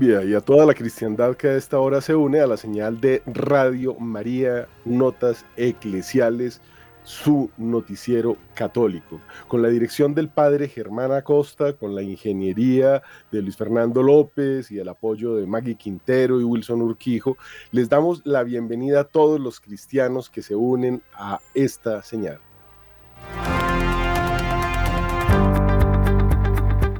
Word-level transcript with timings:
Y 0.00 0.34
a 0.34 0.40
toda 0.40 0.66
la 0.66 0.74
cristiandad 0.74 1.36
que 1.36 1.46
a 1.46 1.56
esta 1.56 1.78
hora 1.78 2.00
se 2.00 2.16
une 2.16 2.40
a 2.40 2.48
la 2.48 2.56
señal 2.56 3.00
de 3.00 3.22
Radio 3.26 3.94
María 3.94 4.66
Notas 4.84 5.46
Eclesiales, 5.56 6.60
su 7.04 7.48
noticiero 7.58 8.36
católico, 8.54 9.20
con 9.46 9.62
la 9.62 9.68
dirección 9.68 10.12
del 10.12 10.28
padre 10.28 10.66
Germán 10.66 11.12
Acosta, 11.12 11.74
con 11.74 11.94
la 11.94 12.02
ingeniería 12.02 13.02
de 13.30 13.42
Luis 13.42 13.56
Fernando 13.56 14.02
López 14.02 14.72
y 14.72 14.80
el 14.80 14.88
apoyo 14.88 15.36
de 15.36 15.46
Maggie 15.46 15.76
Quintero 15.76 16.40
y 16.40 16.44
Wilson 16.44 16.82
Urquijo, 16.82 17.36
les 17.70 17.88
damos 17.88 18.20
la 18.24 18.42
bienvenida 18.42 19.02
a 19.02 19.04
todos 19.04 19.38
los 19.38 19.60
cristianos 19.60 20.28
que 20.28 20.42
se 20.42 20.56
unen 20.56 21.02
a 21.14 21.38
esta 21.54 22.02
señal. 22.02 22.40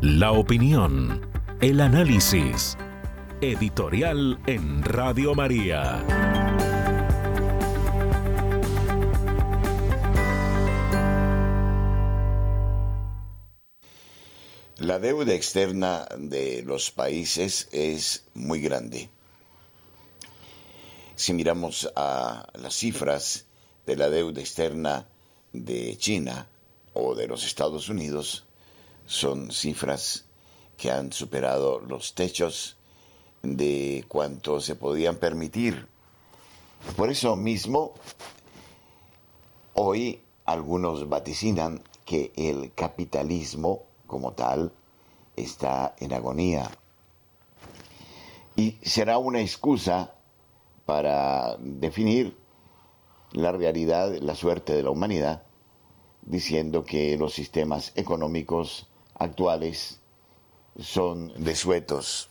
La 0.01 0.31
opinión 0.31 1.34
el 1.61 1.81
análisis. 1.81 2.77
Editorial 3.41 4.41
en 4.47 4.83
Radio 4.83 5.35
María. 5.35 6.05
La 14.79 14.99
deuda 14.99 15.35
externa 15.35 16.07
de 16.19 16.63
los 16.63 16.91
países 16.91 17.69
es 17.73 18.25
muy 18.35 18.61
grande. 18.61 19.09
Si 21.15 21.33
miramos 21.33 21.91
a 21.97 22.47
las 22.55 22.75
cifras 22.75 23.47
de 23.87 23.97
la 23.97 24.11
deuda 24.11 24.41
externa 24.41 25.07
de 25.53 25.97
China 25.97 26.49
o 26.93 27.15
de 27.15 27.27
los 27.27 27.45
Estados 27.45 27.89
Unidos, 27.89 28.45
son 29.07 29.51
cifras 29.53 30.24
que 30.77 30.91
han 30.91 31.13
superado 31.13 31.81
los 31.81 32.15
techos 32.15 32.77
de 33.43 34.05
cuanto 34.09 34.61
se 34.61 34.75
podían 34.75 35.17
permitir. 35.17 35.87
Por 36.97 37.11
eso 37.11 37.37
mismo, 37.37 37.95
hoy 39.75 40.21
algunos 40.45 41.09
vaticinan 41.09 41.83
que 42.05 42.33
el 42.37 42.73
capitalismo 42.75 43.83
como 44.07 44.33
tal 44.33 44.73
está 45.37 45.95
en 45.99 46.13
agonía. 46.13 46.71
Y 48.57 48.79
será 48.83 49.19
una 49.19 49.41
excusa 49.41 50.15
para 50.87 51.57
definir 51.59 52.37
la 53.33 53.51
realidad, 53.51 54.15
la 54.21 54.35
suerte 54.35 54.75
de 54.75 54.83
la 54.83 54.91
humanidad, 54.91 55.43
diciendo 56.23 56.85
que 56.85 57.17
los 57.19 57.35
sistemas 57.35 57.93
económicos 57.97 58.87
actuales 59.15 60.01
son 60.79 61.33
desuetos. 61.43 62.31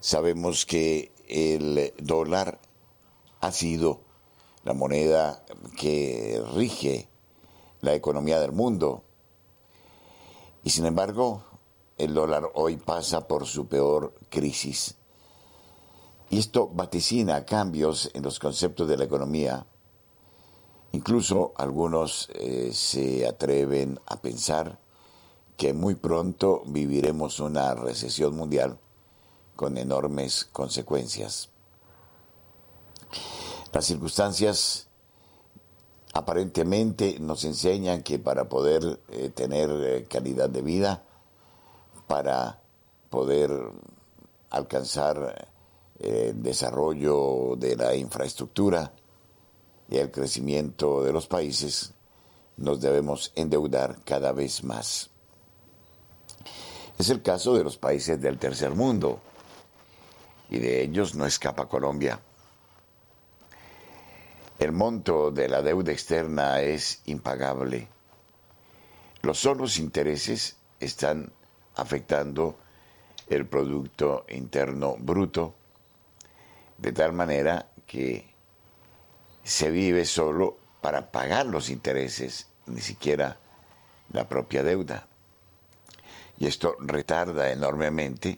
Sabemos 0.00 0.66
que 0.66 1.12
el 1.28 1.94
dólar 1.98 2.60
ha 3.40 3.52
sido 3.52 4.00
la 4.64 4.72
moneda 4.72 5.44
que 5.78 6.42
rige 6.54 7.08
la 7.80 7.94
economía 7.94 8.40
del 8.40 8.52
mundo. 8.52 9.02
Y 10.64 10.70
sin 10.70 10.86
embargo, 10.86 11.44
el 11.98 12.14
dólar 12.14 12.50
hoy 12.54 12.76
pasa 12.76 13.26
por 13.26 13.46
su 13.46 13.66
peor 13.66 14.14
crisis. 14.28 14.96
Y 16.30 16.38
esto 16.38 16.68
vaticina 16.68 17.44
cambios 17.44 18.10
en 18.14 18.22
los 18.22 18.38
conceptos 18.38 18.88
de 18.88 18.96
la 18.96 19.04
economía. 19.04 19.66
Incluso 20.92 21.52
algunos 21.56 22.30
eh, 22.34 22.70
se 22.72 23.26
atreven 23.26 23.98
a 24.06 24.20
pensar 24.20 24.78
que 25.62 25.72
muy 25.72 25.94
pronto 25.94 26.64
viviremos 26.66 27.38
una 27.38 27.72
recesión 27.76 28.34
mundial 28.34 28.80
con 29.54 29.78
enormes 29.78 30.48
consecuencias. 30.50 31.50
Las 33.72 33.84
circunstancias 33.84 34.88
aparentemente 36.14 37.20
nos 37.20 37.44
enseñan 37.44 38.02
que 38.02 38.18
para 38.18 38.48
poder 38.48 38.98
eh, 39.10 39.28
tener 39.28 39.70
eh, 39.70 40.06
calidad 40.10 40.50
de 40.50 40.62
vida, 40.62 41.04
para 42.08 42.60
poder 43.08 43.52
alcanzar 44.50 45.48
eh, 46.00 46.30
el 46.30 46.42
desarrollo 46.42 47.54
de 47.56 47.76
la 47.76 47.94
infraestructura 47.94 48.92
y 49.88 49.98
el 49.98 50.10
crecimiento 50.10 51.04
de 51.04 51.12
los 51.12 51.28
países, 51.28 51.94
nos 52.56 52.80
debemos 52.80 53.30
endeudar 53.36 54.00
cada 54.04 54.32
vez 54.32 54.64
más. 54.64 55.11
Es 56.98 57.10
el 57.10 57.22
caso 57.22 57.54
de 57.56 57.64
los 57.64 57.78
países 57.78 58.20
del 58.20 58.38
tercer 58.38 58.70
mundo 58.70 59.20
y 60.50 60.58
de 60.58 60.82
ellos 60.82 61.14
no 61.14 61.26
escapa 61.26 61.68
Colombia. 61.68 62.20
El 64.58 64.72
monto 64.72 65.30
de 65.30 65.48
la 65.48 65.62
deuda 65.62 65.92
externa 65.92 66.60
es 66.60 67.00
impagable. 67.06 67.88
Los 69.22 69.38
solos 69.40 69.78
intereses 69.78 70.56
están 70.78 71.32
afectando 71.76 72.56
el 73.28 73.46
Producto 73.46 74.26
Interno 74.28 74.96
Bruto 74.98 75.54
de 76.78 76.92
tal 76.92 77.12
manera 77.12 77.66
que 77.86 78.28
se 79.42 79.70
vive 79.70 80.04
solo 80.04 80.58
para 80.80 81.10
pagar 81.10 81.46
los 81.46 81.70
intereses, 81.70 82.48
ni 82.66 82.80
siquiera 82.80 83.38
la 84.12 84.28
propia 84.28 84.62
deuda 84.62 85.06
y 86.42 86.46
esto 86.48 86.74
retarda 86.80 87.52
enormemente 87.52 88.36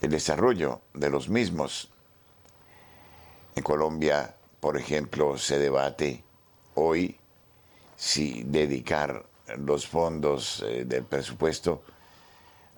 el 0.00 0.08
desarrollo 0.08 0.80
de 0.94 1.10
los 1.10 1.28
mismos. 1.28 1.90
En 3.54 3.62
Colombia, 3.62 4.34
por 4.58 4.78
ejemplo, 4.78 5.36
se 5.36 5.58
debate 5.58 6.24
hoy 6.74 7.18
si 7.94 8.42
dedicar 8.44 9.26
los 9.58 9.86
fondos 9.86 10.64
eh, 10.66 10.86
del 10.86 11.04
presupuesto 11.04 11.82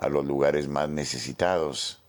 a 0.00 0.09
los 0.09 0.27
lugares 0.27 0.66
más 0.66 0.89
necesitados 0.89 2.03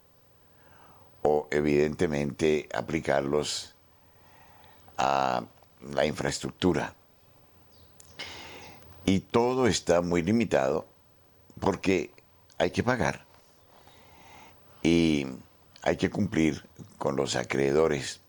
o 1.21 1.47
evidentemente 1.51 2.67
aplicarlos 2.73 3.75
a 4.97 5.43
la 5.93 6.03
infraestructura. 6.03 6.95
Y 9.05 9.19
todo 9.19 9.67
está 9.67 10.01
muy 10.01 10.23
limitado 10.23 10.87
porque 11.59 12.11
hay 12.57 12.71
que 12.71 12.83
pagar 12.83 13.25
y 14.81 15.25
hay 15.81 15.97
que 15.97 16.09
cumplir 16.09 16.65
con 16.97 17.15
los 17.15 17.35
acreedores 17.35 18.21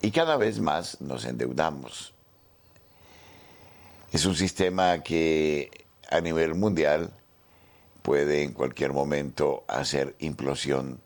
y 0.00 0.10
cada 0.10 0.36
vez 0.36 0.60
más 0.60 1.00
nos 1.00 1.24
endeudamos. 1.24 2.14
Es 4.12 4.24
un 4.24 4.36
sistema 4.36 5.02
que 5.02 5.86
a 6.10 6.20
nivel 6.20 6.54
mundial 6.54 7.12
puede 8.02 8.42
en 8.42 8.52
cualquier 8.52 8.92
momento 8.92 9.64
hacer 9.68 10.14
implosión 10.20 11.00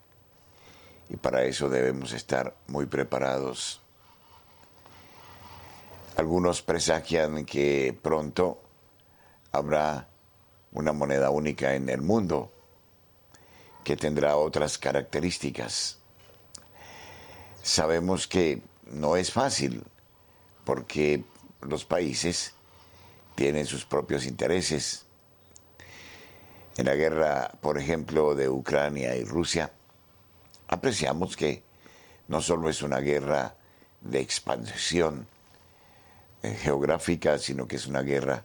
y 1.08 1.16
para 1.16 1.44
eso 1.44 1.68
debemos 1.68 2.12
estar 2.12 2.54
muy 2.68 2.86
preparados. 2.86 3.80
Algunos 6.16 6.62
presagian 6.62 7.44
que 7.44 7.98
pronto 8.02 8.60
habrá 9.50 10.08
una 10.72 10.92
moneda 10.92 11.30
única 11.30 11.74
en 11.74 11.88
el 11.88 12.02
mundo 12.02 12.52
que 13.84 13.96
tendrá 13.96 14.36
otras 14.36 14.78
características. 14.78 15.98
Sabemos 17.62 18.26
que 18.26 18.62
no 18.86 19.16
es 19.16 19.30
fácil 19.32 19.84
porque 20.64 21.24
los 21.60 21.84
países 21.84 22.54
tienen 23.34 23.66
sus 23.66 23.84
propios 23.84 24.26
intereses. 24.26 25.06
En 26.76 26.86
la 26.86 26.94
guerra, 26.94 27.52
por 27.60 27.78
ejemplo, 27.78 28.34
de 28.34 28.48
Ucrania 28.48 29.16
y 29.16 29.25
Rusia, 29.25 29.72
apreciamos 30.68 31.36
que 31.36 31.62
no 32.28 32.40
solo 32.40 32.70
es 32.70 32.82
una 32.82 33.00
guerra 33.00 33.56
de 34.00 34.20
expansión 34.20 35.26
eh, 36.42 36.54
geográfica, 36.54 37.38
sino 37.38 37.68
que 37.68 37.76
es 37.76 37.86
una 37.86 38.02
guerra 38.02 38.44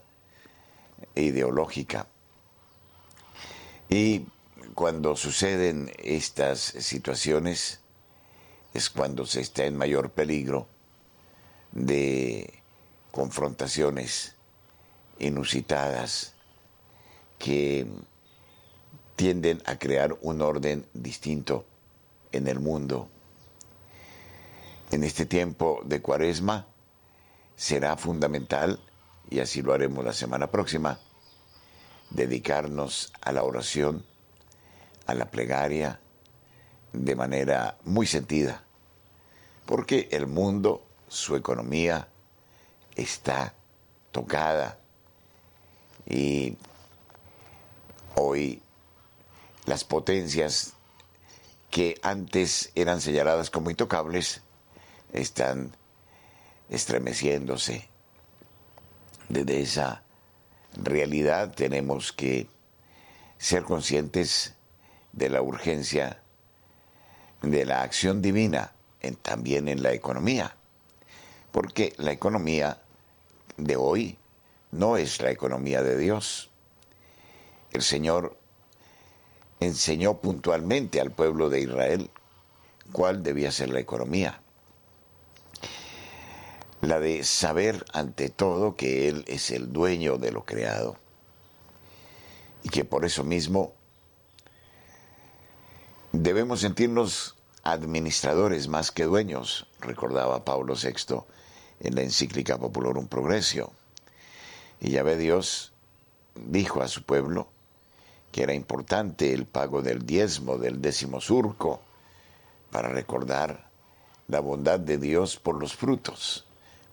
ideológica. 1.16 2.08
Y 3.90 4.26
cuando 4.76 5.16
suceden 5.16 5.92
estas 5.98 6.60
situaciones 6.60 7.80
es 8.74 8.90
cuando 8.90 9.26
se 9.26 9.42
está 9.42 9.66
en 9.66 9.78
mayor 9.78 10.12
peligro 10.12 10.68
de 11.72 12.62
confrontaciones 13.12 14.36
inusitadas 15.20 16.34
que 17.40 17.88
tienden 19.16 19.62
a 19.66 19.80
crear 19.80 20.18
un 20.22 20.42
orden 20.42 20.86
distinto 20.94 21.66
en 22.32 22.48
el 22.48 22.60
mundo. 22.60 23.10
En 24.92 25.04
este 25.04 25.26
tiempo 25.26 25.82
de 25.86 26.02
cuaresma 26.02 26.68
será 27.56 27.98
fundamental, 27.98 28.80
y 29.30 29.40
así 29.40 29.62
lo 29.62 29.74
haremos 29.74 30.06
la 30.06 30.14
semana 30.14 30.52
próxima, 30.52 31.00
dedicarnos 32.10 33.14
a 33.22 33.32
la 33.32 33.44
oración, 33.44 34.06
a 35.06 35.14
la 35.14 35.30
plegaria, 35.30 36.00
de 36.94 37.16
manera 37.16 37.78
muy 37.84 38.08
sentida, 38.08 38.64
porque 39.66 40.08
el 40.12 40.28
mundo, 40.28 40.86
su 41.08 41.36
economía, 41.36 42.08
está 42.96 43.54
tocada 44.12 44.80
y 46.06 46.58
hoy 48.16 48.62
las 49.66 49.84
potencias 49.84 50.74
que 51.70 52.00
antes 52.02 52.72
eran 52.76 53.02
señaladas 53.02 53.50
como 53.50 53.70
intocables 53.70 54.42
están 55.14 55.74
estremeciéndose. 56.70 57.88
Desde 59.30 59.62
esa 59.62 60.04
realidad 60.84 61.54
tenemos 61.54 62.12
que 62.12 62.48
ser 63.38 63.64
conscientes 63.64 64.56
de 65.12 65.30
la 65.30 65.42
urgencia 65.42 66.22
de 67.42 67.66
la 67.66 67.82
acción 67.82 68.22
divina 68.22 68.72
también 69.16 69.68
en 69.68 69.84
la 69.84 69.94
economía, 69.94 70.56
porque 71.52 71.94
la 71.98 72.12
economía 72.12 72.82
de 73.58 73.76
hoy 73.76 74.18
no 74.72 74.98
es 74.98 75.22
la 75.22 75.32
economía 75.32 75.82
de 75.82 75.98
Dios. 75.98 76.50
El 77.72 77.82
Señor 77.82 78.38
enseñó 79.60 80.18
puntualmente 80.18 81.00
al 81.00 81.12
pueblo 81.12 81.50
de 81.50 81.62
Israel 81.62 82.10
cuál 82.92 83.24
debía 83.24 83.52
ser 83.52 83.70
la 83.70 83.80
economía. 83.80 84.42
La 86.82 87.00
de 87.00 87.24
saber 87.24 87.86
ante 87.94 88.30
todo 88.30 88.76
que 88.76 89.08
Él 89.08 89.26
es 89.28 89.52
el 89.52 89.74
dueño 89.74 90.18
de 90.18 90.32
lo 90.32 90.46
creado 90.46 90.98
y 92.64 92.70
que 92.70 92.86
por 92.86 93.04
eso 93.06 93.24
mismo 93.24 93.74
debemos 96.12 96.62
sentirnos 96.62 97.36
administradores 97.64 98.68
más 98.68 98.92
que 98.92 99.04
dueños, 99.04 99.68
recordaba 99.82 100.46
Pablo 100.46 100.76
VI 100.76 101.24
en 101.80 101.96
la 101.96 102.02
encíclica 102.02 102.58
Populorum 102.58 103.08
Progressio. 103.08 103.72
Y 104.80 104.92
ya 104.92 105.04
ve 105.04 105.18
Dios 105.18 105.74
dijo 106.36 106.82
a 106.82 106.88
su 106.88 107.04
pueblo 107.04 107.48
que 108.32 108.44
era 108.44 108.54
importante 108.54 109.34
el 109.34 109.46
pago 109.46 109.82
del 109.82 110.06
diezmo, 110.06 110.58
del 110.58 110.82
décimo 110.82 111.22
surco, 111.22 111.82
para 112.72 112.90
recordar 112.90 113.70
la 114.28 114.40
bondad 114.40 114.80
de 114.80 114.98
Dios 114.98 115.38
por 115.38 115.60
los 115.60 115.76
frutos, 115.76 116.47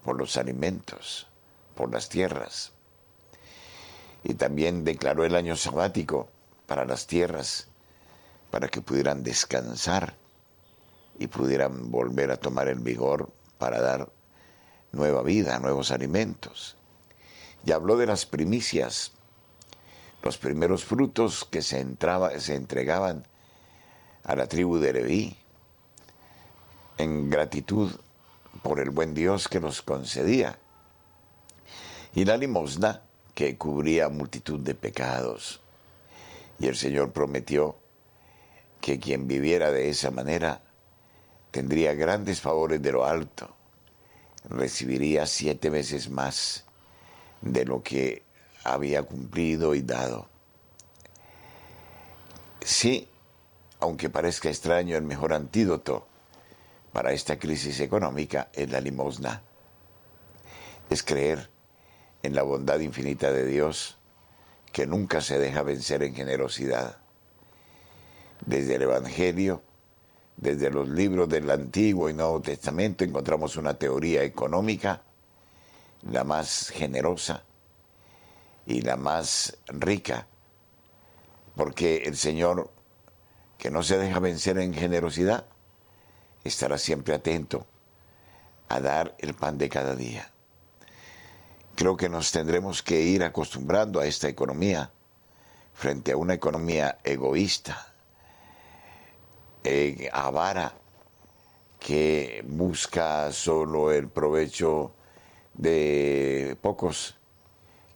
por 0.05 0.19
los 0.19 0.37
alimentos, 0.37 1.27
por 1.75 1.91
las 1.93 2.09
tierras. 2.09 2.73
Y 4.23 4.35
también 4.35 4.85
declaró 4.85 5.25
el 5.25 5.35
año 5.35 5.57
sabático 5.57 6.29
para 6.67 6.85
las 6.85 7.07
tierras, 7.07 7.69
para 8.51 8.69
que 8.69 8.81
pudieran 8.81 9.23
descansar 9.23 10.15
y 11.19 11.27
pudieran 11.27 11.91
volver 11.91 12.31
a 12.31 12.37
tomar 12.37 12.69
el 12.69 12.79
vigor 12.79 13.31
para 13.59 13.81
dar 13.81 14.11
nueva 14.93 15.23
vida, 15.23 15.59
nuevos 15.59 15.91
alimentos. 15.91 16.77
Y 17.65 17.73
habló 17.73 17.97
de 17.97 18.07
las 18.07 18.27
primicias, 18.27 19.13
los 20.23 20.39
primeros 20.39 20.85
frutos 20.85 21.45
que 21.45 21.63
se, 21.63 21.81
entraba, 21.81 22.39
se 22.41 22.55
entregaban 22.55 23.27
a 24.23 24.37
la 24.37 24.47
tribu 24.47 24.79
de 24.79 24.93
Leví 24.93 25.37
en 26.99 27.31
gratitud 27.31 27.91
por 28.65 28.81
el 28.81 28.89
buen 28.89 29.13
Dios 29.13 29.47
que 29.47 29.61
los 29.61 29.83
concedía. 29.83 30.59
Y 32.15 32.25
la 32.25 32.39
limosna 32.39 33.03
que 33.35 33.59
cubría 33.59 34.09
multitud 34.09 34.59
de 34.59 34.75
pecados. 34.75 35.61
Y 36.59 36.67
el 36.67 36.75
Señor 36.75 37.13
prometió 37.13 37.77
que 38.81 38.99
quien 38.99 39.29
viviera 39.29 39.71
de 39.71 39.91
esa 39.91 40.11
manera 40.11 40.63
tendría 41.51 41.93
grandes 41.93 42.41
favores 42.41 42.81
de 42.81 42.91
lo 42.91 43.05
alto, 43.05 43.55
recibiría 44.49 45.27
siete 45.27 45.69
veces 45.69 46.09
más 46.09 46.65
de 47.43 47.67
lo 47.67 47.83
que 47.83 48.23
había 48.65 49.03
cumplido 49.03 49.75
y 49.75 49.83
dado. 49.83 50.27
Sí, 52.65 53.09
aunque 53.81 54.09
parezca 54.09 54.49
extraño, 54.49 54.97
el 54.97 55.03
mejor 55.03 55.35
antídoto 55.35 56.07
para 56.95 57.11
esta 57.11 57.41
crisis 57.41 57.81
económica 57.81 58.51
es 58.53 58.71
la 58.71 58.81
limosna. 58.81 59.43
Es 60.89 61.03
creer 61.03 61.51
en 62.23 62.37
la 62.37 62.45
bondad 62.45 62.79
infinita 62.79 63.33
de 63.33 63.45
Dios 63.45 63.99
que 64.73 64.87
nunca 64.87 65.21
se 65.21 65.41
deja 65.41 65.63
vencer 65.63 66.05
en 66.05 66.15
generosidad. 66.15 66.99
Desde 68.47 68.77
el 68.77 68.83
Evangelio, 68.83 69.65
desde 70.37 70.71
los 70.71 70.89
libros 70.89 71.29
del 71.29 71.51
Antiguo 71.51 72.09
y 72.09 72.15
Nuevo 72.15 72.41
Testamento 72.41 73.03
encontramos 73.03 73.57
una 73.57 73.75
teoría 73.75 74.23
económica, 74.23 75.03
la 76.09 76.23
más 76.23 76.69
generosa 76.69 77.43
y 78.67 78.83
la 78.83 78.97
más 78.97 79.59
rica, 79.67 80.29
porque 81.57 82.05
el 82.05 82.17
Señor, 82.17 82.71
que 83.59 83.73
no 83.73 83.83
se 83.83 83.99
deja 83.99 84.21
vencer 84.21 84.59
en 84.59 84.75
generosidad, 84.75 85.47
estará 86.45 86.79
siempre 86.79 87.15
atento 87.15 87.67
a 88.69 88.81
dar 88.81 89.15
el 89.19 89.35
pan 89.35 89.59
de 89.59 89.69
cada 89.69 89.97
día. 89.97 90.31
Creo 91.75 91.97
que 91.97 92.09
nos 92.09 92.31
tendremos 92.31 92.83
que 92.83 93.01
ir 93.01 93.25
acostumbrando 93.25 93.99
a 93.99 94.07
esta 94.07 94.29
economía 94.29 94.91
frente 95.75 96.13
a 96.13 96.17
una 96.17 96.35
economía 96.35 96.99
egoísta, 97.03 97.93
eh, 99.65 100.09
avara 100.13 100.75
que 101.81 102.45
busca 102.47 103.33
solo 103.33 103.91
el 103.91 104.09
provecho 104.09 104.93
de 105.55 106.57
pocos, 106.63 107.17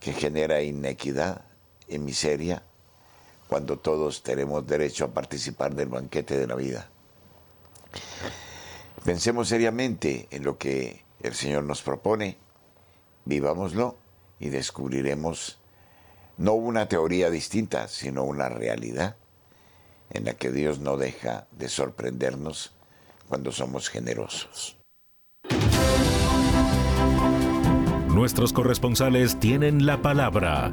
que 0.01 0.13
genera 0.13 0.61
inequidad 0.61 1.45
y 1.87 1.99
miseria, 1.99 2.63
cuando 3.49 3.79
todos 3.79 4.23
tenemos 4.23 4.67
derecho 4.67 5.05
a 5.05 5.15
participar 5.15 5.75
del 5.75 5.89
banquete 5.89 6.37
de 6.37 6.47
la 6.47 6.55
vida. 6.55 6.91
Pensemos 9.05 9.49
seriamente 9.49 10.29
en 10.31 10.45
lo 10.45 10.59
que 10.59 11.05
el 11.23 11.35
Señor 11.35 11.65
nos 11.65 11.83
propone, 11.83 12.37
vivámoslo 13.25 13.97
y 14.39 14.49
descubriremos 14.49 15.59
no 16.37 16.53
una 16.53 16.89
teoría 16.89 17.31
distinta, 17.31 17.89
sino 17.89 18.23
una 18.25 18.49
realidad 18.49 19.17
en 20.11 20.25
la 20.25 20.35
que 20.35 20.51
Dios 20.51 20.79
no 20.79 20.97
deja 20.97 21.47
de 21.53 21.69
sorprendernos 21.69 22.73
cuando 23.29 23.53
somos 23.53 23.89
generosos. 23.89 24.77
Nuestros 28.09 28.53
corresponsales 28.53 29.39
tienen 29.39 29.87
la 29.87 30.03
palabra 30.03 30.73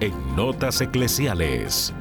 en 0.00 0.36
Notas 0.36 0.80
Eclesiales. 0.80 1.92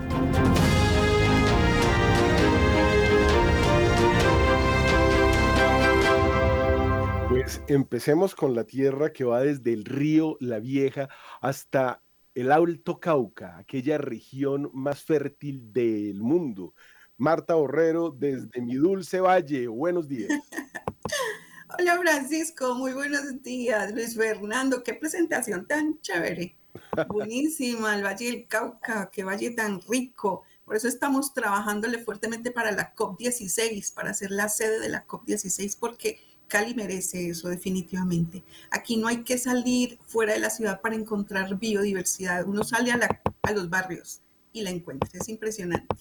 Empecemos 7.67 8.35
con 8.35 8.55
la 8.55 8.65
tierra 8.65 9.11
que 9.11 9.23
va 9.23 9.41
desde 9.41 9.73
el 9.73 9.85
río 9.85 10.37
La 10.39 10.59
Vieja 10.59 11.09
hasta 11.41 12.01
el 12.35 12.51
Alto 12.51 12.99
Cauca, 12.99 13.57
aquella 13.57 13.97
región 13.97 14.69
más 14.73 15.03
fértil 15.03 15.73
del 15.73 16.21
mundo. 16.21 16.73
Marta 17.17 17.55
Borrero 17.55 18.11
desde 18.11 18.61
mi 18.61 18.75
dulce 18.75 19.21
valle. 19.21 19.67
Buenos 19.67 20.07
días. 20.07 20.29
Hola 21.79 21.97
Francisco, 21.97 22.75
muy 22.75 22.93
buenos 22.93 23.41
días. 23.41 23.93
Luis 23.93 24.15
Fernando, 24.15 24.83
qué 24.83 24.93
presentación 24.93 25.65
tan 25.65 25.99
chévere. 26.01 26.55
Buenísima, 27.07 27.95
el 27.95 28.03
Valle 28.03 28.25
del 28.25 28.47
Cauca, 28.47 29.09
qué 29.11 29.23
valle 29.23 29.51
tan 29.51 29.81
rico. 29.81 30.43
Por 30.65 30.75
eso 30.75 30.87
estamos 30.87 31.33
trabajándole 31.33 31.99
fuertemente 31.99 32.51
para 32.51 32.71
la 32.71 32.93
COP16, 32.93 33.93
para 33.93 34.13
ser 34.13 34.31
la 34.31 34.49
sede 34.49 34.79
de 34.79 34.89
la 34.89 35.05
COP16, 35.07 35.77
porque 35.79 36.19
Cali 36.47 36.73
merece 36.73 37.29
eso 37.29 37.49
definitivamente. 37.49 38.43
Aquí 38.71 38.97
no 38.97 39.07
hay 39.07 39.23
que 39.23 39.37
salir 39.37 39.97
fuera 40.05 40.33
de 40.33 40.39
la 40.39 40.49
ciudad 40.49 40.81
para 40.81 40.95
encontrar 40.95 41.57
biodiversidad. 41.57 42.47
Uno 42.47 42.63
sale 42.63 42.91
a, 42.91 43.53
los 43.53 43.69
barrios 43.69 44.21
y 44.53 44.61
la 44.61 44.69
encuentra. 44.69 45.09
Es 45.13 45.29
impresionante. 45.29 45.95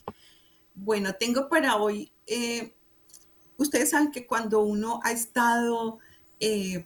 Bueno, 0.75 1.15
tengo 1.15 1.49
para 1.49 1.77
hoy, 1.77 2.11
eh, 2.27 2.75
ustedes 3.57 3.91
saben 3.91 4.11
que 4.11 4.27
cuando 4.27 4.61
uno 4.61 5.01
ha 5.05 5.13
estado 5.13 5.99
eh, 6.41 6.85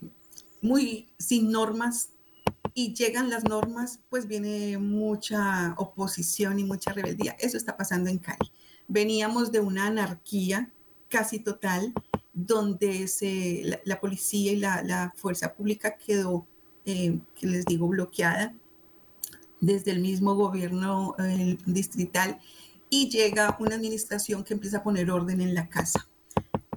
muy 0.60 1.08
sin 1.18 1.50
normas 1.50 2.10
y 2.74 2.94
llegan 2.94 3.30
las 3.30 3.44
normas, 3.44 4.00
pues 4.08 4.28
viene 4.28 4.78
mucha 4.78 5.74
oposición 5.78 6.58
y 6.58 6.64
mucha 6.64 6.92
rebeldía. 6.92 7.36
Eso 7.40 7.56
está 7.56 7.76
pasando 7.76 8.08
en 8.10 8.18
Cali. 8.18 8.52
Veníamos 8.86 9.50
de 9.50 9.60
una 9.60 9.86
anarquía 9.86 10.70
casi 11.08 11.38
total 11.40 11.92
donde 12.47 13.11
la, 13.85 14.00
policía 14.00 14.52
y 14.52 14.57
la, 14.57 15.12
fuerza 15.16 15.54
pública 15.54 15.97
quedó, 15.97 16.47
eh, 16.87 17.18
que 17.35 17.47
les 17.49 17.64
digo, 17.64 17.88
bloqueada 17.88 18.54
desde 19.61 19.90
el 19.90 20.00
mismo 20.00 20.37
gobierno 20.37 21.16
distrital 21.66 22.38
y 22.90 23.11
llega 23.11 23.57
una 23.59 23.75
administración 23.75 24.45
que 24.45 24.54
empieza 24.54 24.78
a 24.78 24.83
poner 24.85 25.11
orden 25.11 25.40
en 25.40 25.52
la 25.52 25.68
casa. 25.68 26.09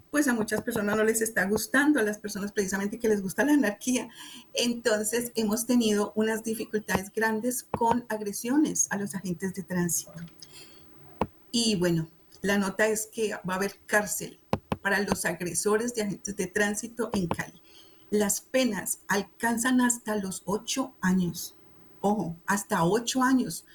Pues 0.10 0.28
a 0.28 0.34
muchas 0.34 0.64
personas 0.64 0.98
no 0.98 1.04
les 1.04 1.22
está 1.22 1.46
gustando, 1.46 2.00
a 2.00 2.04
las 2.04 2.18
personas 2.18 2.52
precisamente 2.52 2.98
que 2.98 3.08
les 3.08 3.22
gusta 3.22 3.46
la 3.46 3.54
anarquía. 3.54 4.10
Entonces 4.56 5.32
hemos 5.36 5.68
tenido 5.68 6.12
unas 6.16 6.44
dificultades 6.44 7.12
grandes 7.14 7.64
con 7.64 8.04
agresiones 8.10 8.88
a 8.90 8.98
los 8.98 9.14
agentes 9.14 9.54
de 9.54 9.62
tránsito. 9.62 10.14
Y 11.52 11.76
bueno, 11.76 12.10
la 12.42 12.58
nota 12.58 12.88
es 12.88 13.06
que 13.06 13.34
va 13.48 13.54
a 13.54 13.58
haber 13.58 13.76
cárcel 13.86 14.40
para 14.82 15.02
los 15.02 15.26
agresores 15.26 15.96
de 15.96 16.04
agentes 16.04 16.36
de 16.36 16.48
tránsito 16.48 17.10
en 17.14 17.28
Cali. 17.28 17.62
Las 18.10 18.42
penas 18.42 19.00
alcanzan 19.08 19.82
hasta 19.82 20.16
los 20.16 20.42
ocho 20.46 20.94
años. 21.02 21.56
Ojo, 22.02 22.36
hasta 22.46 22.84
ocho 22.84 23.24
años. 23.24 23.66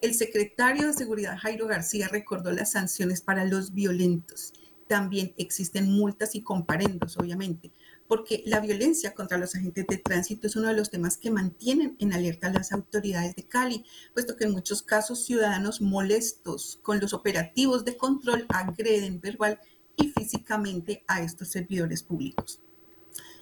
El 0.00 0.14
secretario 0.14 0.86
de 0.86 0.92
Seguridad 0.92 1.38
Jairo 1.38 1.66
García 1.66 2.08
recordó 2.08 2.50
las 2.50 2.72
sanciones 2.72 3.20
para 3.20 3.44
los 3.44 3.72
violentos. 3.72 4.52
También 4.86 5.32
existen 5.38 5.90
multas 5.90 6.34
y 6.34 6.42
comparendos, 6.42 7.16
obviamente, 7.16 7.70
porque 8.06 8.42
la 8.44 8.60
violencia 8.60 9.14
contra 9.14 9.38
los 9.38 9.54
agentes 9.54 9.86
de 9.86 9.96
tránsito 9.96 10.46
es 10.46 10.56
uno 10.56 10.68
de 10.68 10.74
los 10.74 10.90
temas 10.90 11.16
que 11.16 11.30
mantienen 11.30 11.96
en 12.00 12.12
alerta 12.12 12.48
a 12.48 12.52
las 12.52 12.72
autoridades 12.72 13.34
de 13.34 13.44
Cali, 13.44 13.84
puesto 14.12 14.36
que 14.36 14.44
en 14.44 14.52
muchos 14.52 14.82
casos 14.82 15.24
ciudadanos 15.24 15.80
molestos 15.80 16.78
con 16.82 17.00
los 17.00 17.14
operativos 17.14 17.84
de 17.84 17.96
control 17.96 18.44
agreden 18.48 19.20
verbal 19.20 19.58
y 19.96 20.08
físicamente 20.08 21.04
a 21.06 21.22
estos 21.22 21.48
servidores 21.48 22.02
públicos. 22.02 22.60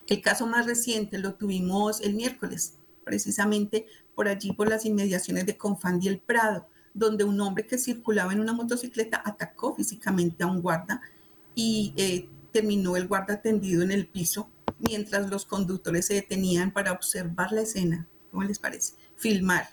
El 0.07 0.21
caso 0.21 0.47
más 0.47 0.67
reciente 0.67 1.19
lo 1.19 1.35
tuvimos 1.35 2.01
el 2.01 2.15
miércoles, 2.15 2.75
precisamente 3.05 3.87
por 4.15 4.29
allí, 4.29 4.53
por 4.53 4.69
las 4.69 4.85
inmediaciones 4.85 5.47
de 5.47 5.57
Confandi 5.57 6.09
el 6.09 6.19
Prado, 6.19 6.67
donde 6.95 7.25
un 7.25 7.41
hombre 7.41 7.67
que 7.67 7.79
circulaba 7.79 8.33
en 8.33 8.41
una 8.41 8.53
motocicleta 8.53 9.23
atacó 9.25 9.75
físicamente 9.75 10.45
a 10.45 10.49
un 10.49 10.61
guarda 10.61 11.01
y 11.55 11.95
eh, 11.97 12.29
terminó 12.51 12.97
el 12.97 13.09
guarda 13.09 13.41
tendido 13.41 13.83
en 13.83 13.93
el 13.93 14.07
piso 14.07 14.51
mientras 14.79 15.31
los 15.31 15.47
conductores 15.47 16.07
se 16.07 16.15
detenían 16.15 16.73
para 16.73 16.93
observar 16.93 17.53
la 17.53 17.63
escena. 17.63 18.07
¿Cómo 18.31 18.43
les 18.43 18.59
parece? 18.59 18.95
Filmar. 19.17 19.69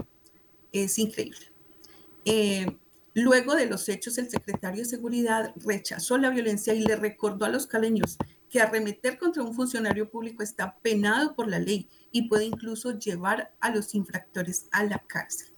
Es 0.72 1.00
increíble. 1.00 1.52
Eh, 2.26 2.78
Luego 3.22 3.56
de 3.56 3.66
los 3.66 3.90
hechos, 3.90 4.18
el 4.18 4.30
secretario 4.30 4.82
de 4.82 4.90
Seguridad 4.90 5.54
rechazó 5.66 6.18
la 6.18 6.30
violencia 6.30 6.74
y 6.74 6.80
le 6.80 6.96
recordó 6.96 7.44
a 7.44 7.50
los 7.50 7.68
caleños 7.68 8.18
que 8.50 8.62
arremeter 8.62 9.18
contra 9.18 9.44
un 9.44 9.54
funcionario 9.54 10.10
público 10.10 10.42
está 10.42 10.78
penado 10.78 11.36
por 11.36 11.50
la 11.50 11.60
ley 11.60 11.90
y 12.14 12.30
puede 12.30 12.46
incluso 12.46 12.98
llevar 12.98 13.54
a 13.60 13.72
los 13.72 13.94
infractores 13.94 14.68
a 14.72 14.86
la 14.86 15.00
cárcel. 15.00 15.50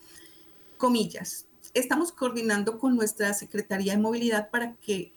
Comillas, 0.77 1.45
estamos 1.75 2.11
coordinando 2.11 2.79
con 2.79 2.95
nuestra 2.95 3.31
Secretaría 3.35 3.93
de 3.93 4.01
Movilidad 4.01 4.49
para 4.49 4.73
que 4.77 5.13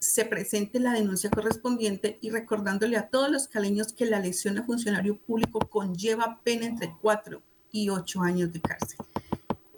se 0.00 0.24
presente 0.24 0.80
la 0.80 0.92
denuncia 0.92 1.30
correspondiente 1.30 2.18
y 2.20 2.30
recordándole 2.30 2.96
a 2.96 3.10
todos 3.10 3.30
los 3.30 3.46
caleños 3.46 3.92
que 3.92 4.06
la 4.06 4.18
lesión 4.18 4.58
a 4.58 4.64
funcionario 4.64 5.16
público 5.16 5.60
conlleva 5.60 6.40
pena 6.42 6.66
entre 6.66 6.92
cuatro 7.00 7.42
y 7.70 7.90
ocho 7.90 8.22
años 8.22 8.52
de 8.52 8.60
cárcel. 8.60 8.98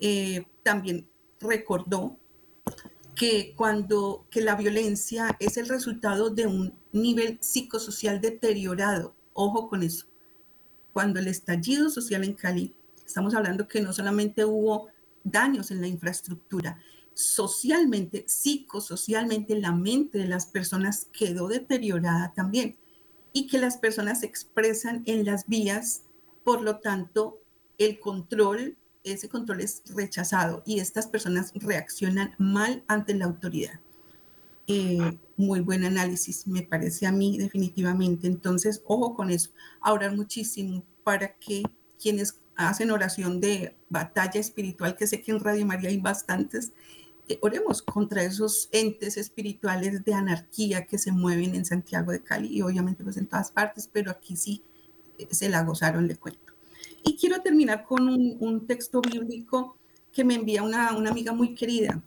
Eh, 0.00 0.46
también 0.62 1.06
recordó 1.42 2.18
que 3.14 3.54
cuando 3.56 4.26
que 4.30 4.40
la 4.40 4.56
violencia 4.56 5.36
es 5.38 5.56
el 5.56 5.68
resultado 5.68 6.30
de 6.30 6.46
un 6.46 6.74
nivel 6.92 7.38
psicosocial 7.40 8.20
deteriorado, 8.20 9.14
ojo 9.32 9.68
con 9.68 9.82
eso. 9.82 10.06
Cuando 10.92 11.20
el 11.20 11.28
estallido 11.28 11.90
social 11.90 12.24
en 12.24 12.34
Cali, 12.34 12.74
estamos 13.04 13.34
hablando 13.34 13.68
que 13.68 13.80
no 13.80 13.92
solamente 13.92 14.44
hubo 14.44 14.88
daños 15.24 15.70
en 15.70 15.80
la 15.80 15.86
infraestructura, 15.86 16.78
socialmente, 17.14 18.24
psicosocialmente, 18.26 19.58
la 19.58 19.72
mente 19.72 20.18
de 20.18 20.28
las 20.28 20.46
personas 20.46 21.08
quedó 21.12 21.48
deteriorada 21.48 22.32
también 22.34 22.76
y 23.32 23.46
que 23.46 23.58
las 23.58 23.76
personas 23.76 24.20
se 24.20 24.26
expresan 24.26 25.02
en 25.06 25.24
las 25.24 25.46
vías, 25.46 26.02
por 26.44 26.62
lo 26.62 26.78
tanto, 26.78 27.38
el 27.78 28.00
control 28.00 28.76
ese 29.04 29.28
control 29.28 29.60
es 29.60 29.82
rechazado 29.94 30.62
y 30.66 30.80
estas 30.80 31.06
personas 31.06 31.52
reaccionan 31.54 32.34
mal 32.38 32.84
ante 32.86 33.14
la 33.14 33.26
autoridad. 33.26 33.80
Eh, 34.68 35.18
muy 35.36 35.60
buen 35.60 35.84
análisis, 35.84 36.46
me 36.46 36.62
parece 36.62 37.06
a 37.06 37.12
mí 37.12 37.36
definitivamente. 37.36 38.26
Entonces, 38.26 38.82
ojo 38.86 39.14
con 39.14 39.30
eso, 39.30 39.50
orar 39.84 40.14
muchísimo 40.14 40.84
para 41.02 41.34
que 41.34 41.62
quienes 42.00 42.40
hacen 42.54 42.90
oración 42.90 43.40
de 43.40 43.76
batalla 43.88 44.40
espiritual, 44.40 44.96
que 44.96 45.06
sé 45.06 45.20
que 45.20 45.32
en 45.32 45.40
Radio 45.40 45.66
María 45.66 45.90
hay 45.90 45.98
bastantes, 45.98 46.72
eh, 47.28 47.38
oremos 47.40 47.82
contra 47.82 48.22
esos 48.22 48.68
entes 48.72 49.16
espirituales 49.16 50.04
de 50.04 50.14
anarquía 50.14 50.86
que 50.86 50.98
se 50.98 51.12
mueven 51.12 51.54
en 51.54 51.64
Santiago 51.64 52.12
de 52.12 52.22
Cali 52.22 52.48
y 52.48 52.62
obviamente 52.62 53.04
pues 53.04 53.16
en 53.16 53.26
todas 53.26 53.50
partes, 53.50 53.88
pero 53.92 54.10
aquí 54.10 54.36
sí 54.36 54.62
eh, 55.18 55.28
se 55.30 55.48
la 55.48 55.62
gozaron, 55.62 56.06
le 56.06 56.16
cuento. 56.16 56.51
Y 57.04 57.16
quiero 57.16 57.40
terminar 57.42 57.84
con 57.84 58.08
un, 58.08 58.66
texto 58.66 59.00
bíblico 59.00 59.76
que 60.12 60.24
me 60.24 60.34
envía 60.34 60.62
una, 60.62 60.88
amiga 60.88 61.32
muy 61.32 61.54
querida 61.54 62.02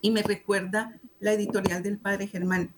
y 0.00 0.10
me 0.10 0.22
recuerda 0.22 0.98
la 1.20 1.32
editorial 1.32 1.82
del 1.82 1.98
padre 1.98 2.26
Germán. 2.26 2.74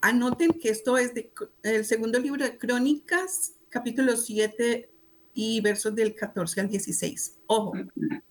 Anoten 0.00 0.52
que 0.52 0.70
esto 0.70 0.96
es 0.98 1.14
de, 1.14 1.32
el 1.62 1.84
segundo 1.84 2.18
libro 2.18 2.44
de 2.44 2.58
Crónicas, 2.58 3.54
capítulo 3.68 4.16
7 4.16 4.90
y 5.34 5.60
versos 5.60 5.94
del 5.94 6.14
14 6.14 6.60
al 6.60 6.68
16. 6.68 7.38
Ojo, 7.46 7.72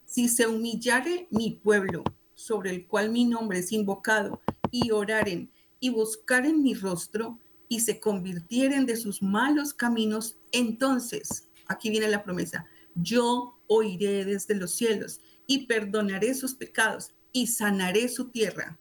si 0.06 0.28
se 0.28 0.48
humillare 0.48 1.28
mi 1.30 1.60
pueblo, 1.64 2.04
sobre 2.36 2.72
el 2.72 2.88
cual 2.88 3.12
mi 3.12 3.26
nombre 3.26 3.60
es 3.60 3.72
invocado, 3.72 4.42
y 4.70 4.92
oraren 4.92 5.50
y 5.80 5.90
buscaren 5.90 6.62
mi 6.62 6.74
rostro, 6.74 7.40
y 7.70 7.80
se 7.80 8.02
convirtieren 8.02 8.86
de 8.86 8.98
sus 8.98 9.22
malos 9.22 9.74
caminos, 9.74 10.38
entonces 10.52 11.48
aquí 11.72 11.90
viene 11.90 12.08
la 12.08 12.24
promesa, 12.24 12.66
yo 12.96 13.60
oiré 13.68 14.26
desde 14.26 14.56
los 14.56 14.74
cielos 14.74 15.22
y 15.48 15.66
perdonaré 15.66 16.34
sus 16.34 16.56
pecados 16.56 17.14
y 17.32 17.48
sanaré 17.48 18.08
su 18.10 18.30
tierra. 18.30 18.80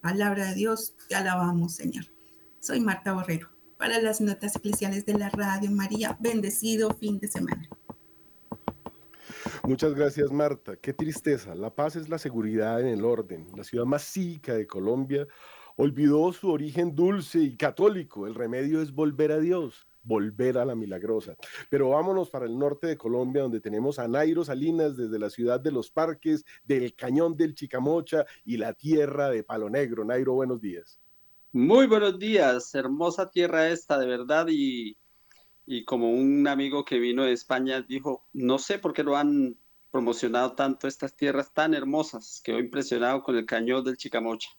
Palabra 0.00 0.46
de 0.46 0.54
Dios, 0.54 0.94
te 1.08 1.14
alabamos, 1.14 1.74
Señor. 1.74 2.06
Soy 2.60 2.80
Marta 2.80 3.12
Borrero, 3.12 3.48
para 3.76 4.00
las 4.00 4.20
notas 4.20 4.56
eclesiales 4.56 5.04
de 5.04 5.14
la 5.14 5.30
Radio 5.30 5.70
María. 5.70 6.16
Bendecido 6.20 6.94
fin 6.94 7.18
de 7.18 7.28
semana. 7.28 7.68
Muchas 9.64 9.94
gracias, 9.94 10.30
Marta. 10.30 10.76
Qué 10.76 10.92
tristeza. 10.92 11.54
La 11.54 11.74
paz 11.74 11.96
es 11.96 12.08
la 12.08 12.18
seguridad 12.18 12.80
en 12.80 12.86
el 12.86 13.04
orden. 13.04 13.46
La 13.56 13.64
ciudad 13.64 13.84
más 13.84 14.04
cívica 14.04 14.54
de 14.54 14.66
Colombia 14.66 15.26
olvidó 15.76 16.32
su 16.32 16.50
origen 16.50 16.94
dulce 16.94 17.38
y 17.40 17.56
católico. 17.56 18.26
El 18.26 18.34
remedio 18.34 18.82
es 18.82 18.92
volver 18.92 19.32
a 19.32 19.38
Dios 19.38 19.86
volver 20.06 20.56
a 20.56 20.64
la 20.64 20.74
milagrosa. 20.74 21.36
Pero 21.68 21.90
vámonos 21.90 22.30
para 22.30 22.46
el 22.46 22.58
norte 22.58 22.86
de 22.86 22.96
Colombia, 22.96 23.42
donde 23.42 23.60
tenemos 23.60 23.98
a 23.98 24.08
Nairo 24.08 24.44
Salinas 24.44 24.96
desde 24.96 25.18
la 25.18 25.30
ciudad 25.30 25.60
de 25.60 25.72
los 25.72 25.90
parques, 25.90 26.44
del 26.64 26.94
cañón 26.94 27.36
del 27.36 27.54
Chicamocha 27.54 28.24
y 28.44 28.56
la 28.56 28.72
tierra 28.72 29.30
de 29.30 29.42
Palo 29.42 29.68
Negro. 29.68 30.04
Nairo, 30.04 30.34
buenos 30.34 30.60
días. 30.60 31.00
Muy 31.52 31.86
buenos 31.86 32.18
días, 32.18 32.74
hermosa 32.74 33.30
tierra 33.30 33.68
esta, 33.68 33.98
de 33.98 34.06
verdad, 34.06 34.46
y, 34.50 34.96
como 35.86 36.10
un 36.10 36.46
amigo 36.46 36.84
que 36.84 36.98
vino 36.98 37.24
de 37.24 37.32
España 37.32 37.82
dijo, 37.82 38.26
no 38.32 38.58
sé 38.58 38.78
por 38.78 38.92
qué 38.92 39.02
lo 39.02 39.16
han 39.16 39.56
promocionado 39.90 40.52
tanto 40.52 40.86
estas 40.86 41.16
tierras 41.16 41.52
tan 41.54 41.72
hermosas. 41.72 42.42
Quedó 42.44 42.58
impresionado 42.58 43.22
con 43.22 43.36
el 43.36 43.46
cañón 43.46 43.82
del 43.84 43.96
Chicamocha. 43.96 44.50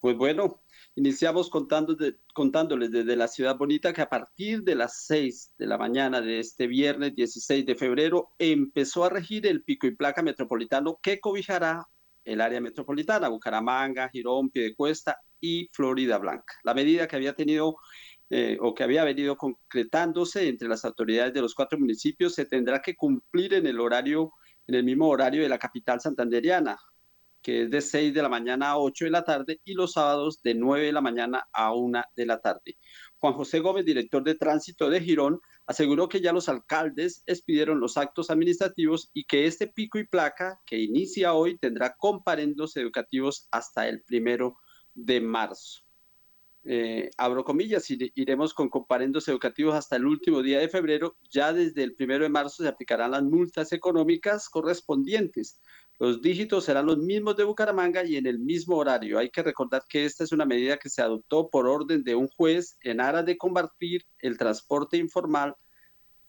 Pues 0.00 0.16
bueno, 0.16 0.62
iniciamos 0.94 1.50
contando 1.50 1.94
contándoles 2.32 2.90
desde 2.90 3.16
la 3.16 3.28
ciudad 3.28 3.58
bonita 3.58 3.92
que 3.92 4.00
a 4.00 4.08
partir 4.08 4.62
de 4.62 4.74
las 4.74 5.04
6 5.04 5.54
de 5.58 5.66
la 5.66 5.76
mañana 5.76 6.22
de 6.22 6.38
este 6.38 6.66
viernes 6.66 7.14
16 7.14 7.66
de 7.66 7.74
febrero 7.74 8.30
empezó 8.38 9.04
a 9.04 9.10
regir 9.10 9.46
el 9.46 9.62
pico 9.62 9.86
y 9.86 9.94
placa 9.94 10.22
metropolitano 10.22 10.98
que 11.02 11.20
cobijará 11.20 11.86
el 12.24 12.40
área 12.40 12.62
metropolitana, 12.62 13.28
Bucaramanga, 13.28 14.08
Girón, 14.08 14.48
Piedecuesta 14.48 15.18
y 15.38 15.68
Florida 15.70 16.16
Blanca. 16.16 16.54
La 16.62 16.72
medida 16.72 17.06
que 17.06 17.16
había 17.16 17.34
tenido 17.34 17.76
eh, 18.30 18.56
o 18.58 18.74
que 18.74 18.84
había 18.84 19.04
venido 19.04 19.36
concretándose 19.36 20.48
entre 20.48 20.68
las 20.68 20.86
autoridades 20.86 21.34
de 21.34 21.42
los 21.42 21.54
cuatro 21.54 21.78
municipios 21.78 22.34
se 22.34 22.46
tendrá 22.46 22.80
que 22.80 22.96
cumplir 22.96 23.52
en 23.52 23.66
el 23.66 23.78
horario, 23.78 24.32
en 24.66 24.76
el 24.76 24.84
mismo 24.84 25.08
horario 25.08 25.42
de 25.42 25.48
la 25.50 25.58
capital 25.58 26.00
santanderiana, 26.00 26.78
que 27.42 27.62
es 27.62 27.70
de 27.70 27.80
6 27.80 28.14
de 28.14 28.22
la 28.22 28.28
mañana 28.28 28.70
a 28.70 28.78
8 28.78 29.06
de 29.06 29.10
la 29.10 29.24
tarde 29.24 29.60
y 29.64 29.74
los 29.74 29.92
sábados 29.92 30.42
de 30.42 30.54
9 30.54 30.86
de 30.86 30.92
la 30.92 31.00
mañana 31.00 31.48
a 31.52 31.74
1 31.74 32.02
de 32.14 32.26
la 32.26 32.40
tarde. 32.40 32.78
Juan 33.18 33.34
José 33.34 33.60
Gómez, 33.60 33.84
director 33.84 34.22
de 34.22 34.34
tránsito 34.34 34.88
de 34.88 35.00
Girón, 35.00 35.40
aseguró 35.66 36.08
que 36.08 36.20
ya 36.20 36.32
los 36.32 36.48
alcaldes 36.48 37.22
expidieron 37.26 37.80
los 37.80 37.96
actos 37.96 38.30
administrativos 38.30 39.10
y 39.12 39.24
que 39.24 39.46
este 39.46 39.66
pico 39.66 39.98
y 39.98 40.06
placa 40.06 40.60
que 40.66 40.78
inicia 40.78 41.34
hoy 41.34 41.58
tendrá 41.58 41.94
comparendos 41.96 42.76
educativos 42.76 43.46
hasta 43.50 43.88
el 43.88 44.02
primero 44.02 44.56
de 44.94 45.20
marzo 45.20 45.82
eh, 46.64 47.10
abro 47.16 47.42
comillas, 47.42 47.88
iremos 47.88 48.52
con 48.52 48.68
comparendos 48.68 49.26
educativos 49.28 49.74
hasta 49.74 49.96
el 49.96 50.04
último 50.06 50.42
día 50.42 50.58
de 50.58 50.68
febrero. 50.68 51.16
Ya 51.30 51.52
desde 51.52 51.82
el 51.82 51.94
primero 51.94 52.24
de 52.24 52.30
marzo 52.30 52.62
se 52.62 52.68
aplicarán 52.68 53.12
las 53.12 53.22
multas 53.22 53.72
económicas 53.72 54.48
correspondientes. 54.48 55.58
Los 56.00 56.22
dígitos 56.22 56.64
serán 56.64 56.86
los 56.86 56.96
mismos 56.96 57.36
de 57.36 57.44
Bucaramanga 57.44 58.02
y 58.02 58.16
en 58.16 58.26
el 58.26 58.38
mismo 58.38 58.76
horario. 58.76 59.18
Hay 59.18 59.28
que 59.28 59.42
recordar 59.42 59.82
que 59.86 60.06
esta 60.06 60.24
es 60.24 60.32
una 60.32 60.46
medida 60.46 60.78
que 60.78 60.88
se 60.88 61.02
adoptó 61.02 61.50
por 61.50 61.66
orden 61.66 62.02
de 62.02 62.14
un 62.14 62.26
juez 62.26 62.78
en 62.80 63.02
aras 63.02 63.26
de 63.26 63.36
combatir 63.36 64.06
el 64.20 64.38
transporte 64.38 64.96
informal 64.96 65.54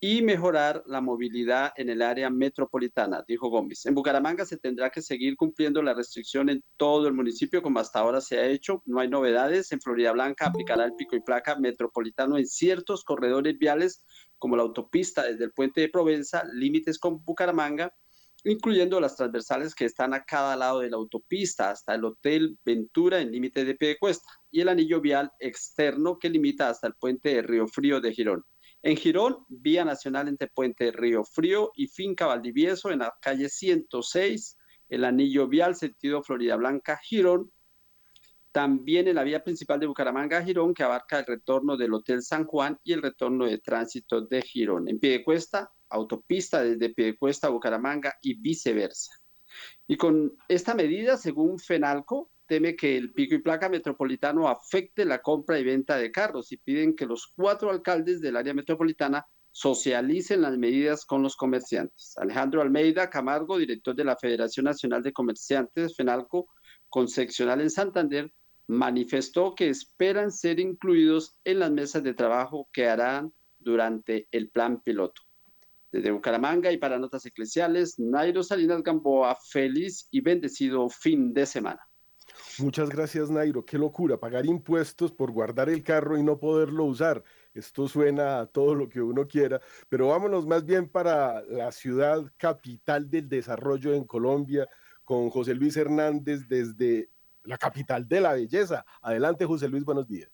y 0.01 0.21
mejorar 0.23 0.83
la 0.87 0.99
movilidad 0.99 1.71
en 1.77 1.87
el 1.87 2.01
área 2.01 2.29
metropolitana, 2.29 3.23
dijo 3.25 3.47
Gómez. 3.47 3.85
En 3.85 3.95
Bucaramanga 3.95 4.45
se 4.45 4.57
tendrá 4.57 4.89
que 4.89 5.01
seguir 5.01 5.37
cumpliendo 5.37 5.81
la 5.81 5.93
restricción 5.93 6.49
en 6.49 6.61
todo 6.75 7.07
el 7.07 7.13
municipio, 7.13 7.61
como 7.61 7.79
hasta 7.79 7.99
ahora 7.99 8.19
se 8.19 8.39
ha 8.39 8.47
hecho. 8.47 8.83
No 8.85 8.99
hay 8.99 9.07
novedades. 9.07 9.71
En 9.71 9.79
Florida 9.79 10.11
Blanca 10.11 10.47
aplicará 10.47 10.83
el 10.83 10.95
pico 10.95 11.15
y 11.15 11.21
placa 11.21 11.55
metropolitano 11.55 12.37
en 12.37 12.45
ciertos 12.45 13.05
corredores 13.05 13.57
viales, 13.57 14.03
como 14.37 14.57
la 14.57 14.63
autopista 14.63 15.23
desde 15.23 15.45
el 15.45 15.53
puente 15.53 15.79
de 15.79 15.87
Provenza, 15.87 16.43
límites 16.51 16.99
con 16.99 17.23
Bucaramanga, 17.23 17.95
incluyendo 18.43 18.99
las 18.99 19.15
transversales 19.15 19.75
que 19.75 19.85
están 19.85 20.13
a 20.13 20.23
cada 20.23 20.55
lado 20.55 20.79
de 20.79 20.89
la 20.89 20.97
autopista, 20.97 21.69
hasta 21.69 21.95
el 21.95 22.05
Hotel 22.05 22.57
Ventura 22.65 23.19
en 23.19 23.31
límite 23.31 23.65
de 23.65 23.97
Cuesta, 23.99 24.27
y 24.49 24.61
el 24.61 24.69
anillo 24.69 24.99
vial 24.99 25.31
externo 25.39 26.17
que 26.17 26.29
limita 26.29 26.69
hasta 26.69 26.87
el 26.87 26.95
puente 26.95 27.35
de 27.35 27.41
Río 27.41 27.67
Frío 27.67 28.01
de 28.01 28.13
Girón. 28.13 28.43
En 28.83 28.97
Girón, 28.97 29.45
vía 29.47 29.85
nacional 29.85 30.27
entre 30.27 30.47
Puente 30.47 30.91
Río 30.91 31.23
Frío 31.23 31.71
y 31.75 31.87
Finca 31.87 32.25
Valdivieso, 32.25 32.89
en 32.89 32.99
la 32.99 33.13
calle 33.21 33.47
106, 33.47 34.57
el 34.89 35.05
anillo 35.05 35.47
vial 35.47 35.75
sentido 35.75 36.23
Florida 36.23 36.55
Blanca, 36.55 36.99
Girón. 37.03 37.51
También 38.51 39.07
en 39.07 39.15
la 39.15 39.23
vía 39.23 39.43
principal 39.43 39.79
de 39.79 39.85
Bucaramanga, 39.85 40.43
Girón, 40.43 40.73
que 40.73 40.83
abarca 40.83 41.19
el 41.19 41.25
retorno 41.25 41.77
del 41.77 41.93
Hotel 41.93 42.23
San 42.23 42.45
Juan 42.45 42.77
y 42.83 42.93
el 42.93 43.03
retorno 43.03 43.45
de 43.45 43.59
tránsito 43.59 44.21
de 44.21 44.41
Girón. 44.41 44.89
En 44.89 44.99
Piedecuesta, 44.99 45.71
autopista 45.91 46.63
desde 46.63 46.93
Piedecuesta 46.93 47.47
a 47.47 47.51
Bucaramanga 47.51 48.15
y 48.21 48.35
viceversa. 48.35 49.11
Y 49.87 49.97
con 49.97 50.33
esta 50.47 50.73
medida, 50.73 51.17
según 51.17 51.59
FENALCO, 51.59 52.31
teme 52.47 52.75
que 52.75 52.97
el 52.97 53.13
pico 53.13 53.35
y 53.35 53.39
placa 53.39 53.69
metropolitano 53.69 54.47
afecte 54.47 55.05
la 55.05 55.21
compra 55.21 55.59
y 55.59 55.63
venta 55.63 55.97
de 55.97 56.11
carros 56.11 56.51
y 56.51 56.57
piden 56.57 56.95
que 56.95 57.05
los 57.05 57.27
cuatro 57.27 57.69
alcaldes 57.69 58.21
del 58.21 58.37
área 58.37 58.53
metropolitana 58.53 59.25
socialicen 59.51 60.41
las 60.41 60.57
medidas 60.57 61.05
con 61.05 61.21
los 61.21 61.35
comerciantes. 61.35 62.13
Alejandro 62.17 62.61
Almeida 62.61 63.09
Camargo, 63.09 63.57
director 63.57 63.95
de 63.95 64.05
la 64.05 64.15
Federación 64.15 64.65
Nacional 64.65 65.03
de 65.03 65.13
Comerciantes, 65.13 65.95
FENALCO, 65.95 66.47
con 66.89 67.07
seccional 67.07 67.61
en 67.61 67.69
Santander, 67.69 68.31
manifestó 68.67 69.53
que 69.53 69.69
esperan 69.69 70.31
ser 70.31 70.59
incluidos 70.59 71.37
en 71.43 71.59
las 71.59 71.71
mesas 71.71 72.03
de 72.03 72.13
trabajo 72.13 72.69
que 72.71 72.87
harán 72.87 73.33
durante 73.59 74.27
el 74.31 74.49
plan 74.49 74.81
piloto. 74.81 75.21
Desde 75.91 76.11
Bucaramanga 76.11 76.71
y 76.71 76.77
para 76.77 76.97
Notas 76.97 77.25
Eclesiales, 77.25 77.99
Nairo 77.99 78.43
Salinas 78.43 78.81
Gamboa, 78.81 79.35
feliz 79.35 80.07
y 80.11 80.21
bendecido 80.21 80.89
fin 80.89 81.33
de 81.33 81.45
semana. 81.45 81.81
Muchas 82.59 82.89
gracias, 82.89 83.29
Nairo. 83.29 83.65
Qué 83.65 83.77
locura, 83.77 84.17
pagar 84.17 84.45
impuestos 84.45 85.11
por 85.11 85.31
guardar 85.31 85.69
el 85.69 85.83
carro 85.83 86.17
y 86.17 86.23
no 86.23 86.39
poderlo 86.39 86.85
usar. 86.85 87.23
Esto 87.53 87.87
suena 87.87 88.39
a 88.39 88.45
todo 88.45 88.75
lo 88.75 88.87
que 88.87 89.01
uno 89.01 89.27
quiera, 89.27 89.59
pero 89.89 90.07
vámonos 90.07 90.45
más 90.47 90.65
bien 90.65 90.87
para 90.87 91.41
la 91.43 91.71
ciudad 91.71 92.23
capital 92.37 93.09
del 93.09 93.27
desarrollo 93.27 93.93
en 93.93 94.05
Colombia, 94.05 94.67
con 95.03 95.29
José 95.29 95.55
Luis 95.55 95.75
Hernández 95.75 96.47
desde 96.47 97.09
la 97.43 97.57
capital 97.57 98.07
de 98.07 98.21
la 98.21 98.33
belleza. 98.33 98.85
Adelante, 99.01 99.45
José 99.45 99.67
Luis, 99.67 99.83
buenos 99.83 100.07
días. 100.07 100.29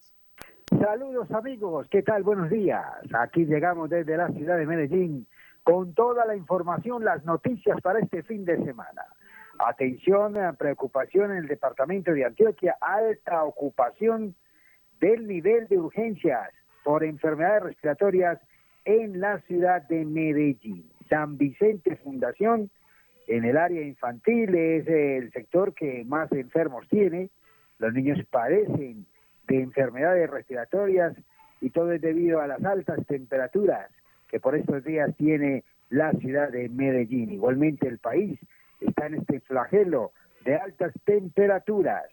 Saludos 0.69 1.31
amigos, 1.31 1.87
¿qué 1.89 2.03
tal? 2.03 2.23
Buenos 2.23 2.49
días. 2.49 2.83
Aquí 3.17 3.45
llegamos 3.45 3.89
desde 3.89 4.17
la 4.17 4.27
ciudad 4.29 4.57
de 4.57 4.65
Medellín 4.65 5.25
con 5.67 5.93
toda 5.93 6.25
la 6.25 6.33
información, 6.33 7.03
las 7.03 7.25
noticias 7.25 7.81
para 7.81 7.99
este 7.99 8.23
fin 8.23 8.45
de 8.45 8.55
semana. 8.63 9.03
Atención, 9.59 10.35
preocupación 10.57 11.31
en 11.31 11.39
el 11.39 11.47
departamento 11.47 12.13
de 12.13 12.23
Antioquia, 12.23 12.77
alta 12.79 13.43
ocupación 13.43 14.33
del 15.01 15.27
nivel 15.27 15.67
de 15.67 15.77
urgencias 15.77 16.51
por 16.85 17.03
enfermedades 17.03 17.63
respiratorias 17.63 18.39
en 18.85 19.19
la 19.19 19.41
ciudad 19.41 19.81
de 19.89 20.05
Medellín. 20.05 20.89
San 21.09 21.37
Vicente 21.37 21.97
Fundación, 21.97 22.69
en 23.27 23.43
el 23.43 23.57
área 23.57 23.81
infantil, 23.81 24.55
es 24.55 24.87
el 24.87 25.33
sector 25.33 25.73
que 25.73 26.05
más 26.05 26.31
enfermos 26.31 26.87
tiene. 26.87 27.29
Los 27.79 27.93
niños 27.93 28.19
padecen 28.31 29.05
de 29.49 29.63
enfermedades 29.63 30.29
respiratorias 30.29 31.13
y 31.59 31.71
todo 31.71 31.91
es 31.91 31.99
debido 31.99 32.39
a 32.39 32.47
las 32.47 32.63
altas 32.63 33.05
temperaturas 33.05 33.91
que 34.29 34.39
por 34.39 34.55
estos 34.55 34.83
días 34.83 35.15
tiene 35.17 35.63
la 35.89 36.11
ciudad 36.13 36.49
de 36.49 36.69
Medellín. 36.69 37.29
Igualmente 37.31 37.87
el 37.87 37.99
país 37.99 38.39
está 38.81 39.05
en 39.07 39.15
este 39.15 39.39
flagelo 39.41 40.11
de 40.45 40.55
altas 40.55 40.93
temperaturas. 41.05 42.03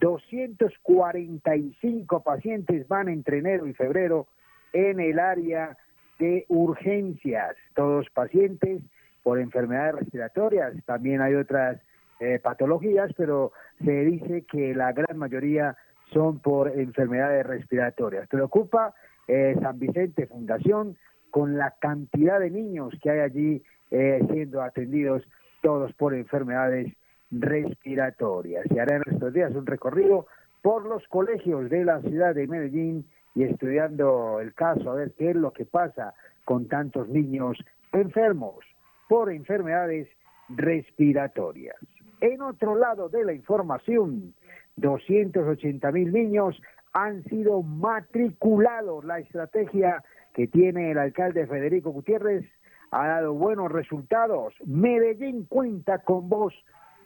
245 0.00 2.22
pacientes 2.22 2.86
van 2.88 3.08
entre 3.08 3.38
enero 3.38 3.66
y 3.66 3.72
febrero 3.74 4.26
en 4.72 5.00
el 5.00 5.18
área 5.18 5.76
de 6.18 6.44
urgencias, 6.48 7.56
todos 7.74 8.08
pacientes 8.10 8.82
por 9.22 9.38
enfermedades 9.38 9.96
respiratorias, 9.96 10.72
también 10.84 11.20
hay 11.20 11.34
otras 11.34 11.80
eh, 12.20 12.38
patologías, 12.42 13.12
pero 13.16 13.52
se 13.84 14.04
dice 14.04 14.44
que 14.50 14.74
la 14.74 14.92
gran 14.92 15.18
mayoría 15.18 15.76
son 16.12 16.40
por 16.40 16.68
enfermedades 16.68 17.46
respiratorias. 17.46 18.28
Preocupa 18.28 18.94
eh, 19.28 19.56
San 19.60 19.78
Vicente 19.78 20.26
Fundación 20.26 20.96
con 21.32 21.56
la 21.56 21.74
cantidad 21.80 22.38
de 22.38 22.50
niños 22.50 22.94
que 23.02 23.10
hay 23.10 23.20
allí 23.20 23.62
eh, 23.90 24.20
siendo 24.30 24.62
atendidos 24.62 25.22
todos 25.62 25.92
por 25.94 26.14
enfermedades 26.14 26.92
respiratorias. 27.30 28.66
Se 28.68 28.78
hará 28.78 28.96
en 28.96 29.02
estos 29.10 29.32
días 29.32 29.54
un 29.54 29.66
recorrido 29.66 30.26
por 30.60 30.84
los 30.84 31.02
colegios 31.08 31.70
de 31.70 31.86
la 31.86 32.02
ciudad 32.02 32.34
de 32.34 32.46
Medellín 32.46 33.06
y 33.34 33.44
estudiando 33.44 34.40
el 34.40 34.52
caso, 34.52 34.90
a 34.90 34.94
ver 34.94 35.12
qué 35.16 35.30
es 35.30 35.36
lo 35.36 35.52
que 35.52 35.64
pasa 35.64 36.12
con 36.44 36.68
tantos 36.68 37.08
niños 37.08 37.56
enfermos 37.92 38.64
por 39.08 39.32
enfermedades 39.32 40.08
respiratorias. 40.50 41.76
En 42.20 42.42
otro 42.42 42.76
lado 42.76 43.08
de 43.08 43.24
la 43.24 43.32
información, 43.32 44.34
280 44.76 45.90
mil 45.92 46.12
niños 46.12 46.60
han 46.92 47.24
sido 47.24 47.62
matriculados. 47.62 49.02
La 49.04 49.18
estrategia 49.18 50.04
que 50.34 50.46
tiene 50.46 50.90
el 50.90 50.98
alcalde 50.98 51.46
Federico 51.46 51.90
Gutiérrez 51.90 52.44
ha 52.90 53.06
dado 53.06 53.34
buenos 53.34 53.72
resultados. 53.72 54.54
Medellín 54.66 55.44
cuenta 55.46 55.98
con 55.98 56.28
vos 56.28 56.54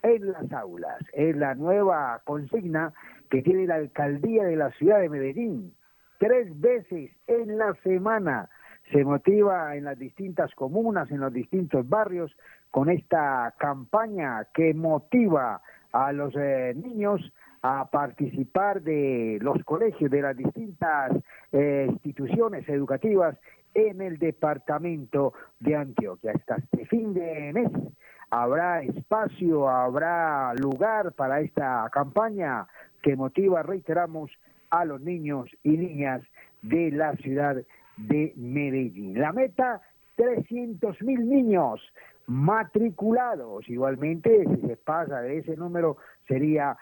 en 0.02 0.32
las 0.32 0.52
aulas. 0.52 0.98
Es 1.12 1.36
la 1.36 1.54
nueva 1.54 2.20
consigna 2.24 2.92
que 3.30 3.42
tiene 3.42 3.66
la 3.66 3.76
alcaldía 3.76 4.44
de 4.44 4.56
la 4.56 4.70
ciudad 4.72 5.00
de 5.00 5.08
Medellín. 5.08 5.74
Tres 6.18 6.48
veces 6.60 7.10
en 7.26 7.58
la 7.58 7.74
semana 7.82 8.48
se 8.92 9.04
motiva 9.04 9.76
en 9.76 9.84
las 9.84 9.98
distintas 9.98 10.54
comunas, 10.54 11.10
en 11.10 11.20
los 11.20 11.32
distintos 11.32 11.88
barrios, 11.88 12.36
con 12.70 12.88
esta 12.88 13.54
campaña 13.58 14.46
que 14.54 14.74
motiva 14.74 15.60
a 15.92 16.12
los 16.12 16.34
eh, 16.36 16.74
niños 16.76 17.32
a 17.62 17.88
participar 17.90 18.82
de 18.82 19.38
los 19.40 19.62
colegios, 19.64 20.10
de 20.10 20.22
las 20.22 20.36
distintas 20.36 21.12
eh, 21.52 21.86
instituciones 21.88 22.68
educativas 22.68 23.36
en 23.74 24.00
el 24.00 24.18
departamento 24.18 25.34
de 25.60 25.76
Antioquia. 25.76 26.32
Hasta 26.34 26.56
este 26.56 26.86
fin 26.86 27.12
de 27.14 27.52
mes 27.52 27.70
habrá 28.30 28.82
espacio, 28.82 29.68
habrá 29.68 30.54
lugar 30.54 31.12
para 31.12 31.40
esta 31.40 31.88
campaña 31.92 32.66
que 33.02 33.16
motiva, 33.16 33.62
reiteramos, 33.62 34.30
a 34.70 34.84
los 34.84 35.00
niños 35.00 35.48
y 35.62 35.70
niñas 35.70 36.22
de 36.62 36.90
la 36.90 37.14
ciudad 37.16 37.56
de 37.96 38.32
Medellín. 38.36 39.18
La 39.18 39.32
meta, 39.32 39.80
300 40.16 41.00
mil 41.02 41.28
niños 41.28 41.80
matriculados. 42.26 43.68
Igualmente, 43.68 44.44
si 44.44 44.66
se 44.66 44.76
pasa 44.76 45.20
de 45.20 45.38
ese 45.38 45.56
número, 45.56 45.96
sería 46.26 46.76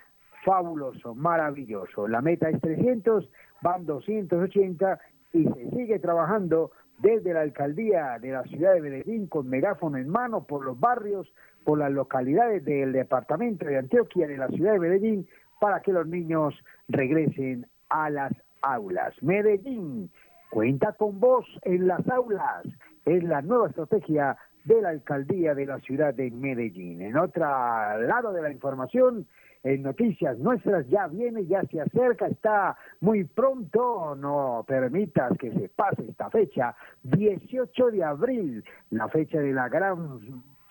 fabuloso, 0.44 1.14
maravilloso. 1.14 2.06
La 2.06 2.20
meta 2.20 2.48
es 2.48 2.60
300, 2.60 3.28
van 3.62 3.86
280 3.86 4.98
y 5.32 5.44
se 5.44 5.70
sigue 5.70 5.98
trabajando 5.98 6.70
desde 6.98 7.32
la 7.32 7.40
alcaldía 7.40 8.18
de 8.20 8.30
la 8.30 8.44
ciudad 8.44 8.74
de 8.74 8.80
Medellín 8.80 9.26
con 9.26 9.48
megáfono 9.48 9.98
en 9.98 10.08
mano 10.08 10.44
por 10.44 10.64
los 10.64 10.78
barrios, 10.78 11.32
por 11.64 11.78
las 11.78 11.90
localidades 11.90 12.64
del 12.64 12.92
departamento 12.92 13.64
de 13.66 13.78
Antioquia, 13.78 14.28
de 14.28 14.36
la 14.36 14.48
ciudad 14.48 14.74
de 14.74 14.80
Medellín, 14.80 15.26
para 15.60 15.80
que 15.80 15.92
los 15.92 16.06
niños 16.06 16.54
regresen 16.88 17.66
a 17.88 18.10
las 18.10 18.32
aulas. 18.62 19.14
Medellín 19.22 20.10
cuenta 20.50 20.92
con 20.92 21.18
vos 21.18 21.46
en 21.62 21.88
las 21.88 22.06
aulas. 22.08 22.64
Es 23.04 23.24
la 23.24 23.42
nueva 23.42 23.68
estrategia 23.68 24.36
de 24.64 24.80
la 24.80 24.90
alcaldía 24.90 25.54
de 25.54 25.66
la 25.66 25.78
ciudad 25.80 26.14
de 26.14 26.30
Medellín. 26.30 27.02
En 27.02 27.16
otro 27.16 27.42
lado 27.42 28.32
de 28.32 28.42
la 28.42 28.50
información, 28.50 29.26
en 29.64 29.82
noticias 29.82 30.38
nuestras 30.38 30.86
ya 30.88 31.06
viene, 31.06 31.46
ya 31.46 31.62
se 31.64 31.80
acerca, 31.80 32.26
está 32.26 32.76
muy 33.00 33.24
pronto, 33.24 34.14
no 34.14 34.62
permitas 34.68 35.36
que 35.38 35.50
se 35.52 35.70
pase 35.70 36.04
esta 36.06 36.28
fecha, 36.30 36.76
18 37.02 37.90
de 37.90 38.04
abril, 38.04 38.62
la 38.90 39.08
fecha 39.08 39.40
de 39.40 39.54
la 39.54 39.70
gran 39.70 40.20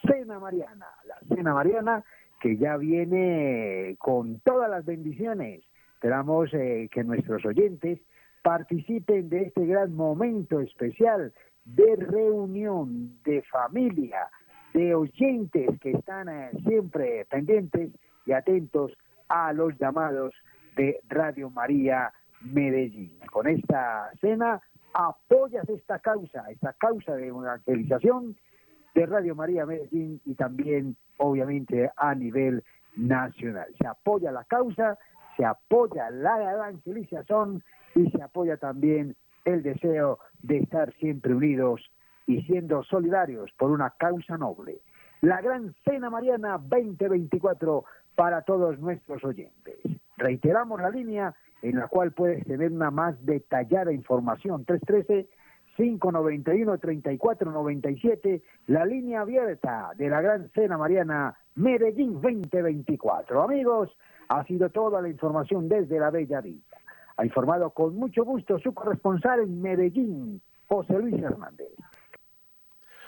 cena 0.06 0.40
mariana, 0.40 0.86
la 1.08 1.36
cena 1.36 1.54
mariana 1.56 2.04
que 2.40 2.56
ya 2.58 2.78
viene 2.78 3.96
con 3.98 4.40
todas 4.42 4.70
las 4.70 4.86
bendiciones. 4.86 5.64
Esperamos 5.96 6.54
eh, 6.54 6.88
que 6.92 7.04
nuestros 7.04 7.44
oyentes 7.46 8.00
participen 8.44 9.30
de 9.30 9.44
este 9.44 9.66
gran 9.66 9.96
momento 9.96 10.60
especial 10.60 11.34
de 11.66 11.96
reunión, 11.96 13.18
de 13.24 13.42
familia, 13.44 14.28
de 14.74 14.94
oyentes 14.94 15.80
que 15.80 15.92
están 15.92 16.30
eh, 16.30 16.52
siempre 16.68 17.26
pendientes 17.26 17.90
y 18.26 18.32
atentos 18.32 18.92
a 19.28 19.54
los 19.54 19.78
llamados 19.80 20.34
de 20.76 21.00
Radio 21.08 21.50
María 21.50 22.12
Medellín. 22.42 23.18
Con 23.32 23.48
esta 23.48 24.12
cena 24.22 24.62
apoyas 24.94 25.68
esta 25.70 26.00
causa, 26.00 26.46
esta 26.50 26.74
causa 26.74 27.16
de 27.16 27.28
evangelización 27.28 28.36
de 28.94 29.06
Radio 29.06 29.36
María 29.36 29.66
Medellín 29.66 30.22
y 30.26 30.36
también 30.36 30.96
obviamente 31.18 31.90
a 31.98 32.14
nivel 32.14 32.64
nacional. 32.96 33.68
Se 33.80 33.88
apoya 33.88 34.32
la 34.32 34.44
causa, 34.44 34.98
se 35.36 35.46
apoya 35.46 36.10
la 36.12 36.54
evangelización 36.54 37.64
y 37.96 38.10
se 38.12 38.22
apoya 38.22 38.58
también 38.58 39.16
el 39.46 39.64
deseo 39.64 40.20
de 40.42 40.60
estar 40.60 40.94
siempre 40.94 41.34
unidos 41.34 41.82
y 42.28 42.42
siendo 42.44 42.84
solidarios 42.84 43.52
por 43.58 43.72
una 43.72 43.92
causa 43.92 44.38
noble. 44.38 44.80
La 45.22 45.42
Gran 45.42 45.74
Cena 45.86 46.10
Mariana 46.10 46.58
2024 46.58 47.84
para 48.16 48.42
todos 48.42 48.80
nuestros 48.80 49.24
oyentes. 49.24 49.78
Reiteramos 50.18 50.82
la 50.82 50.90
línea 50.90 51.34
en 51.62 51.78
la 51.78 51.88
cual 51.88 52.12
puedes 52.12 52.44
tener 52.46 52.72
una 52.72 52.92
más 52.92 53.16
detallada 53.26 53.94
información. 53.94 54.66
313-591-3497, 55.78 58.42
la 58.68 58.86
línea 58.86 59.22
abierta 59.22 59.92
de 59.96 60.10
la 60.10 60.22
Gran 60.22 60.52
Cena 60.52 60.78
Mariana 60.78 61.36
Medellín 61.56 62.22
2024. 62.22 63.42
Amigos, 63.42 63.90
ha 64.28 64.44
sido 64.46 64.70
toda 64.70 65.02
la 65.02 65.10
información 65.10 65.68
desde 65.70 66.00
la 66.00 66.12
Bella 66.12 66.42
Villa. 66.42 66.78
Ha 67.18 67.26
informado 67.26 67.72
con 67.72 67.96
mucho 67.96 68.24
gusto 68.26 68.60
su 68.60 68.74
corresponsal 68.74 69.42
en 69.42 69.62
Medellín, 69.62 70.42
José 70.68 70.98
Luis 71.00 71.22
Hernández. 71.22 71.70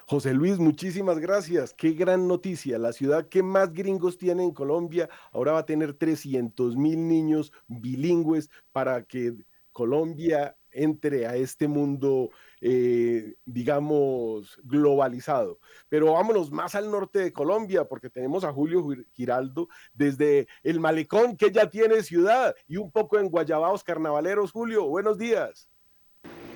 José 0.08 0.36
Luis, 0.36 0.60
muchísimas 0.60 1.18
gracias. 1.18 1.74
Qué 1.74 1.94
gran 1.94 2.28
noticia. 2.28 2.78
La 2.78 2.94
ciudad 2.94 3.28
que 3.28 3.42
más 3.42 3.74
gringos 3.74 4.20
tiene 4.20 4.44
en 4.44 4.52
Colombia 4.52 5.10
ahora 5.32 5.54
va 5.54 5.60
a 5.60 5.66
tener 5.66 5.94
300 5.94 6.76
mil 6.76 7.08
niños 7.08 7.52
bilingües 7.68 8.52
para 8.72 9.04
que 9.04 9.34
Colombia 9.72 10.56
entre 10.72 11.26
a 11.26 11.36
este 11.36 11.68
mundo, 11.68 12.30
eh, 12.62 13.34
digamos, 13.46 14.60
globalizado. 14.64 15.60
Pero 15.90 16.14
vámonos 16.14 16.52
más 16.52 16.76
al 16.76 16.92
norte 16.92 17.20
de 17.20 17.34
Colombia, 17.34 17.86
porque 17.86 18.10
tenemos 18.10 18.44
a 18.44 18.54
Julio 18.54 18.86
Giraldo 19.14 19.70
desde 19.94 20.48
el 20.64 20.80
Malecón, 20.80 21.36
que 21.36 21.52
ya 21.52 21.70
tiene 21.70 22.04
ciudad, 22.04 22.54
y 22.68 22.78
un 22.78 22.92
poco 22.92 23.18
en 23.18 23.30
Guayabaos 23.30 23.84
Carnavaleros. 23.84 24.52
Julio, 24.52 24.86
buenos 24.86 25.18
días. 25.18 25.68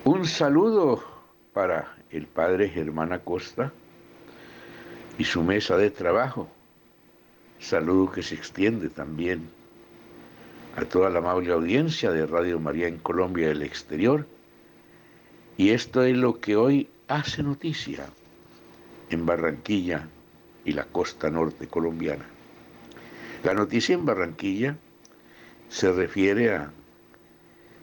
Un 0.04 0.26
saludo 0.26 1.19
para 1.52 1.96
el 2.10 2.26
padre 2.26 2.68
Germán 2.68 3.12
Acosta 3.12 3.72
y 5.18 5.24
su 5.24 5.42
mesa 5.42 5.76
de 5.76 5.90
trabajo. 5.90 6.48
Saludo 7.58 8.10
que 8.10 8.22
se 8.22 8.34
extiende 8.34 8.88
también 8.88 9.50
a 10.76 10.84
toda 10.84 11.10
la 11.10 11.18
amable 11.18 11.52
audiencia 11.52 12.10
de 12.12 12.26
Radio 12.26 12.60
María 12.60 12.88
en 12.88 12.98
Colombia 12.98 13.48
y 13.48 13.50
el 13.50 13.62
exterior. 13.62 14.26
Y 15.56 15.70
esto 15.70 16.02
es 16.02 16.16
lo 16.16 16.40
que 16.40 16.56
hoy 16.56 16.88
hace 17.08 17.42
noticia 17.42 18.06
en 19.10 19.26
Barranquilla 19.26 20.08
y 20.64 20.72
la 20.72 20.84
costa 20.84 21.28
norte 21.28 21.66
colombiana. 21.66 22.24
La 23.42 23.54
noticia 23.54 23.94
en 23.94 24.06
Barranquilla 24.06 24.76
se 25.68 25.92
refiere 25.92 26.54
a 26.54 26.70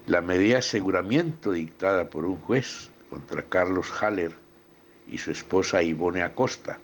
la 0.07 0.21
medida 0.21 0.53
de 0.53 0.59
aseguramiento 0.59 1.51
dictada 1.51 2.09
por 2.09 2.25
un 2.25 2.37
juez 2.37 2.89
contra 3.09 3.43
Carlos 3.43 3.91
Haller 4.01 4.33
y 5.07 5.17
su 5.17 5.31
esposa 5.31 5.81
Ivone 5.81 6.21
Acosta. 6.21 6.79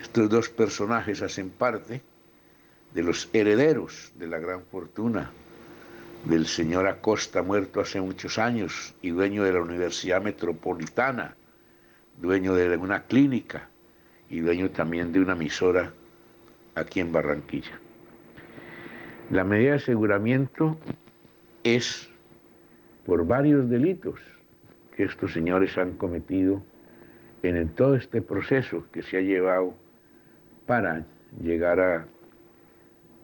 Estos 0.00 0.28
dos 0.28 0.48
personajes 0.48 1.22
hacen 1.22 1.50
parte 1.50 2.02
de 2.92 3.02
los 3.02 3.28
herederos 3.32 4.12
de 4.16 4.26
la 4.26 4.38
gran 4.38 4.62
fortuna 4.64 5.30
del 6.24 6.46
señor 6.46 6.86
Acosta, 6.86 7.42
muerto 7.42 7.80
hace 7.80 8.00
muchos 8.00 8.38
años 8.38 8.94
y 9.00 9.10
dueño 9.10 9.44
de 9.44 9.52
la 9.52 9.60
Universidad 9.60 10.22
Metropolitana, 10.22 11.36
dueño 12.20 12.54
de 12.54 12.76
una 12.76 13.04
clínica 13.04 13.68
y 14.28 14.40
dueño 14.40 14.70
también 14.70 15.12
de 15.12 15.20
una 15.20 15.32
emisora 15.32 15.92
aquí 16.74 17.00
en 17.00 17.12
Barranquilla. 17.12 17.78
La 19.30 19.44
medida 19.44 19.70
de 19.70 19.76
aseguramiento 19.76 20.78
es 21.64 22.08
por 23.04 23.26
varios 23.26 23.68
delitos 23.68 24.20
que 24.96 25.04
estos 25.04 25.32
señores 25.32 25.76
han 25.78 25.92
cometido 25.92 26.62
en 27.42 27.68
todo 27.68 27.94
este 27.94 28.22
proceso 28.22 28.86
que 28.90 29.02
se 29.02 29.18
ha 29.18 29.20
llevado 29.20 29.74
para 30.66 31.04
llegar 31.40 31.80
a 31.80 32.06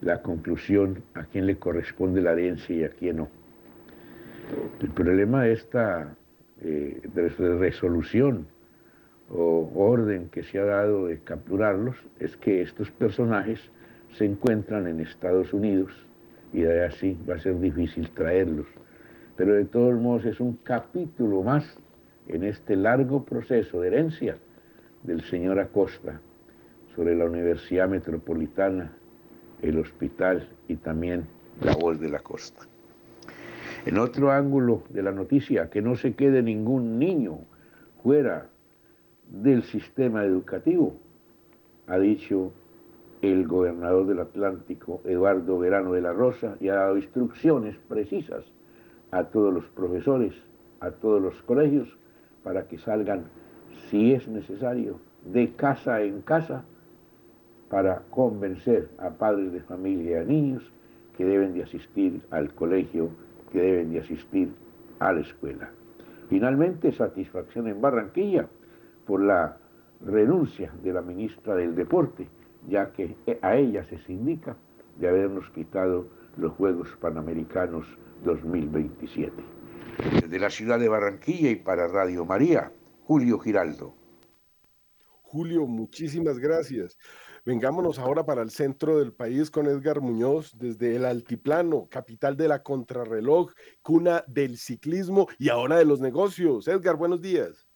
la 0.00 0.20
conclusión 0.22 1.02
a 1.14 1.24
quién 1.24 1.46
le 1.46 1.56
corresponde 1.56 2.20
la 2.20 2.32
herencia 2.32 2.76
y 2.76 2.84
a 2.84 2.90
quién 2.90 3.16
no. 3.16 3.28
El 4.80 4.90
problema 4.90 5.44
de 5.44 5.52
esta 5.52 6.14
eh, 6.60 7.00
resolución 7.14 8.46
o 9.30 9.72
orden 9.74 10.28
que 10.28 10.42
se 10.42 10.58
ha 10.58 10.64
dado 10.64 11.06
de 11.06 11.20
capturarlos 11.20 11.96
es 12.20 12.36
que 12.36 12.60
estos 12.60 12.90
personajes 12.90 13.60
se 14.12 14.26
encuentran 14.26 14.86
en 14.86 15.00
Estados 15.00 15.54
Unidos 15.54 15.92
y 16.52 16.60
de 16.60 16.84
así 16.84 17.16
va 17.28 17.36
a 17.36 17.38
ser 17.38 17.58
difícil 17.58 18.10
traerlos 18.10 18.66
pero 19.36 19.54
de 19.54 19.64
todos 19.64 20.00
modos 20.00 20.24
es 20.24 20.40
un 20.40 20.58
capítulo 20.62 21.42
más 21.42 21.64
en 22.28 22.44
este 22.44 22.76
largo 22.76 23.24
proceso 23.24 23.80
de 23.80 23.88
herencia 23.88 24.36
del 25.02 25.22
señor 25.22 25.58
Acosta 25.58 26.20
sobre 26.94 27.16
la 27.16 27.24
Universidad 27.24 27.88
Metropolitana, 27.88 28.92
el 29.62 29.78
hospital 29.78 30.48
y 30.68 30.76
también 30.76 31.26
la 31.60 31.74
voz 31.74 31.98
de 32.00 32.10
la 32.10 32.20
costa. 32.20 32.66
En 33.86 33.98
otro 33.98 34.30
ángulo 34.30 34.84
de 34.90 35.02
la 35.02 35.12
noticia, 35.12 35.70
que 35.70 35.82
no 35.82 35.96
se 35.96 36.14
quede 36.14 36.42
ningún 36.42 36.98
niño 36.98 37.38
fuera 38.02 38.48
del 39.28 39.62
sistema 39.64 40.24
educativo, 40.24 40.96
ha 41.88 41.98
dicho 41.98 42.52
el 43.22 43.46
gobernador 43.46 44.06
del 44.06 44.20
Atlántico, 44.20 45.00
Eduardo 45.04 45.58
Verano 45.58 45.92
de 45.92 46.02
la 46.02 46.12
Rosa, 46.12 46.56
y 46.60 46.68
ha 46.68 46.74
dado 46.74 46.96
instrucciones 46.96 47.76
precisas 47.88 48.44
a 49.12 49.24
todos 49.24 49.52
los 49.52 49.64
profesores, 49.66 50.34
a 50.80 50.90
todos 50.90 51.22
los 51.22 51.40
colegios, 51.42 51.86
para 52.42 52.66
que 52.66 52.78
salgan, 52.78 53.24
si 53.88 54.12
es 54.12 54.26
necesario, 54.26 54.98
de 55.24 55.52
casa 55.52 56.02
en 56.02 56.22
casa, 56.22 56.64
para 57.68 58.02
convencer 58.10 58.88
a 58.98 59.10
padres 59.10 59.52
de 59.52 59.60
familia 59.60 60.10
y 60.10 60.14
a 60.14 60.24
niños 60.24 60.72
que 61.16 61.24
deben 61.24 61.52
de 61.52 61.62
asistir 61.62 62.22
al 62.30 62.54
colegio, 62.54 63.10
que 63.52 63.60
deben 63.60 63.92
de 63.92 64.00
asistir 64.00 64.50
a 64.98 65.12
la 65.12 65.20
escuela. 65.20 65.70
Finalmente, 66.28 66.90
satisfacción 66.92 67.68
en 67.68 67.80
Barranquilla 67.80 68.48
por 69.06 69.22
la 69.22 69.58
renuncia 70.04 70.72
de 70.82 70.92
la 70.92 71.02
ministra 71.02 71.54
del 71.54 71.74
Deporte, 71.74 72.26
ya 72.66 72.92
que 72.92 73.14
a 73.42 73.56
ella 73.56 73.84
se 73.84 74.12
indica 74.12 74.56
de 74.98 75.08
habernos 75.08 75.48
quitado 75.50 76.06
los 76.36 76.52
Juegos 76.52 76.88
Panamericanos 77.00 77.86
2027. 78.24 79.32
Desde 80.20 80.38
la 80.38 80.50
ciudad 80.50 80.78
de 80.78 80.88
Barranquilla 80.88 81.50
y 81.50 81.56
para 81.56 81.88
Radio 81.88 82.24
María, 82.24 82.72
Julio 83.04 83.38
Giraldo. 83.38 83.94
Julio, 85.22 85.66
muchísimas 85.66 86.38
gracias. 86.38 86.98
Vengámonos 87.44 87.98
ahora 87.98 88.24
para 88.24 88.42
el 88.42 88.50
centro 88.50 88.98
del 88.98 89.12
país 89.12 89.50
con 89.50 89.66
Edgar 89.66 90.00
Muñoz, 90.00 90.56
desde 90.58 90.94
el 90.94 91.04
Altiplano, 91.04 91.88
capital 91.90 92.36
de 92.36 92.46
la 92.46 92.62
contrarreloj, 92.62 93.52
cuna 93.82 94.24
del 94.28 94.58
ciclismo 94.58 95.26
y 95.38 95.48
ahora 95.48 95.78
de 95.78 95.84
los 95.84 96.00
negocios. 96.00 96.68
Edgar, 96.68 96.96
buenos 96.96 97.20
días. 97.20 97.66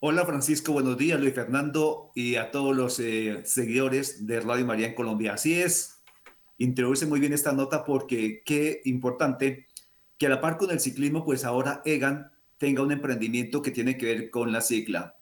Hola 0.00 0.26
Francisco, 0.26 0.72
buenos 0.72 0.98
días 0.98 1.18
Luis 1.18 1.32
Fernando 1.32 2.10
y 2.14 2.34
a 2.34 2.50
todos 2.50 2.76
los 2.76 2.98
eh, 3.00 3.40
seguidores 3.46 4.26
de 4.26 4.40
Radio 4.40 4.66
María 4.66 4.88
en 4.88 4.94
Colombia. 4.94 5.34
Así 5.34 5.62
es, 5.62 5.93
introduce 6.58 7.06
muy 7.06 7.20
bien 7.20 7.32
esta 7.32 7.52
nota 7.52 7.84
porque 7.84 8.42
qué 8.44 8.80
importante 8.84 9.66
que 10.18 10.26
a 10.26 10.30
la 10.30 10.40
par 10.40 10.56
con 10.56 10.70
el 10.70 10.80
ciclismo, 10.80 11.24
pues 11.24 11.44
ahora 11.44 11.82
Egan 11.84 12.30
tenga 12.58 12.82
un 12.82 12.92
emprendimiento 12.92 13.62
que 13.62 13.70
tiene 13.70 13.98
que 13.98 14.06
ver 14.06 14.30
con 14.30 14.52
la 14.52 14.60
cicla. 14.60 15.16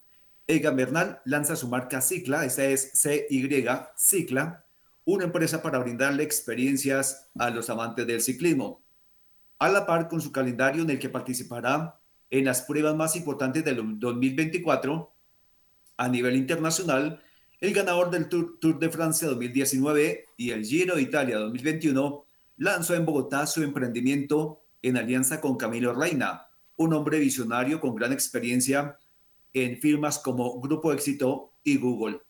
Egan 0.46 0.76
Bernal 0.76 1.20
lanza 1.24 1.56
su 1.56 1.68
marca 1.68 2.00
Cicla, 2.00 2.44
esa 2.44 2.64
es 2.64 2.92
CY 2.94 3.64
Cicla, 3.96 4.64
una 5.04 5.24
empresa 5.24 5.62
para 5.62 5.78
brindarle 5.78 6.22
experiencias 6.22 7.30
a 7.38 7.50
los 7.50 7.70
amantes 7.70 8.06
del 8.06 8.20
ciclismo. 8.20 8.82
A 9.58 9.68
la 9.68 9.86
par 9.86 10.08
con 10.08 10.20
su 10.20 10.32
calendario 10.32 10.82
en 10.82 10.90
el 10.90 10.98
que 10.98 11.08
participará 11.08 11.98
en 12.30 12.44
las 12.44 12.62
pruebas 12.62 12.94
más 12.94 13.16
importantes 13.16 13.64
del 13.64 13.98
2024 13.98 15.12
a 15.96 16.08
nivel 16.08 16.36
internacional, 16.36 17.22
el 17.62 17.72
ganador 17.72 18.10
del 18.10 18.28
Tour, 18.28 18.80
de 18.80 18.90
Francia 18.90 19.28
2019 19.28 20.26
y 20.36 20.50
el 20.50 20.64
Giro 20.64 20.96
de 20.96 21.02
Italia 21.02 21.38
2021 21.38 22.26
lanzó 22.56 22.96
en 22.96 23.06
Bogotá 23.06 23.46
su 23.46 23.62
emprendimiento 23.62 24.64
en 24.82 24.96
alianza 24.96 25.40
con 25.40 25.56
Camilo 25.56 25.94
Reina, 25.94 26.48
un 26.76 26.92
hombre 26.92 27.20
visionario 27.20 27.80
con 27.80 27.94
gran 27.94 28.12
experiencia 28.12 28.98
en 29.54 29.78
firmas 29.80 30.18
como 30.18 30.60
Grupo 30.60 30.92
Éxito 30.92 31.52
y 31.62 31.76
Google. 31.78 32.22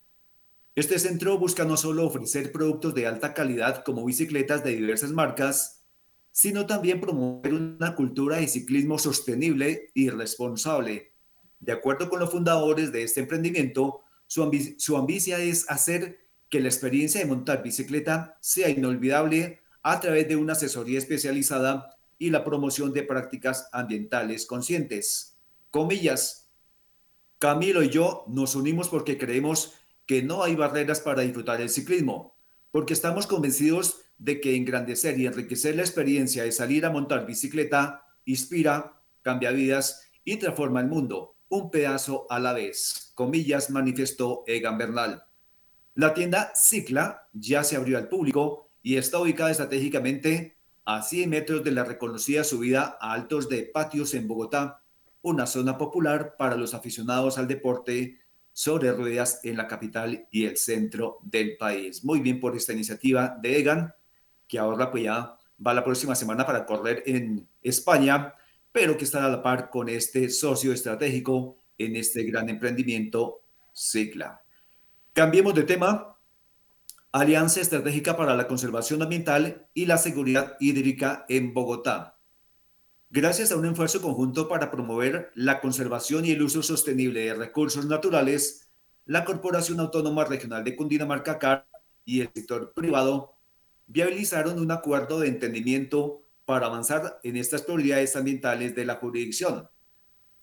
Este 0.74 0.98
centro 0.98 1.38
busca 1.38 1.64
no 1.64 1.78
solo 1.78 2.04
ofrecer 2.04 2.52
productos 2.52 2.94
de 2.94 3.06
alta 3.06 3.32
calidad 3.32 3.82
como 3.84 4.04
bicicletas 4.04 4.62
de 4.62 4.76
diversas 4.76 5.12
marcas, 5.12 5.86
sino 6.30 6.66
también 6.66 7.00
promover 7.00 7.54
una 7.54 7.94
cultura 7.94 8.36
de 8.36 8.48
ciclismo 8.48 8.98
sostenible 8.98 9.92
y 9.94 10.10
responsable. 10.10 11.14
De 11.58 11.72
acuerdo 11.72 12.10
con 12.10 12.20
los 12.20 12.30
fundadores 12.30 12.92
de 12.92 13.02
este 13.02 13.20
emprendimiento, 13.20 14.02
su, 14.32 14.50
su 14.78 14.96
ambicia 14.96 15.38
es 15.40 15.68
hacer 15.68 16.18
que 16.48 16.60
la 16.60 16.68
experiencia 16.68 17.20
de 17.20 17.26
montar 17.26 17.62
bicicleta 17.62 18.38
sea 18.40 18.70
inolvidable 18.70 19.60
a 19.82 20.00
través 20.00 20.26
de 20.26 20.36
una 20.36 20.54
asesoría 20.54 20.98
especializada 20.98 21.94
y 22.18 22.30
la 22.30 22.42
promoción 22.42 22.94
de 22.94 23.02
prácticas 23.02 23.68
ambientales 23.72 24.46
conscientes. 24.46 25.36
Comillas, 25.70 26.50
Camilo 27.38 27.82
y 27.82 27.90
yo 27.90 28.24
nos 28.26 28.54
unimos 28.56 28.88
porque 28.88 29.18
creemos 29.18 29.74
que 30.06 30.22
no 30.22 30.42
hay 30.42 30.54
barreras 30.54 31.00
para 31.00 31.20
disfrutar 31.20 31.60
el 31.60 31.68
ciclismo, 31.68 32.34
porque 32.70 32.94
estamos 32.94 33.26
convencidos 33.26 34.00
de 34.16 34.40
que 34.40 34.56
engrandecer 34.56 35.20
y 35.20 35.26
enriquecer 35.26 35.76
la 35.76 35.82
experiencia 35.82 36.44
de 36.44 36.52
salir 36.52 36.86
a 36.86 36.90
montar 36.90 37.26
bicicleta 37.26 38.06
inspira, 38.24 38.98
cambia 39.20 39.50
vidas 39.50 40.10
y 40.24 40.38
transforma 40.38 40.80
el 40.80 40.86
mundo, 40.86 41.36
un 41.52 41.70
pedazo 41.70 42.26
a 42.30 42.40
la 42.40 42.54
vez, 42.54 43.12
comillas, 43.14 43.68
manifestó 43.68 44.42
Egan 44.46 44.78
Bernal. 44.78 45.22
La 45.94 46.14
tienda 46.14 46.50
Cicla 46.54 47.28
ya 47.34 47.62
se 47.62 47.76
abrió 47.76 47.98
al 47.98 48.08
público 48.08 48.70
y 48.82 48.96
está 48.96 49.18
ubicada 49.18 49.50
estratégicamente 49.50 50.56
a 50.86 51.02
100 51.02 51.28
metros 51.28 51.62
de 51.62 51.72
la 51.72 51.84
reconocida 51.84 52.42
subida 52.42 52.96
a 52.98 53.12
Altos 53.12 53.50
de 53.50 53.64
Patios 53.64 54.14
en 54.14 54.28
Bogotá, 54.28 54.82
una 55.20 55.46
zona 55.46 55.76
popular 55.76 56.36
para 56.38 56.56
los 56.56 56.72
aficionados 56.72 57.36
al 57.36 57.48
deporte 57.48 58.18
sobre 58.54 58.90
ruedas 58.90 59.40
en 59.42 59.58
la 59.58 59.68
capital 59.68 60.26
y 60.30 60.46
el 60.46 60.56
centro 60.56 61.18
del 61.22 61.58
país. 61.58 62.02
Muy 62.02 62.20
bien 62.20 62.40
por 62.40 62.56
esta 62.56 62.72
iniciativa 62.72 63.36
de 63.42 63.58
Egan, 63.58 63.94
que 64.48 64.58
ahora 64.58 64.90
pues 64.90 65.04
ya 65.04 65.36
va 65.64 65.74
la 65.74 65.84
próxima 65.84 66.14
semana 66.14 66.46
para 66.46 66.64
correr 66.64 67.02
en 67.04 67.46
España, 67.60 68.34
pero 68.72 68.96
que 68.96 69.04
estará 69.04 69.26
a 69.26 69.30
la 69.30 69.42
par 69.42 69.70
con 69.70 69.88
este 69.88 70.28
socio 70.30 70.72
estratégico 70.72 71.58
en 71.78 71.96
este 71.96 72.24
gran 72.24 72.48
emprendimiento 72.48 73.42
Cicla. 73.72 74.42
Cambiemos 75.12 75.54
de 75.54 75.64
tema. 75.64 76.08
Alianza 77.14 77.60
Estratégica 77.60 78.16
para 78.16 78.34
la 78.34 78.48
Conservación 78.48 79.02
Ambiental 79.02 79.66
y 79.74 79.84
la 79.84 79.98
Seguridad 79.98 80.56
Hídrica 80.60 81.26
en 81.28 81.52
Bogotá. 81.52 82.16
Gracias 83.10 83.52
a 83.52 83.56
un 83.56 83.66
esfuerzo 83.66 84.00
conjunto 84.00 84.48
para 84.48 84.70
promover 84.70 85.30
la 85.34 85.60
conservación 85.60 86.24
y 86.24 86.30
el 86.30 86.40
uso 86.40 86.62
sostenible 86.62 87.20
de 87.20 87.34
recursos 87.34 87.84
naturales, 87.84 88.70
la 89.04 89.26
Corporación 89.26 89.80
Autónoma 89.80 90.24
Regional 90.24 90.64
de 90.64 90.74
Cundinamarca 90.74 91.38
CAR 91.38 91.68
y 92.06 92.22
el 92.22 92.30
sector 92.34 92.72
privado 92.72 93.34
viabilizaron 93.86 94.58
un 94.58 94.70
acuerdo 94.70 95.20
de 95.20 95.28
entendimiento 95.28 96.21
para 96.44 96.66
avanzar 96.66 97.20
en 97.22 97.36
estas 97.36 97.62
prioridades 97.62 98.16
ambientales 98.16 98.74
de 98.74 98.84
la 98.84 98.96
jurisdicción. 98.96 99.68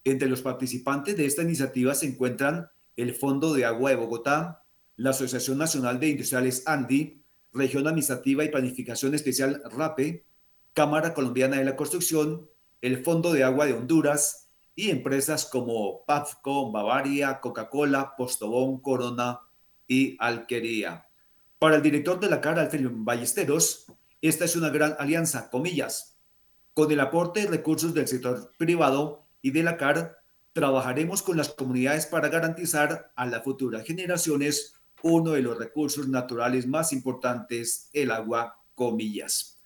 Entre 0.03 0.29
los 0.29 0.41
participantes 0.41 1.17
de 1.17 1.25
esta 1.25 1.43
iniciativa 1.43 1.93
se 1.93 2.07
encuentran 2.07 2.69
el 2.95 3.13
Fondo 3.13 3.53
de 3.53 3.65
Agua 3.65 3.91
de 3.91 3.95
Bogotá, 3.97 4.63
la 4.95 5.11
Asociación 5.11 5.57
Nacional 5.57 5.99
de 5.99 6.09
Industriales 6.09 6.63
ANDI, 6.65 7.23
Región 7.53 7.87
Administrativa 7.87 8.43
y 8.43 8.49
Planificación 8.49 9.15
Especial 9.15 9.61
RAPE, 9.71 10.25
Cámara 10.73 11.13
Colombiana 11.13 11.57
de 11.57 11.65
la 11.65 11.75
Construcción, 11.75 12.49
el 12.81 13.03
Fondo 13.03 13.33
de 13.33 13.43
Agua 13.43 13.65
de 13.65 13.73
Honduras 13.73 14.49
y 14.75 14.89
empresas 14.89 15.45
como 15.45 16.05
Pafco, 16.05 16.71
Bavaria, 16.71 17.39
Coca-Cola, 17.41 18.15
Postobón, 18.15 18.81
Corona 18.81 19.41
y 19.87 20.15
Alquería. 20.19 21.05
Para 21.57 21.75
el 21.75 21.81
director 21.81 22.19
de 22.19 22.29
la 22.29 22.39
CAR, 22.39 22.59
Alfredo 22.59 22.89
Ballesteros, 22.93 23.87
esta 24.21 24.45
es 24.45 24.55
una 24.55 24.69
gran 24.69 24.95
alianza, 24.99 25.49
comillas. 25.49 26.17
Con 26.73 26.91
el 26.91 26.99
aporte 26.99 27.41
de 27.41 27.47
recursos 27.47 27.93
del 27.93 28.07
sector 28.07 28.51
privado 28.57 29.25
y 29.41 29.51
de 29.51 29.63
la 29.63 29.77
CAR, 29.77 30.17
trabajaremos 30.53 31.21
con 31.21 31.37
las 31.37 31.49
comunidades 31.49 32.05
para 32.05 32.29
garantizar 32.29 33.11
a 33.15 33.25
las 33.25 33.43
futuras 33.43 33.85
generaciones 33.85 34.75
uno 35.01 35.31
de 35.31 35.41
los 35.41 35.57
recursos 35.57 36.07
naturales 36.07 36.67
más 36.67 36.91
importantes, 36.91 37.89
el 37.93 38.11
agua, 38.11 38.55
comillas. 38.75 39.61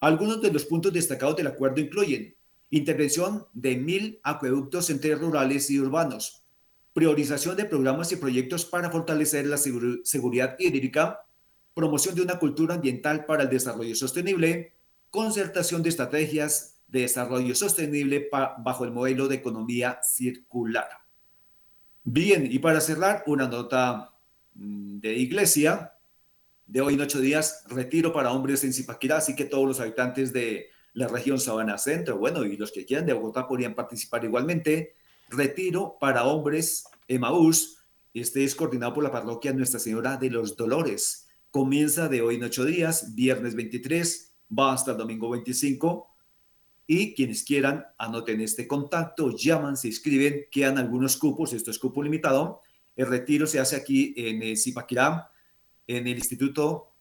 Algunos 0.00 0.42
de 0.42 0.52
los 0.52 0.66
puntos 0.66 0.92
destacados 0.92 1.36
del 1.36 1.46
acuerdo 1.46 1.80
incluyen 1.80 2.36
intervención 2.68 3.46
de 3.52 3.76
mil 3.76 4.20
acueductos 4.22 4.90
entre 4.90 5.14
rurales 5.14 5.70
y 5.70 5.78
urbanos, 5.78 6.44
priorización 6.92 7.56
de 7.56 7.64
programas 7.64 8.12
y 8.12 8.16
proyectos 8.16 8.64
para 8.64 8.90
fortalecer 8.90 9.46
la 9.46 9.56
seguridad 9.56 10.56
hídrica, 10.58 11.20
promoción 11.74 12.14
de 12.14 12.22
una 12.22 12.38
cultura 12.38 12.76
ambiental 12.76 13.26
para 13.26 13.42
el 13.42 13.50
desarrollo 13.50 13.94
sostenible, 13.94 14.72
concertación 15.10 15.82
de 15.82 15.90
estrategias 15.90 16.76
de 16.88 17.00
desarrollo 17.00 17.54
sostenible 17.54 18.28
bajo 18.30 18.84
el 18.84 18.92
modelo 18.92 19.26
de 19.26 19.36
economía 19.36 20.00
circular. 20.02 20.88
Bien, 22.04 22.46
y 22.50 22.58
para 22.58 22.80
cerrar, 22.80 23.24
una 23.26 23.48
nota 23.48 24.12
mm, 24.54 25.00
de 25.00 25.14
iglesia. 25.14 25.92
De 26.66 26.80
hoy 26.80 26.94
en 26.94 27.00
ocho 27.00 27.20
días, 27.20 27.64
retiro 27.68 28.12
para 28.12 28.30
hombres 28.30 28.64
en 28.64 28.72
Zipaquirá, 28.72 29.18
así 29.18 29.34
que 29.34 29.44
todos 29.44 29.66
los 29.66 29.80
habitantes 29.80 30.32
de 30.32 30.68
la 30.94 31.08
región 31.08 31.40
Sabana 31.40 31.76
Centro, 31.76 32.16
bueno, 32.18 32.44
y 32.44 32.56
los 32.56 32.72
que 32.72 32.86
quieran 32.86 33.04
de 33.04 33.12
Bogotá 33.12 33.46
podrían 33.46 33.74
participar 33.74 34.24
igualmente. 34.24 34.94
Retiro 35.28 35.96
para 36.00 36.24
hombres 36.24 36.84
Emaús, 37.08 37.78
este 38.14 38.44
es 38.44 38.54
coordinado 38.54 38.94
por 38.94 39.02
la 39.02 39.10
parroquia 39.10 39.52
Nuestra 39.52 39.80
Señora 39.80 40.16
de 40.16 40.30
los 40.30 40.56
Dolores. 40.56 41.23
Comienza 41.54 42.08
de 42.08 42.20
hoy 42.20 42.34
en 42.34 42.42
ocho 42.42 42.64
días, 42.64 43.14
viernes 43.14 43.54
23, 43.54 44.34
va 44.58 44.72
hasta 44.72 44.92
domingo 44.92 45.30
25. 45.30 46.10
Y 46.88 47.14
quienes 47.14 47.44
quieran, 47.44 47.86
anoten 47.96 48.40
este 48.40 48.66
contacto, 48.66 49.30
llaman, 49.36 49.76
se 49.76 49.86
inscriben, 49.86 50.46
quedan 50.50 50.78
algunos 50.78 51.16
cupos, 51.16 51.52
esto 51.52 51.70
es 51.70 51.78
cupo 51.78 52.02
limitado. 52.02 52.60
El 52.96 53.06
retiro 53.06 53.46
se 53.46 53.60
hace 53.60 53.76
aquí 53.76 54.14
en 54.16 54.42
eh, 54.42 54.56
Zipaquirá, 54.56 55.30
en 55.86 56.08
el 56.08 56.16
Instituto 56.16 56.96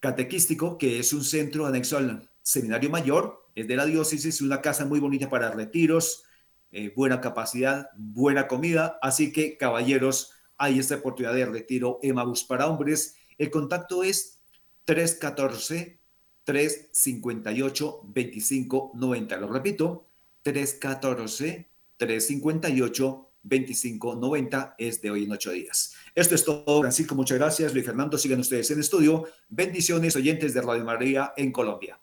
Catequístico, 0.00 0.76
que 0.78 0.98
es 0.98 1.12
un 1.12 1.22
centro 1.22 1.64
anexo 1.66 1.96
al 1.96 2.28
Seminario 2.42 2.90
Mayor, 2.90 3.46
es 3.54 3.68
de 3.68 3.76
la 3.76 3.86
diócesis, 3.86 4.42
una 4.42 4.60
casa 4.60 4.84
muy 4.84 4.98
bonita 4.98 5.30
para 5.30 5.52
retiros, 5.52 6.24
eh, 6.72 6.92
buena 6.96 7.20
capacidad, 7.20 7.86
buena 7.96 8.48
comida, 8.48 8.98
así 9.00 9.32
que 9.32 9.56
caballeros, 9.56 10.32
hay 10.56 10.80
esta 10.80 10.96
oportunidad 10.96 11.34
de 11.34 11.46
retiro 11.46 12.00
Emabus 12.02 12.42
para 12.42 12.66
hombres. 12.66 13.14
El 13.38 13.50
contacto 13.50 14.02
es 14.02 14.40
314 14.84 15.98
358 16.44 18.00
2590. 18.04 19.36
Lo 19.36 19.48
repito, 19.48 20.06
314 20.42 21.68
358 21.96 23.28
2590 23.42 24.74
es 24.78 25.02
de 25.02 25.10
hoy 25.10 25.24
en 25.24 25.32
ocho 25.32 25.50
días. 25.50 25.94
Esto 26.14 26.34
es 26.34 26.44
todo, 26.44 26.80
Francisco. 26.80 27.14
Muchas 27.14 27.38
gracias. 27.38 27.72
Luis 27.72 27.84
Fernando, 27.84 28.16
sigan 28.16 28.40
ustedes 28.40 28.70
en 28.70 28.80
estudio. 28.80 29.26
Bendiciones, 29.48 30.14
oyentes 30.16 30.54
de 30.54 30.62
Radio 30.62 30.84
María 30.84 31.32
en 31.36 31.50
Colombia. 31.50 31.98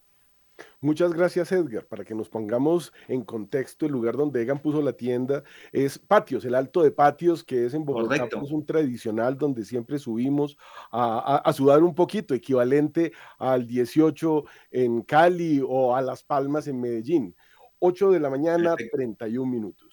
Muchas 0.82 1.14
gracias, 1.14 1.52
Edgar. 1.52 1.86
Para 1.86 2.06
que 2.06 2.16
nos 2.16 2.30
pongamos 2.30 2.94
en 3.10 3.24
contexto, 3.24 3.86
el 3.86 3.92
lugar 3.92 4.16
donde 4.16 4.42
Egan 4.42 4.60
puso 4.60 4.82
la 4.82 4.94
tienda 4.94 5.44
es 5.74 6.00
Patios, 6.00 6.46
el 6.46 6.56
Alto 6.56 6.82
de 6.82 6.92
Patios, 6.92 7.44
que 7.44 7.66
es 7.66 7.74
en 7.74 7.84
Bogotá, 7.84 8.16
es 8.16 8.30
pues, 8.34 8.52
un 8.52 8.66
tradicional 8.66 9.38
donde 9.38 9.66
siempre 9.66 10.00
subimos 10.00 10.58
a, 10.92 11.52
sudar 11.54 11.84
un 11.84 11.94
poquito, 11.94 12.34
equivalente 12.34 13.12
al 13.38 13.68
18 13.68 14.46
en 14.72 15.02
Cali 15.02 15.62
o 15.68 15.96
a 15.96 16.02
Las 16.02 16.24
Palmas 16.24 16.68
en 16.68 16.80
Medellín. 16.80 17.36
8 17.80 18.12
de 18.12 18.20
la 18.22 18.30
mañana, 18.30 18.76
31 18.76 19.50
minutos. 19.50 19.89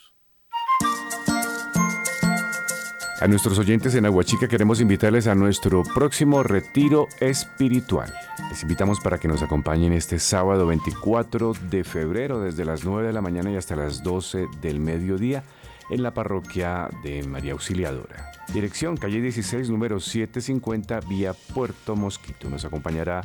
A 3.19 3.27
nuestros 3.27 3.59
oyentes 3.59 3.95
en 3.95 4.05
Aguachica 4.05 4.47
queremos 4.47 4.79
invitarles 4.79 5.27
a 5.27 5.35
nuestro 5.35 5.83
próximo 5.83 6.43
retiro 6.43 7.09
espiritual. 7.19 8.13
Les 8.51 8.63
invitamos 8.63 9.01
para 9.01 9.17
que 9.17 9.27
nos 9.27 9.43
acompañen 9.43 9.95
este 9.95 10.19
sábado 10.19 10.67
24 10.67 11.55
de 11.71 11.83
febrero 11.83 12.41
desde 12.41 12.67
las 12.67 12.85
9 12.85 13.07
de 13.07 13.15
la 13.15 13.23
mañana 13.23 13.51
y 13.51 13.57
hasta 13.57 13.75
las 13.75 14.03
12 14.03 14.49
del 14.61 14.81
mediodía 14.81 15.45
en 15.89 16.03
la 16.03 16.13
parroquia 16.13 16.91
de 17.03 17.23
María 17.23 17.53
Auxiliadora. 17.53 18.33
Dirección 18.53 18.99
calle 18.99 19.23
16, 19.23 19.71
número 19.71 19.99
750, 19.99 21.01
vía 21.09 21.33
Puerto 21.55 21.97
Mosquito. 21.97 22.51
Nos 22.51 22.67
acompañará 22.67 23.23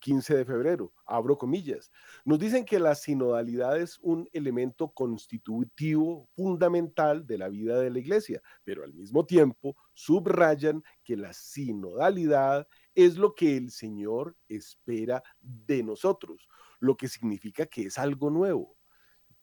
15 0.00 0.32
eh, 0.32 0.36
de 0.38 0.44
febrero. 0.44 0.92
Abro 1.06 1.36
comillas. 1.36 1.90
Nos 2.24 2.38
dicen 2.38 2.64
que 2.64 2.78
la 2.78 2.94
sinodalidad 2.94 3.78
es 3.78 3.98
un 4.00 4.28
elemento 4.32 4.92
constitutivo 4.92 6.28
fundamental 6.34 7.26
de 7.26 7.38
la 7.38 7.48
vida 7.48 7.78
de 7.78 7.90
la 7.90 7.98
iglesia, 7.98 8.42
pero 8.64 8.84
al 8.84 8.94
mismo 8.94 9.26
tiempo 9.26 9.76
subrayan 9.92 10.82
que 11.04 11.16
la 11.16 11.32
sinodalidad 11.32 12.66
es 12.94 13.16
lo 13.16 13.34
que 13.34 13.56
el 13.56 13.70
Señor 13.70 14.36
espera 14.48 15.22
de 15.40 15.82
nosotros, 15.82 16.48
lo 16.80 16.96
que 16.96 17.08
significa 17.08 17.66
que 17.66 17.82
es 17.82 17.98
algo 17.98 18.30
nuevo. 18.30 18.76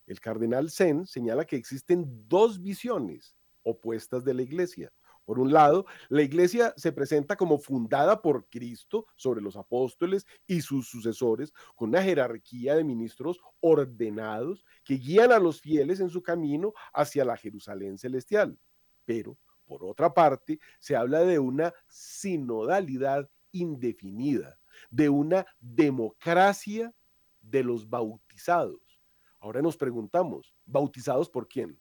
El 0.08 0.20
cardenal 0.20 0.72
Zen 0.72 1.06
señala 1.06 1.46
que 1.46 1.56
existen 1.56 2.28
dos 2.28 2.60
visiones 2.60 3.36
opuestas 3.62 4.24
de 4.24 4.34
la 4.34 4.42
iglesia. 4.42 4.92
Por 5.30 5.38
un 5.38 5.54
lado, 5.54 5.86
la 6.08 6.24
iglesia 6.24 6.74
se 6.76 6.92
presenta 6.92 7.36
como 7.36 7.60
fundada 7.60 8.20
por 8.20 8.50
Cristo 8.50 9.06
sobre 9.16 9.42
los 9.42 9.58
apóstoles 9.58 10.26
y 10.48 10.62
sus 10.62 10.90
sucesores, 10.90 11.54
con 11.76 11.90
una 11.90 12.02
jerarquía 12.02 12.76
de 12.76 12.84
ministros 12.84 13.40
ordenados 13.60 14.66
que 14.84 14.96
guían 14.96 15.32
a 15.32 15.38
los 15.38 15.62
fieles 15.62 16.00
en 16.00 16.10
su 16.10 16.24
camino 16.24 16.74
hacia 16.96 17.26
la 17.26 17.38
Jerusalén 17.38 18.00
celestial. 18.00 18.58
Pero, 19.06 19.38
por 19.68 19.86
otra 19.86 20.16
parte, 20.16 20.60
se 20.80 20.96
habla 20.96 21.20
de 21.20 21.38
una 21.38 21.76
sinodalidad 21.88 23.30
indefinida, 23.52 24.60
de 24.90 25.10
una 25.10 25.46
democracia 25.60 26.92
de 27.40 27.64
los 27.64 27.88
bautizados. 27.88 29.00
Ahora 29.40 29.62
nos 29.62 29.78
preguntamos, 29.78 30.56
¿bautizados 30.66 31.30
por 31.30 31.48
quién? 31.48 31.80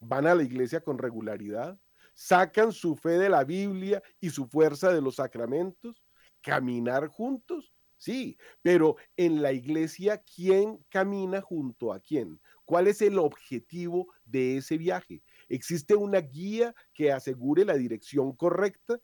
¿Van 0.00 0.26
a 0.26 0.34
la 0.34 0.44
iglesia 0.44 0.80
con 0.80 0.96
regularidad? 0.96 1.78
Sacan 2.16 2.72
su 2.72 2.96
fe 2.96 3.10
de 3.10 3.28
la 3.28 3.44
Biblia 3.44 4.02
y 4.20 4.30
su 4.30 4.46
fuerza 4.46 4.90
de 4.90 5.02
los 5.02 5.16
sacramentos, 5.16 6.02
caminar 6.40 7.08
juntos, 7.08 7.74
sí, 7.98 8.38
pero 8.62 8.96
en 9.16 9.42
la 9.42 9.52
iglesia, 9.52 10.22
¿quién 10.34 10.78
camina 10.88 11.42
junto 11.42 11.92
a 11.92 12.00
quién? 12.00 12.40
¿Cuál 12.64 12.86
es 12.88 13.02
el 13.02 13.18
objetivo 13.18 14.08
de 14.24 14.56
ese 14.56 14.78
viaje? 14.78 15.22
¿Existe 15.48 15.94
una 15.94 16.20
guía 16.20 16.74
que 16.94 17.12
asegure 17.12 17.66
la 17.66 17.74
dirección 17.74 18.34
correcta? 18.34 18.98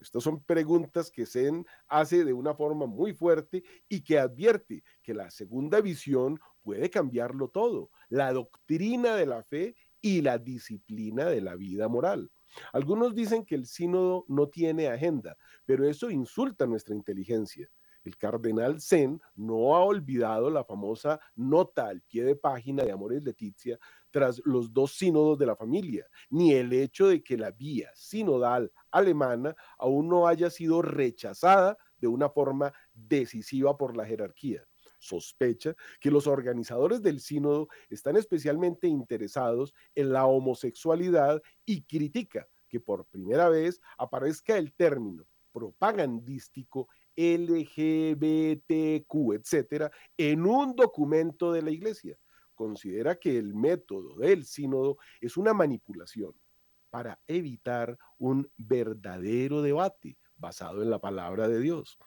Estas 0.00 0.22
son 0.22 0.44
preguntas 0.44 1.10
que 1.10 1.26
Zen 1.26 1.66
hace 1.88 2.24
de 2.24 2.32
una 2.32 2.54
forma 2.54 2.86
muy 2.86 3.14
fuerte 3.14 3.64
y 3.88 4.04
que 4.04 4.20
advierte 4.20 4.84
que 5.02 5.12
la 5.12 5.28
segunda 5.32 5.80
visión 5.80 6.38
puede 6.62 6.88
cambiarlo 6.88 7.48
todo, 7.48 7.90
la 8.08 8.32
doctrina 8.32 9.16
de 9.16 9.26
la 9.26 9.42
fe 9.42 9.74
y 10.00 10.22
la 10.22 10.38
disciplina 10.38 11.26
de 11.26 11.40
la 11.40 11.56
vida 11.56 11.88
moral. 11.88 12.30
Algunos 12.72 13.14
dicen 13.14 13.44
que 13.44 13.54
el 13.54 13.66
sínodo 13.66 14.24
no 14.28 14.48
tiene 14.48 14.88
agenda, 14.88 15.36
pero 15.64 15.88
eso 15.88 16.10
insulta 16.10 16.66
nuestra 16.66 16.94
inteligencia. 16.94 17.68
El 18.04 18.16
cardenal 18.16 18.80
Zen 18.80 19.20
no 19.34 19.76
ha 19.76 19.84
olvidado 19.84 20.48
la 20.50 20.64
famosa 20.64 21.20
nota 21.34 21.88
al 21.88 22.00
pie 22.02 22.24
de 22.24 22.36
página 22.36 22.84
de 22.84 22.92
Amores 22.92 23.22
Leticia 23.22 23.78
tras 24.10 24.40
los 24.44 24.72
dos 24.72 24.92
sínodos 24.92 25.38
de 25.38 25.46
la 25.46 25.56
familia, 25.56 26.06
ni 26.30 26.54
el 26.54 26.72
hecho 26.72 27.08
de 27.08 27.22
que 27.22 27.36
la 27.36 27.50
vía 27.50 27.90
sinodal 27.94 28.72
alemana 28.90 29.54
aún 29.78 30.08
no 30.08 30.26
haya 30.26 30.48
sido 30.48 30.80
rechazada 30.80 31.76
de 31.98 32.06
una 32.06 32.30
forma 32.30 32.72
decisiva 32.94 33.76
por 33.76 33.96
la 33.96 34.06
jerarquía 34.06 34.67
sospecha 34.98 35.74
que 36.00 36.10
los 36.10 36.26
organizadores 36.26 37.02
del 37.02 37.20
sínodo 37.20 37.68
están 37.88 38.16
especialmente 38.16 38.88
interesados 38.88 39.74
en 39.94 40.12
la 40.12 40.26
homosexualidad 40.26 41.40
y 41.64 41.82
critica 41.82 42.48
que 42.68 42.80
por 42.80 43.06
primera 43.06 43.48
vez 43.48 43.80
aparezca 43.96 44.58
el 44.58 44.74
término 44.74 45.26
propagandístico 45.52 46.88
LGBTQ, 47.16 48.12
etcétera, 49.34 49.90
en 50.16 50.46
un 50.46 50.76
documento 50.76 51.52
de 51.52 51.62
la 51.62 51.70
iglesia. 51.70 52.16
Considera 52.54 53.16
que 53.16 53.36
el 53.38 53.54
método 53.54 54.16
del 54.16 54.44
sínodo 54.44 54.98
es 55.20 55.36
una 55.36 55.52
manipulación 55.54 56.32
para 56.90 57.20
evitar 57.26 57.98
un 58.18 58.48
verdadero 58.56 59.62
debate 59.62 60.16
basado 60.36 60.82
en 60.82 60.90
la 60.90 61.00
palabra 61.00 61.48
de 61.48 61.60
Dios. 61.60 61.98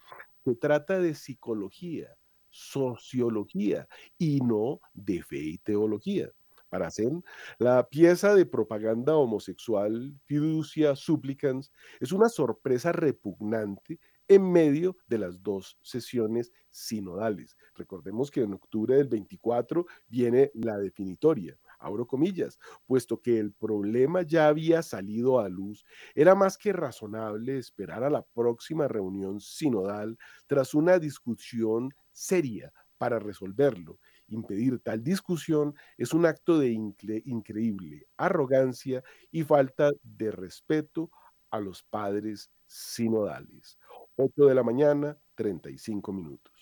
Se 0.44 0.54
trata 0.54 0.98
de 0.98 1.14
psicología, 1.14 2.16
sociología 2.52 3.88
y 4.18 4.40
no 4.40 4.80
de 4.94 5.22
fe 5.22 5.38
y 5.38 5.58
teología. 5.58 6.30
Para 6.68 6.86
hacer 6.86 7.10
la 7.58 7.86
pieza 7.88 8.34
de 8.34 8.46
propaganda 8.46 9.16
homosexual 9.16 10.14
Fiducia 10.24 10.96
Supplicans 10.96 11.70
es 12.00 12.12
una 12.12 12.28
sorpresa 12.28 12.92
repugnante 12.92 13.98
en 14.28 14.50
medio 14.50 14.96
de 15.06 15.18
las 15.18 15.42
dos 15.42 15.78
sesiones 15.82 16.52
sinodales. 16.70 17.56
Recordemos 17.74 18.30
que 18.30 18.42
en 18.42 18.54
octubre 18.54 18.96
del 18.96 19.08
24 19.08 19.84
viene 20.08 20.50
la 20.54 20.78
definitoria 20.78 21.58
abro 21.82 22.06
comillas, 22.06 22.58
puesto 22.86 23.20
que 23.20 23.38
el 23.38 23.52
problema 23.52 24.22
ya 24.22 24.48
había 24.48 24.82
salido 24.82 25.40
a 25.40 25.48
luz, 25.48 25.84
era 26.14 26.34
más 26.34 26.56
que 26.56 26.72
razonable 26.72 27.58
esperar 27.58 28.04
a 28.04 28.10
la 28.10 28.22
próxima 28.22 28.88
reunión 28.88 29.40
sinodal 29.40 30.16
tras 30.46 30.74
una 30.74 30.98
discusión 30.98 31.92
seria 32.12 32.72
para 32.98 33.18
resolverlo. 33.18 33.98
Impedir 34.28 34.78
tal 34.78 35.02
discusión 35.02 35.74
es 35.98 36.14
un 36.14 36.24
acto 36.24 36.58
de 36.58 36.70
increíble 36.70 38.06
arrogancia 38.16 39.02
y 39.30 39.42
falta 39.42 39.90
de 40.02 40.30
respeto 40.30 41.10
a 41.50 41.60
los 41.60 41.82
padres 41.82 42.50
sinodales. 42.66 43.78
8 44.16 44.46
de 44.46 44.54
la 44.54 44.62
mañana, 44.62 45.18
35 45.34 46.12
minutos. 46.12 46.52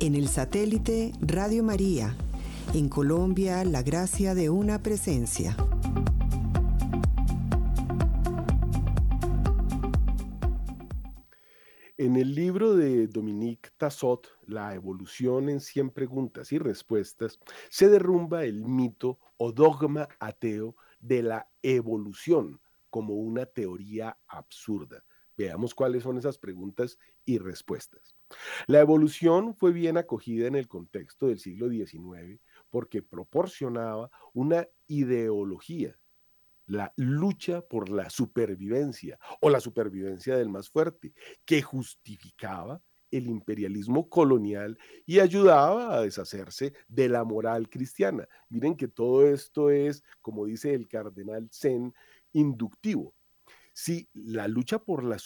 En 0.00 0.14
el 0.14 0.28
satélite 0.28 1.12
Radio 1.20 1.64
María, 1.64 2.14
en 2.74 2.90
Colombia, 2.90 3.64
la 3.64 3.82
gracia 3.82 4.34
de 4.34 4.50
una 4.50 4.82
presencia. 4.82 5.56
En 11.96 12.16
el 12.16 12.34
libro 12.34 12.74
de 12.74 13.06
Dominique 13.06 13.70
Tassot, 13.76 14.26
La 14.48 14.74
evolución 14.74 15.48
en 15.48 15.60
100 15.60 15.90
preguntas 15.90 16.50
y 16.50 16.58
respuestas, 16.58 17.38
se 17.70 17.88
derrumba 17.88 18.42
el 18.44 18.64
mito 18.64 19.20
o 19.36 19.52
dogma 19.52 20.08
ateo 20.18 20.74
de 20.98 21.22
la 21.22 21.48
evolución 21.62 22.60
como 22.90 23.14
una 23.14 23.46
teoría 23.46 24.18
absurda. 24.26 25.04
Veamos 25.36 25.72
cuáles 25.72 26.02
son 26.02 26.18
esas 26.18 26.36
preguntas 26.36 26.98
y 27.24 27.38
respuestas. 27.38 28.16
La 28.66 28.80
evolución 28.80 29.54
fue 29.54 29.70
bien 29.70 29.96
acogida 29.96 30.48
en 30.48 30.56
el 30.56 30.66
contexto 30.66 31.28
del 31.28 31.38
siglo 31.38 31.68
XIX 31.68 32.40
porque 32.70 33.02
proporcionaba 33.02 34.10
una 34.32 34.66
ideología, 34.88 35.96
la 36.66 36.92
lucha 36.96 37.60
por 37.62 37.88
la 37.88 38.10
supervivencia 38.10 39.18
o 39.40 39.50
la 39.50 39.60
supervivencia 39.60 40.36
del 40.36 40.48
más 40.48 40.70
fuerte, 40.70 41.14
que 41.44 41.62
justificaba 41.62 42.80
el 43.10 43.28
imperialismo 43.28 44.08
colonial 44.08 44.78
y 45.06 45.20
ayudaba 45.20 45.94
a 45.94 46.00
deshacerse 46.00 46.74
de 46.88 47.08
la 47.08 47.24
moral 47.24 47.68
cristiana. 47.68 48.26
Miren 48.48 48.76
que 48.76 48.88
todo 48.88 49.26
esto 49.26 49.70
es, 49.70 50.02
como 50.20 50.46
dice 50.46 50.74
el 50.74 50.88
cardenal 50.88 51.48
Zen, 51.52 51.94
inductivo. 52.32 53.14
Si 53.72 54.08
la 54.12 54.46
lucha 54.48 54.78
por 54.78 55.04
la, 55.04 55.18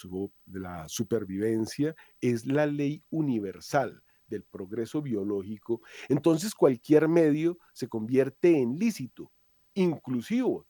supervivencia 0.87 1.95
es 2.19 2.45
la 2.45 2.65
ley 2.65 3.01
universal 3.09 4.03
del 4.27 4.43
progreso 4.43 5.01
biológico, 5.01 5.81
entonces 6.09 6.53
cualquier 6.53 7.07
medio 7.07 7.57
se 7.73 7.87
convierte 7.87 8.59
en 8.59 8.77
lícito, 8.77 9.31
inclusivo. 9.73 10.68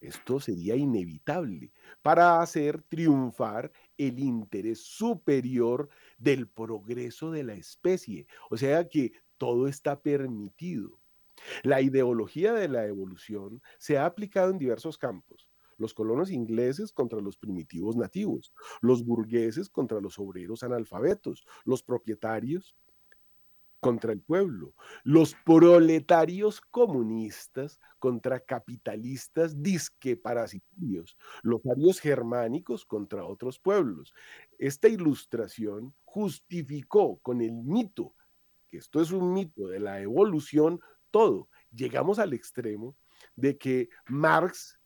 Esto 0.00 0.40
sería 0.40 0.76
inevitable 0.76 1.72
para 2.02 2.40
hacer 2.40 2.82
triunfar 2.82 3.70
el 3.98 4.18
interés 4.18 4.80
superior 4.82 5.90
del 6.18 6.48
progreso 6.48 7.30
de 7.30 7.44
la 7.44 7.54
especie. 7.54 8.26
O 8.50 8.56
sea 8.56 8.88
que 8.88 9.12
todo 9.36 9.68
está 9.68 10.00
permitido. 10.00 11.00
La 11.62 11.80
ideología 11.80 12.52
de 12.52 12.68
la 12.68 12.86
evolución 12.86 13.62
se 13.78 13.98
ha 13.98 14.06
aplicado 14.06 14.50
en 14.50 14.58
diversos 14.58 14.96
campos. 14.98 15.48
Los 15.76 15.94
colonos 15.94 16.30
ingleses 16.30 16.92
contra 16.92 17.20
los 17.20 17.38
primitivos 17.38 17.96
nativos, 17.96 18.52
los 18.82 19.04
burgueses 19.04 19.70
contra 19.70 20.00
los 20.00 20.18
obreros 20.18 20.62
analfabetos, 20.62 21.46
los 21.64 21.82
propietarios 21.82 22.74
contra 23.80 24.12
el 24.12 24.20
pueblo, 24.20 24.74
los 25.02 25.34
proletarios 25.44 26.60
comunistas 26.60 27.80
contra 27.98 28.40
capitalistas 28.40 29.62
disque 29.62 30.16
parasitarios, 30.16 31.16
los 31.42 31.60
arios 31.66 31.98
germánicos 31.98 32.84
contra 32.84 33.24
otros 33.24 33.58
pueblos. 33.58 34.14
Esta 34.58 34.88
ilustración 34.88 35.94
justificó 36.04 37.18
con 37.18 37.40
el 37.40 37.52
mito, 37.52 38.14
que 38.70 38.78
esto 38.78 39.00
es 39.00 39.10
un 39.10 39.32
mito 39.32 39.66
de 39.66 39.80
la 39.80 40.00
evolución, 40.00 40.80
todo. 41.10 41.48
Llegamos 41.72 42.18
al 42.18 42.34
extremo 42.34 42.96
de 43.34 43.58
que 43.58 43.88
Marx 44.06 44.78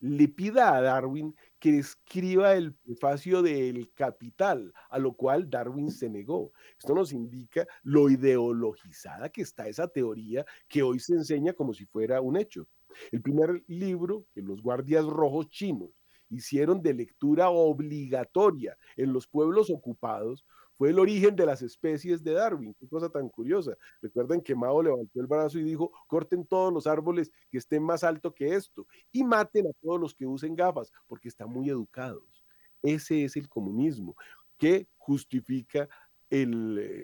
le 0.00 0.28
pida 0.28 0.76
a 0.76 0.80
Darwin 0.80 1.34
que 1.58 1.78
escriba 1.78 2.54
el 2.54 2.74
prefacio 2.74 3.42
del 3.42 3.92
Capital, 3.94 4.72
a 4.90 4.98
lo 4.98 5.14
cual 5.14 5.50
Darwin 5.50 5.90
se 5.90 6.08
negó. 6.08 6.52
Esto 6.78 6.94
nos 6.94 7.12
indica 7.12 7.66
lo 7.82 8.08
ideologizada 8.08 9.28
que 9.28 9.42
está 9.42 9.68
esa 9.68 9.88
teoría 9.88 10.44
que 10.68 10.82
hoy 10.82 11.00
se 11.00 11.14
enseña 11.14 11.52
como 11.52 11.74
si 11.74 11.86
fuera 11.86 12.20
un 12.20 12.36
hecho. 12.36 12.68
El 13.12 13.22
primer 13.22 13.62
libro 13.66 14.26
que 14.32 14.42
los 14.42 14.62
guardias 14.62 15.04
rojos 15.04 15.48
chinos 15.50 15.90
hicieron 16.30 16.82
de 16.82 16.94
lectura 16.94 17.50
obligatoria 17.50 18.76
en 18.96 19.12
los 19.12 19.26
pueblos 19.26 19.70
ocupados 19.70 20.44
fue 20.78 20.90
el 20.90 21.00
origen 21.00 21.34
de 21.34 21.44
las 21.44 21.60
especies 21.60 22.22
de 22.22 22.34
Darwin. 22.34 22.72
Qué 22.78 22.86
cosa 22.86 23.10
tan 23.10 23.28
curiosa. 23.28 23.76
Recuerden 24.00 24.40
que 24.40 24.54
Mao 24.54 24.80
levantó 24.80 25.20
el 25.20 25.26
brazo 25.26 25.58
y 25.58 25.64
dijo, 25.64 25.90
corten 26.06 26.46
todos 26.46 26.72
los 26.72 26.86
árboles 26.86 27.32
que 27.50 27.58
estén 27.58 27.82
más 27.82 28.04
alto 28.04 28.32
que 28.32 28.54
esto 28.54 28.86
y 29.10 29.24
maten 29.24 29.66
a 29.66 29.72
todos 29.82 30.00
los 30.00 30.14
que 30.14 30.24
usen 30.24 30.54
gafas, 30.54 30.92
porque 31.08 31.28
están 31.28 31.50
muy 31.50 31.68
educados. 31.68 32.44
Ese 32.80 33.24
es 33.24 33.36
el 33.36 33.48
comunismo 33.48 34.14
que 34.56 34.86
justifica 34.96 35.88
eh, 36.30 36.46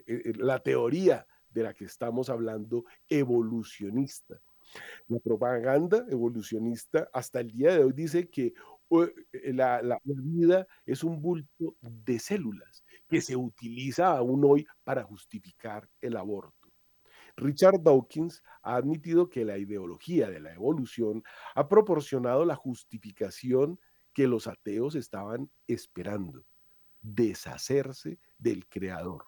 eh, 0.07 0.33
la 0.37 0.61
teoría 0.61 1.27
de 1.51 1.65
la 1.65 1.75
que 1.75 1.87
estamos 1.87 2.31
hablando 2.31 2.85
evolucionista. 3.09 4.41
La 5.09 5.19
propaganda 5.19 6.07
evolucionista 6.09 7.09
hasta 7.13 7.41
el 7.41 7.51
día 7.51 7.73
de 7.73 7.83
hoy 7.83 7.93
dice 7.93 8.29
que 8.29 8.55
eh, 9.33 9.53
la, 9.53 9.83
la, 9.83 9.99
vida 10.05 10.65
es 10.87 11.03
un 11.03 11.21
bulto 11.21 11.77
de 11.81 12.21
células 12.21 12.84
que 13.09 13.21
se 13.21 13.37
utiliza 13.37 14.17
aún 14.17 14.45
hoy 14.45 14.67
para 14.83 15.03
justificar 15.03 15.89
el 16.01 16.17
aborto. 16.17 16.73
Richard 17.37 17.83
Dawkins 17.83 18.43
ha 18.63 18.77
admitido 18.77 19.29
que 19.29 19.45
la 19.45 19.59
ideología 19.59 20.31
de 20.31 20.41
la 20.41 20.53
evolución 20.53 21.23
ha 21.55 21.69
proporcionado 21.69 22.45
la 22.45 22.55
justificación 22.55 23.81
que 24.13 24.29
los 24.29 24.47
ateos 24.47 24.95
estaban 24.95 25.51
esperando, 25.67 26.45
deshacerse 27.03 28.21
del 28.39 28.69
creador. 28.69 29.27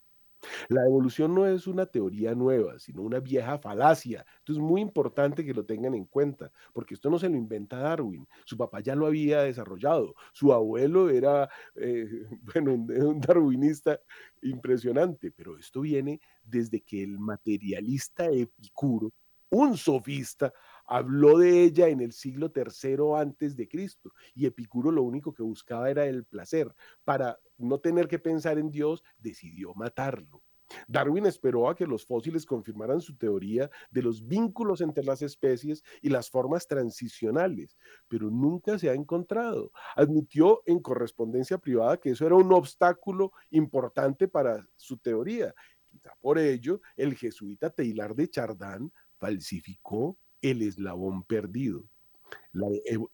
La 0.69 0.85
evolución 0.85 1.35
no 1.35 1.47
es 1.47 1.67
una 1.67 1.87
teoría 1.87 2.35
nueva, 2.35 2.79
sino 2.79 3.03
una 3.03 3.21
vieja 3.21 3.59
falacia. 3.59 4.25
Entonces 4.39 4.63
es 4.63 4.69
muy 4.69 4.81
importante 4.81 5.45
que 5.45 5.55
lo 5.55 5.65
tengan 5.65 5.95
en 5.95 6.05
cuenta, 6.05 6.51
porque 6.73 6.95
esto 6.95 7.11
no 7.11 7.19
se 7.19 7.29
lo 7.29 7.37
inventa 7.37 7.79
Darwin. 7.79 8.27
Su 8.45 8.57
papá 8.57 8.81
ya 8.81 8.95
lo 8.95 9.07
había 9.07 9.43
desarrollado. 9.43 10.15
Su 10.33 10.53
abuelo 10.53 11.11
era, 11.11 11.49
eh, 11.75 12.07
bueno, 12.55 12.73
un 12.73 13.21
darwinista 13.21 14.01
impresionante, 14.43 15.31
pero 15.31 15.59
esto 15.59 15.81
viene 15.81 16.21
desde 16.45 16.81
que 16.81 17.03
el 17.03 17.19
materialista 17.19 18.27
Epicuro, 18.27 19.13
un 19.51 19.77
sofista, 19.77 20.53
habló 20.87 21.39
de 21.39 21.63
ella 21.63 21.89
en 21.89 22.01
el 22.01 22.13
siglo 22.13 22.51
tercero 22.51 23.17
antes 23.17 23.57
de 23.57 23.69
Cristo 23.69 24.13
y 24.35 24.47
Epicuro 24.47 24.91
lo 24.91 25.03
único 25.03 25.33
que 25.33 25.43
buscaba 25.43 25.91
era 25.91 26.07
el 26.07 26.25
placer. 26.25 26.75
Para 27.05 27.39
no 27.59 27.79
tener 27.79 28.09
que 28.09 28.19
pensar 28.19 28.59
en 28.59 28.71
Dios, 28.71 29.03
decidió 29.19 29.75
matarlo. 29.75 30.43
Darwin 30.89 31.27
esperó 31.27 31.69
a 31.69 31.77
que 31.77 31.87
los 31.87 32.05
fósiles 32.05 32.45
confirmaran 32.45 33.01
su 33.01 33.17
teoría 33.17 33.71
de 33.91 34.03
los 34.03 34.27
vínculos 34.27 34.81
entre 34.81 35.05
las 35.05 35.23
especies 35.23 35.83
y 36.03 36.09
las 36.09 36.31
formas 36.31 36.67
transicionales, 36.67 37.77
pero 38.09 38.31
nunca 38.31 38.79
se 38.79 38.91
ha 38.91 38.95
encontrado. 38.95 39.71
Admitió 39.95 40.63
en 40.67 40.81
correspondencia 40.81 41.59
privada 41.59 41.99
que 41.99 42.11
eso 42.11 42.27
era 42.27 42.35
un 42.35 42.53
obstáculo 42.53 43.33
importante 43.51 44.29
para 44.29 44.67
su 44.77 44.97
teoría. 44.99 45.55
Quizá 45.89 46.15
por 46.21 46.39
ello, 46.39 46.81
el 46.97 47.15
jesuita 47.15 47.71
Taylor 47.71 48.15
de 48.15 48.29
Chardin 48.29 48.93
falsificó 49.19 50.19
el 50.43 50.63
eslabón 50.63 51.23
perdido. 51.23 51.85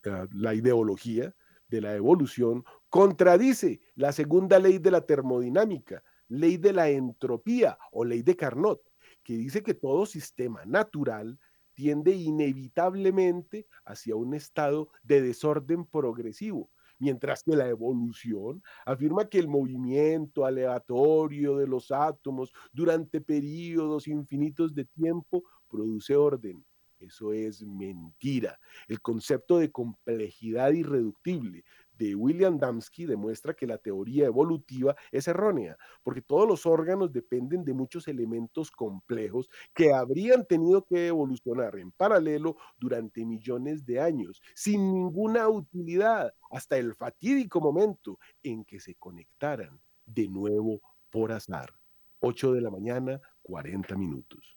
Ah, 0.06 0.26
la, 0.32 0.54
ideología 0.54 1.34
de 1.68 1.80
la 1.80 1.94
evolución 1.94 2.64
contradice 2.88 3.80
la 3.94 4.12
segunda 4.12 4.58
ley 4.58 4.78
de 4.78 4.90
la 4.90 5.04
termodinámica, 5.04 6.02
ley 6.28 6.56
de 6.56 6.72
la 6.72 6.88
entropía 6.90 7.78
o 7.90 8.04
ley 8.04 8.22
de 8.22 8.36
Carnot, 8.36 8.80
que 9.22 9.36
dice 9.36 9.62
que 9.62 9.74
todo 9.74 10.06
sistema 10.06 10.64
natural 10.64 11.38
tiende 11.74 12.12
inevitablemente 12.12 13.66
hacia 13.84 14.14
un 14.14 14.34
estado 14.34 14.90
de 15.02 15.22
desorden 15.22 15.86
progresivo, 15.86 16.70
mientras 16.98 17.42
que 17.42 17.56
la 17.56 17.68
evolución 17.68 18.62
afirma 18.84 19.28
que 19.28 19.38
el 19.38 19.48
movimiento 19.48 20.44
aleatorio 20.44 21.56
de 21.56 21.66
los 21.66 21.90
átomos 21.90 22.52
durante 22.72 23.20
periodos 23.20 24.06
infinitos 24.06 24.74
de 24.74 24.84
tiempo 24.84 25.42
produce 25.68 26.14
orden. 26.14 26.64
Eso 27.02 27.32
es 27.32 27.62
mentira. 27.62 28.58
El 28.88 29.00
concepto 29.00 29.58
de 29.58 29.72
complejidad 29.72 30.72
irreductible 30.72 31.64
de 31.98 32.14
William 32.14 32.58
Damsky 32.58 33.06
demuestra 33.06 33.54
que 33.54 33.66
la 33.66 33.78
teoría 33.78 34.26
evolutiva 34.26 34.96
es 35.10 35.28
errónea, 35.28 35.76
porque 36.02 36.22
todos 36.22 36.48
los 36.48 36.64
órganos 36.66 37.12
dependen 37.12 37.64
de 37.64 37.74
muchos 37.74 38.08
elementos 38.08 38.70
complejos 38.70 39.48
que 39.74 39.92
habrían 39.92 40.46
tenido 40.46 40.84
que 40.84 41.08
evolucionar 41.08 41.78
en 41.78 41.92
paralelo 41.92 42.56
durante 42.78 43.24
millones 43.24 43.84
de 43.84 44.00
años, 44.00 44.40
sin 44.54 44.92
ninguna 44.92 45.48
utilidad, 45.48 46.32
hasta 46.50 46.76
el 46.78 46.94
fatídico 46.94 47.60
momento 47.60 48.18
en 48.42 48.64
que 48.64 48.80
se 48.80 48.94
conectaran 48.94 49.80
de 50.06 50.28
nuevo 50.28 50.80
por 51.10 51.32
azar. 51.32 51.72
8 52.20 52.52
de 52.52 52.60
la 52.60 52.70
mañana, 52.70 53.20
40 53.42 53.96
minutos. 53.96 54.56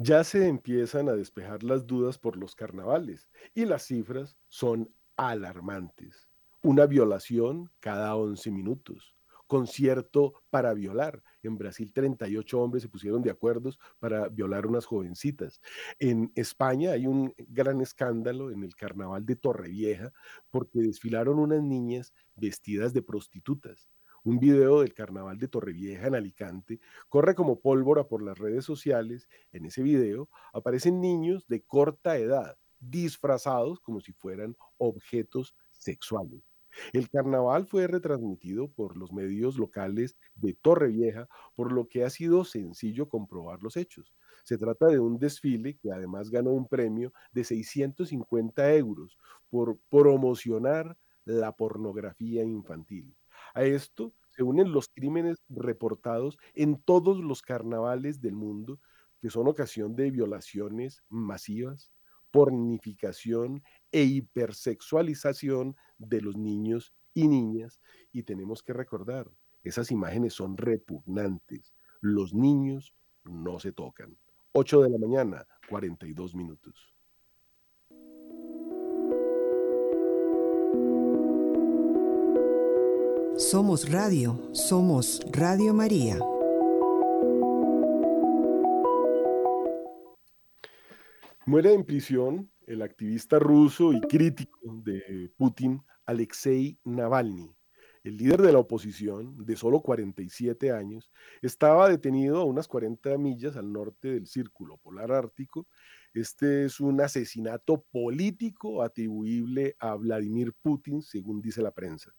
Ya 0.00 0.22
se 0.22 0.46
empiezan 0.46 1.08
a 1.08 1.14
despejar 1.14 1.64
las 1.64 1.84
dudas 1.84 2.18
por 2.18 2.36
los 2.36 2.54
carnavales 2.54 3.28
y 3.52 3.64
las 3.64 3.82
cifras 3.82 4.36
son 4.46 4.94
alarmantes. 5.16 6.28
Una 6.62 6.86
violación 6.86 7.72
cada 7.80 8.14
11 8.14 8.52
minutos. 8.52 9.16
Concierto 9.48 10.34
para 10.50 10.72
violar. 10.72 11.24
En 11.42 11.58
Brasil 11.58 11.92
38 11.92 12.60
hombres 12.60 12.84
se 12.84 12.88
pusieron 12.88 13.22
de 13.22 13.32
acuerdo 13.32 13.72
para 13.98 14.28
violar 14.28 14.68
unas 14.68 14.86
jovencitas. 14.86 15.60
En 15.98 16.30
España 16.36 16.92
hay 16.92 17.08
un 17.08 17.34
gran 17.36 17.80
escándalo 17.80 18.52
en 18.52 18.62
el 18.62 18.76
carnaval 18.76 19.26
de 19.26 19.34
Torrevieja 19.34 20.12
porque 20.50 20.78
desfilaron 20.78 21.40
unas 21.40 21.64
niñas 21.64 22.12
vestidas 22.36 22.92
de 22.92 23.02
prostitutas. 23.02 23.88
Un 24.28 24.38
video 24.38 24.82
del 24.82 24.92
carnaval 24.92 25.38
de 25.38 25.48
Torrevieja 25.48 26.06
en 26.06 26.14
Alicante 26.14 26.80
corre 27.08 27.34
como 27.34 27.60
pólvora 27.60 28.08
por 28.08 28.22
las 28.22 28.36
redes 28.36 28.62
sociales. 28.62 29.26
En 29.52 29.64
ese 29.64 29.82
video 29.82 30.28
aparecen 30.52 31.00
niños 31.00 31.48
de 31.48 31.62
corta 31.62 32.18
edad 32.18 32.58
disfrazados 32.78 33.80
como 33.80 34.02
si 34.02 34.12
fueran 34.12 34.54
objetos 34.76 35.56
sexuales. 35.70 36.42
El 36.92 37.08
carnaval 37.08 37.64
fue 37.64 37.86
retransmitido 37.86 38.68
por 38.68 38.98
los 38.98 39.14
medios 39.14 39.56
locales 39.56 40.18
de 40.34 40.52
Torrevieja, 40.52 41.26
por 41.54 41.72
lo 41.72 41.88
que 41.88 42.04
ha 42.04 42.10
sido 42.10 42.44
sencillo 42.44 43.08
comprobar 43.08 43.62
los 43.62 43.78
hechos. 43.78 44.12
Se 44.44 44.58
trata 44.58 44.88
de 44.88 44.98
un 44.98 45.18
desfile 45.18 45.78
que 45.78 45.90
además 45.90 46.28
ganó 46.28 46.50
un 46.50 46.68
premio 46.68 47.14
de 47.32 47.44
650 47.44 48.74
euros 48.74 49.16
por 49.48 49.78
promocionar 49.88 50.98
la 51.24 51.52
pornografía 51.52 52.44
infantil. 52.44 53.16
A 53.54 53.64
esto 53.64 54.12
se 54.38 54.44
unen 54.44 54.70
los 54.70 54.88
crímenes 54.88 55.42
reportados 55.48 56.38
en 56.54 56.80
todos 56.80 57.18
los 57.18 57.42
carnavales 57.42 58.20
del 58.20 58.36
mundo, 58.36 58.78
que 59.20 59.30
son 59.30 59.48
ocasión 59.48 59.96
de 59.96 60.12
violaciones 60.12 61.02
masivas, 61.08 61.90
pornificación 62.30 63.64
e 63.90 64.04
hipersexualización 64.04 65.74
de 65.98 66.20
los 66.20 66.36
niños 66.36 66.94
y 67.14 67.26
niñas. 67.26 67.80
Y 68.12 68.22
tenemos 68.22 68.62
que 68.62 68.74
recordar, 68.74 69.28
esas 69.64 69.90
imágenes 69.90 70.34
son 70.34 70.56
repugnantes. 70.56 71.74
Los 72.00 72.32
niños 72.32 72.94
no 73.24 73.58
se 73.58 73.72
tocan. 73.72 74.16
8 74.52 74.82
de 74.82 74.90
la 74.90 74.98
mañana, 74.98 75.48
42 75.68 76.36
minutos. 76.36 76.94
Somos 83.38 83.88
Radio, 83.88 84.50
somos 84.52 85.20
Radio 85.30 85.72
María. 85.72 86.18
Muere 91.46 91.72
en 91.72 91.84
prisión 91.84 92.50
el 92.66 92.82
activista 92.82 93.38
ruso 93.38 93.92
y 93.92 94.00
crítico 94.00 94.82
de 94.82 95.30
Putin, 95.36 95.80
Alexei 96.04 96.80
Navalny. 96.82 97.54
El 98.02 98.16
líder 98.16 98.42
de 98.42 98.50
la 98.50 98.58
oposición, 98.58 99.46
de 99.46 99.54
solo 99.54 99.82
47 99.82 100.72
años, 100.72 101.08
estaba 101.40 101.88
detenido 101.88 102.38
a 102.38 102.44
unas 102.44 102.66
40 102.66 103.16
millas 103.18 103.56
al 103.56 103.72
norte 103.72 104.14
del 104.14 104.26
Círculo 104.26 104.78
Polar 104.78 105.12
Ártico. 105.12 105.68
Este 106.12 106.64
es 106.64 106.80
un 106.80 107.00
asesinato 107.00 107.84
político 107.92 108.82
atribuible 108.82 109.76
a 109.78 109.94
Vladimir 109.94 110.52
Putin, 110.60 111.02
según 111.02 111.40
dice 111.40 111.62
la 111.62 111.70
prensa. 111.70 112.12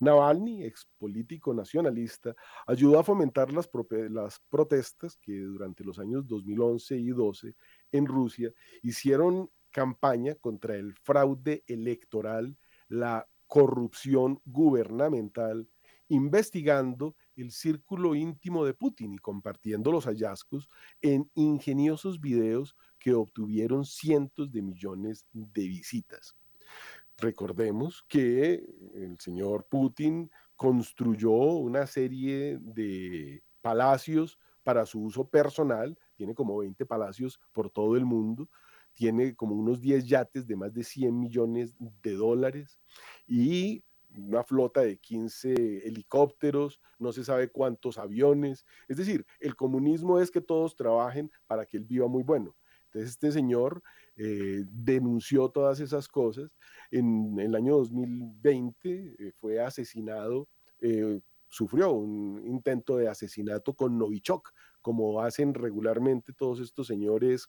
Navalny, 0.00 0.64
ex 0.64 0.86
político 0.98 1.54
nacionalista, 1.54 2.34
ayudó 2.66 2.98
a 2.98 3.04
fomentar 3.04 3.52
las, 3.52 3.68
protestas 4.48 5.16
que 5.16 5.38
durante 5.40 5.84
los 5.84 5.98
años 5.98 6.26
2011 6.26 6.96
y 6.96 7.08
12 7.08 7.54
en 7.92 8.06
Rusia 8.06 8.52
hicieron 8.82 9.50
campaña 9.70 10.34
contra 10.36 10.76
el 10.76 10.94
fraude 10.94 11.64
electoral, 11.66 12.56
la 12.88 13.26
corrupción 13.46 14.40
gubernamental, 14.44 15.68
investigando 16.08 17.16
el 17.36 17.50
círculo 17.50 18.14
íntimo 18.14 18.64
de 18.64 18.74
Putin 18.74 19.14
y 19.14 19.18
compartiendo 19.18 19.90
los 19.90 20.04
hallazgos 20.04 20.68
en 21.00 21.30
ingeniosos 21.34 22.20
videos 22.20 22.76
que 22.98 23.14
obtuvieron 23.14 23.84
cientos 23.84 24.52
de 24.52 24.62
millones 24.62 25.26
de 25.32 25.62
visitas. 25.62 26.34
Recordemos 27.18 28.04
que 28.08 28.64
el 28.94 29.16
señor 29.20 29.66
Putin 29.68 30.30
construyó 30.56 31.30
una 31.30 31.86
serie 31.86 32.58
de 32.60 33.42
palacios 33.60 34.38
para 34.62 34.84
su 34.86 35.02
uso 35.02 35.28
personal, 35.28 35.96
tiene 36.16 36.34
como 36.34 36.58
20 36.58 36.84
palacios 36.86 37.38
por 37.52 37.70
todo 37.70 37.96
el 37.96 38.04
mundo, 38.04 38.48
tiene 38.94 39.34
como 39.34 39.54
unos 39.54 39.80
10 39.80 40.06
yates 40.06 40.46
de 40.46 40.56
más 40.56 40.72
de 40.72 40.84
100 40.84 41.18
millones 41.18 41.74
de 41.78 42.14
dólares 42.14 42.78
y 43.26 43.84
una 44.16 44.44
flota 44.44 44.80
de 44.82 44.98
15 44.98 45.86
helicópteros, 45.86 46.80
no 46.98 47.12
se 47.12 47.24
sabe 47.24 47.48
cuántos 47.48 47.98
aviones. 47.98 48.64
Es 48.88 48.96
decir, 48.96 49.26
el 49.40 49.56
comunismo 49.56 50.20
es 50.20 50.30
que 50.30 50.40
todos 50.40 50.76
trabajen 50.76 51.30
para 51.46 51.66
que 51.66 51.76
él 51.76 51.84
viva 51.84 52.06
muy 52.06 52.22
bueno. 52.22 52.56
Entonces 52.94 53.10
este 53.10 53.32
señor 53.32 53.82
eh, 54.16 54.64
denunció 54.70 55.48
todas 55.48 55.80
esas 55.80 56.06
cosas. 56.06 56.48
En, 56.92 57.36
el 57.40 57.56
año 57.56 57.76
2020 57.78 59.16
eh, 59.18 59.32
fue 59.40 59.58
asesinado, 59.60 60.48
eh, 60.80 61.20
sufrió 61.48 61.92
un 61.92 62.40
intento 62.46 62.96
de 62.96 63.08
asesinato 63.08 63.74
con 63.74 63.98
Novichok, 63.98 64.52
como 64.80 65.20
hacen 65.22 65.54
regularmente 65.54 66.32
todos 66.32 66.60
estos 66.60 66.86
señores 66.86 67.48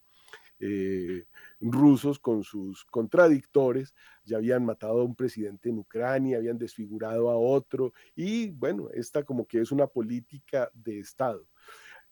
rusos 1.59 2.17
con 2.17 2.45
sus 2.45 2.85
contradictores, 2.85 3.93
ya 4.23 4.37
habían 4.37 4.65
matado 4.65 5.01
a 5.01 5.03
un 5.03 5.13
presidente 5.13 5.67
en 5.67 5.79
Ucrania, 5.79 6.37
habían 6.37 6.57
desfigurado 6.57 7.29
a 7.29 7.35
otro, 7.35 7.91
y 8.15 8.51
bueno, 8.51 8.89
esta 8.93 9.23
como 9.23 9.45
que 9.45 9.59
es 9.59 9.73
una 9.73 9.85
política 9.85 10.71
de 10.73 10.99
Estado. 10.99 11.45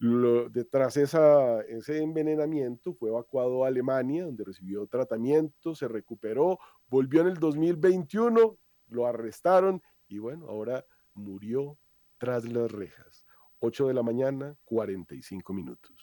Lo, 0.03 0.49
esa, 0.97 1.61
ese 1.61 2.03
envenenamiento 2.03 2.93
fue 2.93 3.07
evacuado 3.09 3.63
a 3.63 3.69
Alemania, 3.69 4.25
donde 4.25 4.43
recibió 4.43 4.85
tratamiento, 4.85 5.75
se 5.75 5.87
recuperó, 5.87 6.59
volvió 6.89 7.21
en 7.21 7.27
el 7.27 7.35
2021, 7.35 8.57
lo 8.89 9.07
arrestaron 9.07 9.81
y 10.09 10.17
bueno, 10.17 10.47
ahora 10.49 10.85
murió 11.13 11.77
tras 12.17 12.43
las 12.43 12.69
rejas. 12.69 13.25
8 13.59 13.87
de 13.87 13.93
la 13.93 14.03
mañana, 14.03 14.57
45 14.65 15.53
minutos. 15.53 15.95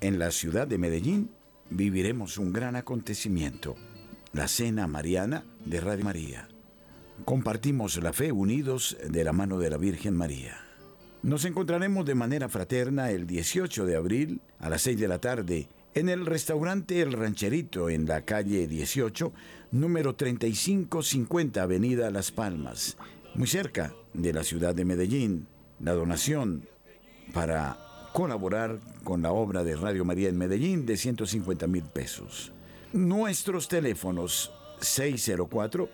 En 0.00 0.18
la 0.18 0.32
ciudad 0.32 0.66
de 0.66 0.78
Medellín 0.78 1.30
viviremos 1.70 2.36
un 2.36 2.52
gran 2.52 2.74
acontecimiento, 2.74 3.76
la 4.32 4.48
Cena 4.48 4.88
Mariana 4.88 5.44
de 5.64 5.80
Radio 5.80 6.04
María 6.04 6.48
compartimos 7.24 7.96
la 8.02 8.12
fe 8.12 8.32
unidos 8.32 8.96
de 9.08 9.24
la 9.24 9.32
mano 9.32 9.58
de 9.58 9.70
la 9.70 9.76
Virgen 9.76 10.16
María. 10.16 10.56
Nos 11.22 11.44
encontraremos 11.44 12.06
de 12.06 12.14
manera 12.14 12.48
fraterna 12.48 13.10
el 13.10 13.26
18 13.26 13.86
de 13.86 13.96
abril 13.96 14.40
a 14.60 14.70
las 14.70 14.82
6 14.82 15.00
de 15.00 15.08
la 15.08 15.18
tarde 15.18 15.68
en 15.94 16.08
el 16.08 16.26
restaurante 16.26 17.00
El 17.00 17.12
Rancherito 17.12 17.90
en 17.90 18.06
la 18.06 18.22
calle 18.22 18.68
18, 18.68 19.32
número 19.72 20.14
3550 20.14 21.62
Avenida 21.62 22.10
Las 22.10 22.30
Palmas, 22.30 22.96
muy 23.34 23.48
cerca 23.48 23.94
de 24.14 24.32
la 24.32 24.44
ciudad 24.44 24.74
de 24.74 24.84
Medellín. 24.84 25.48
La 25.80 25.92
donación 25.92 26.68
para 27.32 27.78
colaborar 28.12 28.78
con 29.04 29.22
la 29.22 29.32
obra 29.32 29.64
de 29.64 29.76
Radio 29.76 30.04
María 30.04 30.28
en 30.28 30.38
Medellín 30.38 30.86
de 30.86 30.96
150 30.96 31.66
mil 31.66 31.84
pesos. 31.84 32.52
Nuestros 32.92 33.68
teléfonos 33.68 34.52
604 34.80 35.88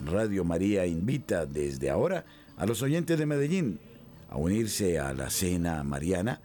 Radio 0.05 0.43
María 0.43 0.85
invita 0.85 1.45
desde 1.45 1.89
ahora 1.89 2.25
a 2.57 2.65
los 2.65 2.81
oyentes 2.81 3.17
de 3.17 3.25
Medellín 3.25 3.79
a 4.29 4.35
unirse 4.37 4.99
a 4.99 5.13
la 5.13 5.29
cena 5.29 5.81
mariana 5.83 6.41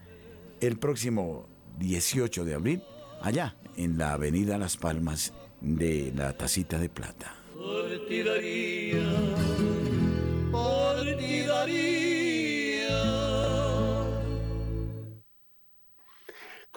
el 0.61 0.79
próximo 0.79 1.49
18 1.79 2.45
de 2.45 2.55
abril 2.55 2.83
allá 3.23 3.57
en 3.77 3.99
la 3.99 4.13
avenida 4.13 4.59
Las 4.59 4.77
Palmas 4.77 5.33
de 5.61 6.13
la 6.15 6.37
Tacita 6.37 6.79
de 6.79 6.89
Plata. 6.89 7.35
Por 7.55 8.07
ti. 8.07 8.23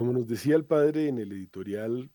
Como 0.02 0.14
nos 0.14 0.26
decía 0.26 0.56
el 0.56 0.66
padre 0.66 1.10
en 1.10 1.20
el 1.20 1.32
editorial, 1.32 2.10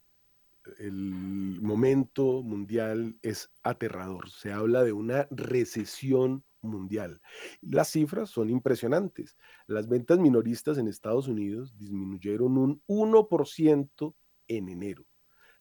el 0.81 1.61
momento 1.63 2.43
mundial 2.43 3.17
es 3.23 3.53
aterrador. 3.63 4.29
Se 4.29 4.51
habla 4.51 4.83
de 4.83 4.93
una 4.93 5.29
recesión 5.31 6.45
mundial. 6.63 7.21
Las 7.61 7.93
cifras 7.93 8.29
son 8.29 8.51
impresionantes. 8.51 9.37
Las 9.69 9.87
ventas 9.87 10.19
minoristas 10.19 10.79
en 10.79 10.89
Estados 10.89 11.29
Unidos 11.29 11.79
disminuyeron 11.79 12.59
un 12.59 12.83
1% 12.89 14.15
en 14.49 14.69
enero. 14.69 15.07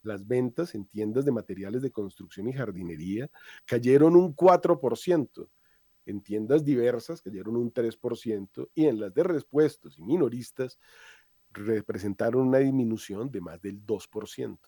Las 0.02 0.26
ventas 0.26 0.74
en 0.74 0.84
tiendas 0.84 1.24
de 1.26 1.30
materiales 1.30 1.80
de 1.80 1.92
construcción 1.92 2.48
y 2.48 2.52
jardinería 2.52 3.30
cayeron 3.66 4.16
un 4.16 4.34
4%. 4.34 5.48
En 6.06 6.22
tiendas 6.22 6.64
diversas 6.64 7.20
cayeron 7.20 7.56
un 7.56 7.72
3% 7.72 8.70
y 8.74 8.86
en 8.86 9.00
las 9.00 9.12
de 9.12 9.24
repuestos 9.24 9.98
y 9.98 10.02
minoristas 10.02 10.78
representaron 11.56 12.48
una 12.48 12.58
disminución 12.58 13.30
de 13.30 13.40
más 13.40 13.60
del 13.60 13.84
2%. 13.84 14.58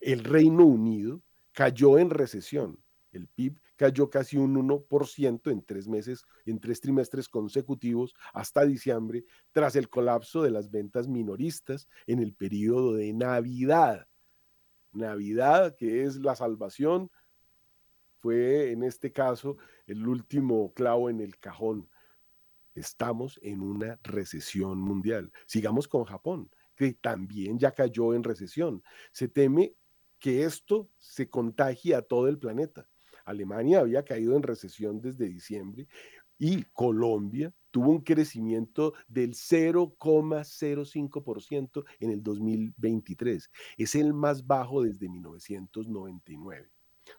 El 0.00 0.24
Reino 0.24 0.64
Unido 0.64 1.22
cayó 1.52 1.98
en 1.98 2.10
recesión. 2.10 2.78
El 3.10 3.26
PIB 3.26 3.58
cayó 3.76 4.10
casi 4.10 4.36
un 4.36 4.54
1% 4.54 5.50
en 5.50 5.64
tres 5.64 5.88
meses, 5.88 6.24
en 6.44 6.60
tres 6.60 6.80
trimestres 6.80 7.28
consecutivos 7.28 8.14
hasta 8.32 8.64
diciembre, 8.64 9.24
tras 9.52 9.76
el 9.76 9.88
colapso 9.88 10.42
de 10.42 10.50
las 10.50 10.70
ventas 10.70 11.08
minoristas 11.08 11.88
en 12.06 12.20
el 12.20 12.34
periodo 12.34 12.94
de 12.94 13.12
Navidad. 13.12 14.06
Navidad, 14.92 15.74
que 15.76 16.04
es 16.04 16.16
la 16.16 16.36
salvación, 16.36 17.10
fue 18.18 18.72
en 18.72 18.82
este 18.82 19.12
caso 19.12 19.56
el 19.86 20.06
último 20.06 20.72
clavo 20.74 21.08
en 21.08 21.20
el 21.20 21.38
cajón. 21.38 21.88
Estamos 22.78 23.38
en 23.42 23.60
una 23.60 23.98
recesión 24.02 24.80
mundial. 24.80 25.32
Sigamos 25.46 25.88
con 25.88 26.04
Japón, 26.04 26.50
que 26.76 26.94
también 26.94 27.58
ya 27.58 27.72
cayó 27.72 28.14
en 28.14 28.22
recesión. 28.22 28.82
Se 29.12 29.28
teme 29.28 29.74
que 30.18 30.44
esto 30.44 30.88
se 30.96 31.28
contagie 31.28 31.94
a 31.94 32.00
todo 32.02 32.28
el 32.28 32.38
planeta. 32.38 32.88
Alemania 33.24 33.80
había 33.80 34.04
caído 34.04 34.36
en 34.36 34.42
recesión 34.42 35.00
desde 35.00 35.28
diciembre 35.28 35.86
y 36.38 36.64
Colombia 36.72 37.52
tuvo 37.70 37.90
un 37.90 38.00
crecimiento 38.00 38.94
del 39.06 39.34
0,05% 39.34 41.84
en 42.00 42.10
el 42.10 42.22
2023. 42.22 43.50
Es 43.76 43.94
el 43.94 44.14
más 44.14 44.46
bajo 44.46 44.82
desde 44.82 45.06
1999. 45.08 46.70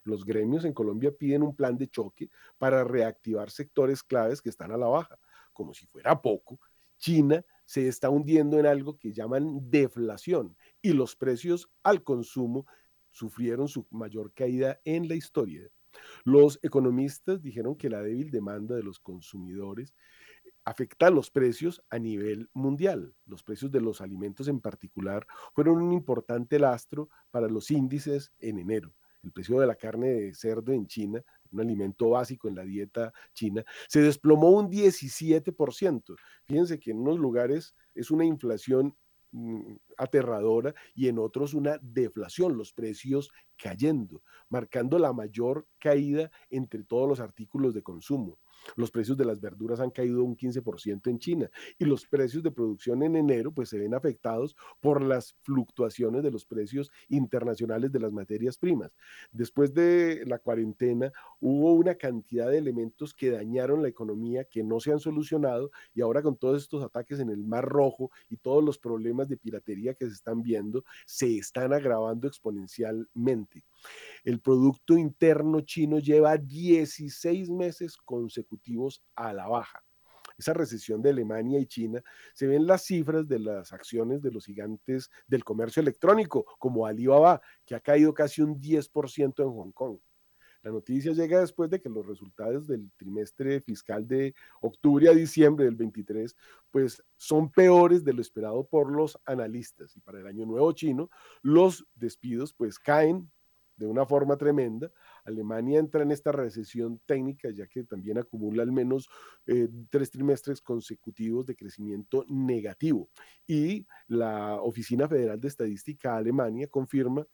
Los 0.04 0.26
gremios 0.26 0.66
en 0.66 0.74
Colombia 0.74 1.12
piden 1.12 1.44
un 1.44 1.56
plan 1.56 1.78
de 1.78 1.88
choque 1.90 2.32
para 2.58 2.84
reactivar 2.84 3.52
sectores 3.52 4.02
claves 4.04 4.42
que 4.42 4.50
están 4.50 4.72
a 4.72 4.78
la 4.78 4.88
baja. 4.88 5.20
Como 5.60 5.74
si 5.74 5.86
fuera 5.88 6.22
poco, 6.22 6.58
China 6.98 7.44
se 7.66 7.90
está 7.90 8.10
hundiendo 8.10 8.58
en 8.58 8.66
algo 8.66 8.98
que 8.98 9.12
llaman 9.12 9.70
deflación 9.70 10.56
y 10.82 10.94
los 10.94 11.18
precios 11.18 11.70
al 11.84 12.02
consumo 12.02 12.66
sufrieron 13.12 13.68
su 13.68 13.86
mayor 13.92 14.34
caída 14.34 14.80
en 14.86 15.10
la 15.10 15.16
historia. 15.16 15.70
Los 16.24 16.60
economistas 16.62 17.42
dijeron 17.42 17.76
que 17.76 17.90
la 17.90 18.02
débil 18.02 18.32
demanda 18.32 18.74
de 18.74 18.84
los 18.84 19.02
consumidores 19.02 19.94
afecta 20.64 21.10
los 21.10 21.30
precios 21.30 21.84
a 21.90 22.00
nivel 22.00 22.50
mundial. 22.54 23.14
Los 23.26 23.44
precios 23.44 23.70
de 23.70 23.82
los 23.82 24.00
alimentos 24.00 24.48
en 24.48 24.62
particular 24.62 25.28
fueron 25.54 25.82
un 25.82 25.92
importante 25.92 26.58
lastro 26.58 27.10
para 27.32 27.50
los 27.50 27.70
índices 27.70 28.32
en 28.40 28.60
enero. 28.60 28.94
El 29.24 29.34
precio 29.34 29.60
de 29.60 29.68
la 29.68 29.76
carne 29.76 30.08
de 30.08 30.34
cerdo 30.34 30.72
en 30.72 30.88
China, 30.88 31.22
un 31.52 31.62
alimento 31.62 32.10
básico 32.10 32.48
en 32.48 32.56
la 32.56 32.64
dieta 32.64 33.14
china, 33.34 33.64
se 33.88 34.02
desplomó 34.02 34.52
un 34.52 34.70
17%. 34.70 36.16
Fíjense 36.46 36.80
que 36.80 36.92
en 36.92 37.00
unos 37.00 37.18
lugares 37.20 37.76
es 37.96 38.12
una 38.12 38.26
inflación 38.26 38.96
mm, 39.32 39.76
aterradora 39.98 40.74
y 40.94 41.08
en 41.08 41.20
otros 41.20 41.54
una 41.54 41.78
deflación, 41.82 42.58
los 42.58 42.74
precios 42.74 43.32
cayendo, 43.58 44.24
marcando 44.50 44.98
la 45.00 45.14
mayor 45.14 45.68
caída 45.80 46.32
entre 46.50 46.84
todos 46.84 47.08
los 47.08 47.20
artículos 47.20 47.74
de 47.74 47.84
consumo. 47.84 48.40
Los 48.76 48.92
precios 48.92 49.18
de 49.18 49.26
las 49.26 49.40
verduras 49.40 49.80
han 49.80 49.92
caído 49.92 50.24
un 50.24 50.36
15% 50.36 51.10
en 51.10 51.20
China 51.20 51.50
y 51.78 51.86
los 51.86 52.06
precios 52.06 52.44
de 52.44 52.52
producción 52.52 53.04
en 53.04 53.16
enero 53.16 53.52
pues 53.52 53.70
se 53.70 53.80
ven 53.80 53.94
afectados 53.94 54.56
por 54.80 55.02
las 55.02 55.36
fluctuaciones 55.42 56.24
de 56.24 56.32
los 56.32 56.46
precios 56.46 56.92
internacionales 57.10 57.92
de 57.92 58.00
las 58.00 58.12
materias 58.12 58.58
primas. 58.58 58.92
Después 59.32 59.74
de 59.74 60.24
la 60.26 60.40
cuarentena 60.40 61.12
hubo 61.40 61.74
una 61.74 61.96
cantidad 61.96 62.50
de 62.50 62.58
elementos 62.58 63.14
que 63.14 63.32
dañaron 63.32 63.82
la 63.82 63.88
economía 63.88 64.46
que 64.46 64.64
no 64.64 64.80
se 64.80 64.92
han 64.92 65.00
solucionado 65.00 65.72
y 65.94 66.02
ahora 66.02 66.22
con 66.22 66.38
todos 66.38 66.62
estos 66.62 66.84
ataques 66.84 67.20
en 67.20 67.30
el 67.30 67.44
Mar 67.44 67.66
Rojo 67.66 68.12
y 68.30 68.38
todos 68.38 68.64
los 68.64 68.78
problemas 68.78 69.28
de 69.28 69.38
piratería 69.38 69.94
que 69.94 70.06
se 70.06 70.14
están 70.14 70.42
viendo 70.42 70.84
se 71.06 71.38
están 71.38 71.74
agravando 71.74 72.28
exponencialmente. 72.28 73.64
El 74.24 74.42
Producto 74.42 74.98
Interno 74.98 75.62
chino 75.62 76.00
lleva 76.00 76.38
16 76.38 77.50
meses 77.50 77.98
consecutivos 77.98 79.02
a 79.16 79.34
la 79.34 79.48
baja. 79.48 79.84
Esa 80.38 80.54
recesión 80.54 81.02
de 81.02 81.10
Alemania 81.10 81.60
y 81.60 81.66
China 81.66 82.02
se 82.34 82.48
ven 82.48 82.66
las 82.66 82.86
cifras 82.86 83.28
de 83.28 83.40
las 83.40 83.74
acciones 83.74 84.22
de 84.22 84.32
los 84.32 84.46
gigantes 84.46 85.10
del 85.28 85.44
comercio 85.44 85.82
electrónico, 85.82 86.46
como 86.60 86.86
Alibaba, 86.86 87.42
que 87.66 87.76
ha 87.76 87.82
caído 87.82 88.14
casi 88.14 88.42
un 88.42 88.60
10% 88.60 89.44
en 89.44 89.52
Hong 89.52 89.72
Kong. 89.74 90.00
La 90.62 90.72
noticia 90.72 91.14
llega 91.14 91.40
después 91.40 91.70
de 91.70 91.82
que 91.82 91.90
los 91.90 92.06
resultados 92.06 92.68
del 92.68 92.92
trimestre 92.98 93.62
fiscal 93.62 94.08
de 94.08 94.36
octubre 94.62 95.08
a 95.08 95.14
diciembre 95.14 95.66
del 95.66 95.76
23, 95.76 96.36
pues 96.70 97.02
son 97.16 97.50
peores 97.50 98.04
de 98.04 98.14
lo 98.14 98.22
esperado 98.22 98.66
por 98.66 98.92
los 98.92 99.18
analistas. 99.26 99.96
Y 99.96 100.02
para 100.02 100.20
el 100.20 100.28
año 100.28 100.46
nuevo 100.46 100.72
chino, 100.74 101.10
los 101.42 101.86
despidos 101.96 102.54
pues 102.54 102.78
caen 102.78 103.32
de 103.80 103.88
una 103.88 104.06
forma 104.06 104.38
tremenda. 104.38 104.92
Alemania 105.24 105.80
entra 105.80 106.04
en 106.04 106.12
esta 106.12 106.32
recesión 106.32 107.00
técnica, 107.06 107.50
ya 107.50 107.66
que 107.66 107.86
también 107.86 108.18
acumula 108.18 108.62
al 108.62 108.72
menos 108.72 109.10
eh, 109.48 109.70
tres 109.90 110.12
trimestres 110.12 110.62
consecutivos 110.62 111.46
de 111.46 111.56
crecimiento 111.56 112.26
negativo. 112.28 113.10
Y 113.48 113.88
la 114.08 114.62
Oficina 114.62 115.08
Federal 115.08 115.40
de 115.40 115.48
Estadística 115.48 116.18
Alemania 116.18 116.68
confirma 116.68 117.26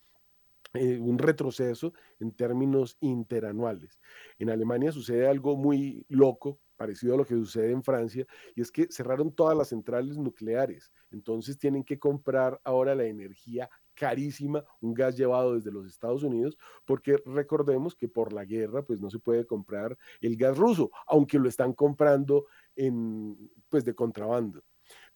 eh, 0.76 1.00
un 1.00 1.18
retroceso 1.18 1.94
en 2.20 2.32
términos 2.32 2.98
interanuales. 3.00 4.00
En 4.38 4.50
Alemania 4.50 4.92
sucede 4.92 5.28
algo 5.28 5.56
muy 5.56 6.06
loco, 6.10 6.60
parecido 6.76 7.16
a 7.16 7.18
lo 7.18 7.26
que 7.26 7.34
sucede 7.34 7.72
en 7.72 7.82
Francia, 7.82 8.26
y 8.56 8.62
es 8.62 8.72
que 8.72 8.88
cerraron 8.92 9.34
todas 9.34 9.58
las 9.58 9.70
centrales 9.70 10.18
nucleares, 10.18 10.92
entonces 11.12 11.58
tienen 11.58 11.84
que 11.84 11.98
comprar 11.98 12.60
ahora 12.66 12.94
la 12.94 13.06
energía 13.06 13.70
carísima, 13.96 14.64
un 14.82 14.94
gas 14.94 15.18
llevado 15.18 15.56
desde 15.56 15.72
los 15.72 15.88
Estados 15.88 16.24
Unidos, 16.24 16.58
porque 16.86 17.18
recordemos 17.26 17.96
que 17.96 18.08
por 18.08 18.34
la 18.34 18.46
guerra 18.46 18.84
pues 18.84 19.02
no 19.02 19.10
se 19.10 19.20
puede 19.20 19.46
comprar 19.46 19.98
el 20.22 20.36
gas 20.38 20.58
ruso, 20.58 20.92
aunque 21.08 21.40
lo 21.40 21.50
están 21.50 21.74
comprando 21.74 22.46
en 22.76 23.50
pues 23.70 23.84
de 23.86 23.96
contrabando. 23.96 24.64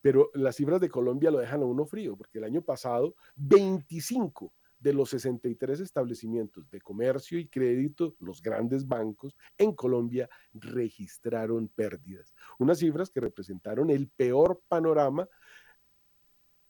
Pero 0.01 0.31
las 0.33 0.55
cifras 0.55 0.79
de 0.79 0.89
Colombia 0.89 1.29
lo 1.29 1.39
dejan 1.39 1.61
a 1.61 1.65
uno 1.65 1.85
frío, 1.85 2.15
porque 2.15 2.37
el 2.37 2.45
año 2.45 2.61
pasado 2.61 3.15
25 3.35 4.53
de 4.79 4.93
los 4.93 5.09
63 5.09 5.81
establecimientos 5.81 6.69
de 6.69 6.81
comercio 6.81 7.37
y 7.37 7.47
crédito, 7.47 8.15
los 8.19 8.41
grandes 8.41 8.87
bancos 8.87 9.35
en 9.57 9.75
Colombia 9.75 10.29
registraron 10.53 11.67
pérdidas. 11.67 12.33
Unas 12.57 12.79
cifras 12.79 13.09
que 13.09 13.19
representaron 13.19 13.89
el 13.89 14.07
peor 14.07 14.61
panorama 14.67 15.27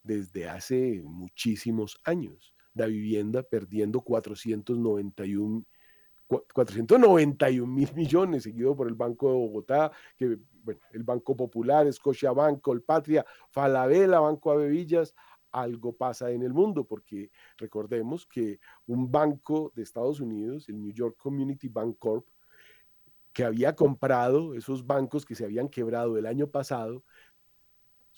desde 0.04 0.48
hace 0.48 1.02
muchísimos 1.04 2.00
años. 2.04 2.54
La 2.74 2.86
vivienda 2.86 3.44
perdiendo 3.44 4.02
491 4.02 5.66
491 6.54 7.66
mil 7.66 7.90
millones, 7.96 8.44
seguido 8.44 8.76
por 8.76 8.88
el 8.88 8.96
Banco 8.96 9.30
de 9.30 9.34
Bogotá, 9.34 9.92
que, 10.16 10.38
bueno, 10.64 10.80
el 10.92 11.04
Banco 11.04 11.36
Popular, 11.36 11.92
Scotiabank, 11.92 12.62
Colpatria, 12.62 13.26
Falabella, 13.50 14.20
Banco 14.20 14.52
Avevillas, 14.52 15.16
algo 15.52 15.94
pasa 15.94 16.30
en 16.32 16.44
el 16.44 16.54
mundo, 16.54 16.84
porque 16.84 17.32
recordemos 17.58 18.28
que 18.28 18.60
un 18.86 19.12
banco 19.12 19.72
de 19.76 19.82
Estados 19.82 20.20
Unidos, 20.20 20.70
el 20.70 20.80
New 20.80 20.94
York 20.94 21.18
Community 21.18 21.68
Bank 21.68 21.98
Corp, 21.98 22.28
que 23.34 23.44
había 23.44 23.76
comprado 23.76 24.54
esos 24.54 24.86
bancos 24.86 25.26
que 25.26 25.36
se 25.36 25.46
habían 25.46 25.70
quebrado 25.70 26.18
el 26.18 26.26
año 26.26 26.48
pasado, 26.48 27.04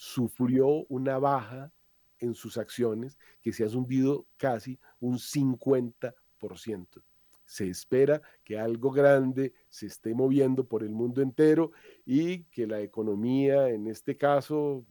sufrió 0.02 0.88
una 0.90 1.20
baja 1.20 1.72
en 2.18 2.34
sus 2.34 2.58
acciones 2.58 3.20
que 3.40 3.54
se 3.54 3.64
ha 3.64 3.68
hundido 3.68 4.26
casi 4.36 4.80
un 5.00 5.20
50%. 5.20 7.04
Se 7.46 7.70
espera 7.70 8.20
que 8.44 8.58
algo 8.58 8.90
grande 8.90 9.54
se 9.70 9.86
esté 9.86 10.16
moviendo 10.16 10.68
por 10.68 10.82
el 10.82 10.90
mundo 10.90 11.22
entero 11.22 11.72
y 12.04 12.46
que 12.46 12.66
la 12.66 12.82
economía, 12.82 13.70
en 13.70 13.86
este 13.86 14.18
caso, 14.18 14.84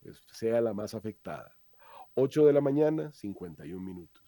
pues, 0.00 0.20
sea 0.32 0.60
la 0.60 0.74
más 0.74 0.94
afectada. 0.94 1.56
8 2.14 2.44
de 2.44 2.52
la 2.52 2.60
mañana, 2.60 3.12
51 3.12 3.80
minutos. 3.80 4.27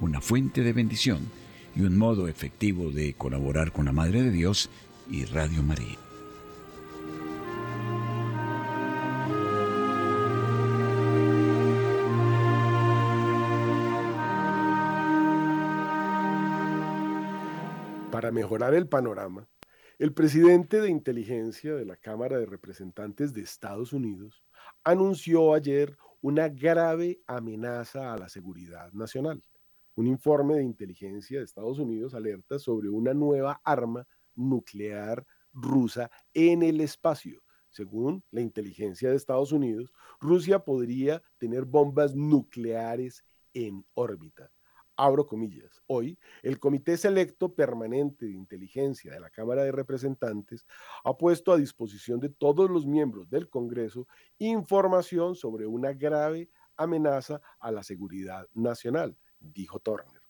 una 0.00 0.20
fuente 0.20 0.62
de 0.62 0.72
bendición 0.72 1.30
y 1.74 1.82
un 1.82 1.96
modo 1.96 2.28
efectivo 2.28 2.90
de 2.90 3.14
colaborar 3.14 3.72
con 3.72 3.86
la 3.86 3.92
Madre 3.92 4.22
de 4.22 4.30
Dios 4.30 4.70
y 5.10 5.24
Radio 5.24 5.62
María. 5.62 5.98
Para 18.10 18.30
mejorar 18.30 18.74
el 18.74 18.88
panorama, 18.88 19.46
el 19.98 20.12
presidente 20.12 20.80
de 20.80 20.90
inteligencia 20.90 21.74
de 21.74 21.84
la 21.84 21.96
Cámara 21.96 22.38
de 22.38 22.46
Representantes 22.46 23.32
de 23.34 23.42
Estados 23.42 23.92
Unidos 23.92 24.42
anunció 24.84 25.54
ayer 25.54 25.96
una 26.22 26.48
grave 26.48 27.20
amenaza 27.26 28.12
a 28.12 28.18
la 28.18 28.28
seguridad 28.28 28.92
nacional. 28.92 29.42
Un 29.96 30.06
informe 30.08 30.56
de 30.56 30.62
inteligencia 30.62 31.38
de 31.38 31.44
Estados 31.46 31.78
Unidos 31.78 32.12
alerta 32.12 32.58
sobre 32.58 32.90
una 32.90 33.14
nueva 33.14 33.62
arma 33.64 34.06
nuclear 34.34 35.26
rusa 35.54 36.10
en 36.34 36.62
el 36.62 36.82
espacio. 36.82 37.42
Según 37.70 38.22
la 38.30 38.42
inteligencia 38.42 39.08
de 39.08 39.16
Estados 39.16 39.52
Unidos, 39.52 39.90
Rusia 40.20 40.58
podría 40.58 41.22
tener 41.38 41.64
bombas 41.64 42.14
nucleares 42.14 43.24
en 43.54 43.86
órbita. 43.94 44.52
Abro 44.96 45.26
comillas. 45.26 45.80
Hoy, 45.86 46.18
el 46.42 46.60
Comité 46.60 46.98
Selecto 46.98 47.54
Permanente 47.54 48.26
de 48.26 48.32
Inteligencia 48.32 49.14
de 49.14 49.20
la 49.20 49.30
Cámara 49.30 49.64
de 49.64 49.72
Representantes 49.72 50.66
ha 51.04 51.16
puesto 51.16 51.52
a 51.52 51.56
disposición 51.56 52.20
de 52.20 52.28
todos 52.28 52.68
los 52.68 52.84
miembros 52.84 53.30
del 53.30 53.48
Congreso 53.48 54.06
información 54.36 55.36
sobre 55.36 55.66
una 55.66 55.94
grave 55.94 56.50
amenaza 56.76 57.40
a 57.58 57.72
la 57.72 57.82
seguridad 57.82 58.46
nacional 58.52 59.16
dijo 59.52 59.80
Turner. 59.80 60.22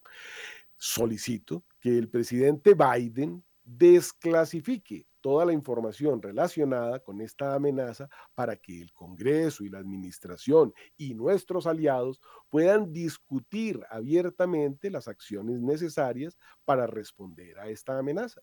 Solicito 0.76 1.64
que 1.80 1.96
el 1.96 2.08
presidente 2.08 2.74
Biden 2.74 3.44
desclasifique 3.64 5.06
toda 5.20 5.44
la 5.44 5.52
información 5.52 6.22
relacionada 6.22 7.00
con 7.00 7.20
esta 7.20 7.54
amenaza 7.54 8.08
para 8.34 8.56
que 8.56 8.80
el 8.80 8.92
Congreso 8.92 9.64
y 9.64 9.68
la 9.68 9.78
Administración 9.78 10.72
y 10.96 11.14
nuestros 11.14 11.66
aliados 11.66 12.20
puedan 12.48 12.92
discutir 12.92 13.80
abiertamente 13.90 14.88
las 14.88 15.08
acciones 15.08 15.60
necesarias 15.60 16.38
para 16.64 16.86
responder 16.86 17.58
a 17.58 17.68
esta 17.68 17.98
amenaza. 17.98 18.40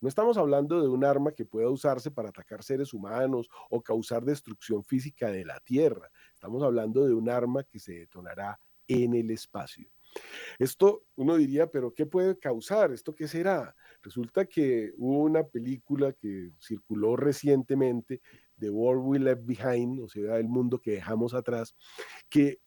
No 0.00 0.08
estamos 0.08 0.38
hablando 0.38 0.80
de 0.80 0.88
un 0.88 1.04
arma 1.04 1.32
que 1.32 1.44
pueda 1.44 1.68
usarse 1.68 2.10
para 2.10 2.30
atacar 2.30 2.62
seres 2.62 2.94
humanos 2.94 3.48
o 3.68 3.82
causar 3.82 4.24
destrucción 4.24 4.82
física 4.84 5.30
de 5.30 5.44
la 5.44 5.60
Tierra. 5.60 6.10
Estamos 6.32 6.62
hablando 6.62 7.06
de 7.06 7.12
un 7.12 7.28
arma 7.28 7.62
que 7.64 7.78
se 7.78 7.92
detonará 7.92 8.58
en 8.88 9.14
el 9.14 9.30
espacio. 9.30 9.90
Esto 10.58 11.04
uno 11.16 11.36
diría, 11.36 11.70
pero 11.70 11.94
¿qué 11.94 12.06
puede 12.06 12.38
causar? 12.38 12.92
¿Esto 12.92 13.14
qué 13.14 13.28
será? 13.28 13.74
Resulta 14.02 14.46
que 14.46 14.92
hubo 14.96 15.22
una 15.22 15.44
película 15.44 16.12
que 16.12 16.50
circuló 16.60 17.16
recientemente, 17.16 18.20
The 18.58 18.70
World 18.70 19.02
We 19.04 19.18
Left 19.18 19.44
Behind, 19.44 20.00
o 20.00 20.08
sea, 20.08 20.36
el 20.36 20.48
mundo 20.48 20.80
que 20.80 20.92
dejamos 20.92 21.34
atrás, 21.34 21.74
que 22.28 22.60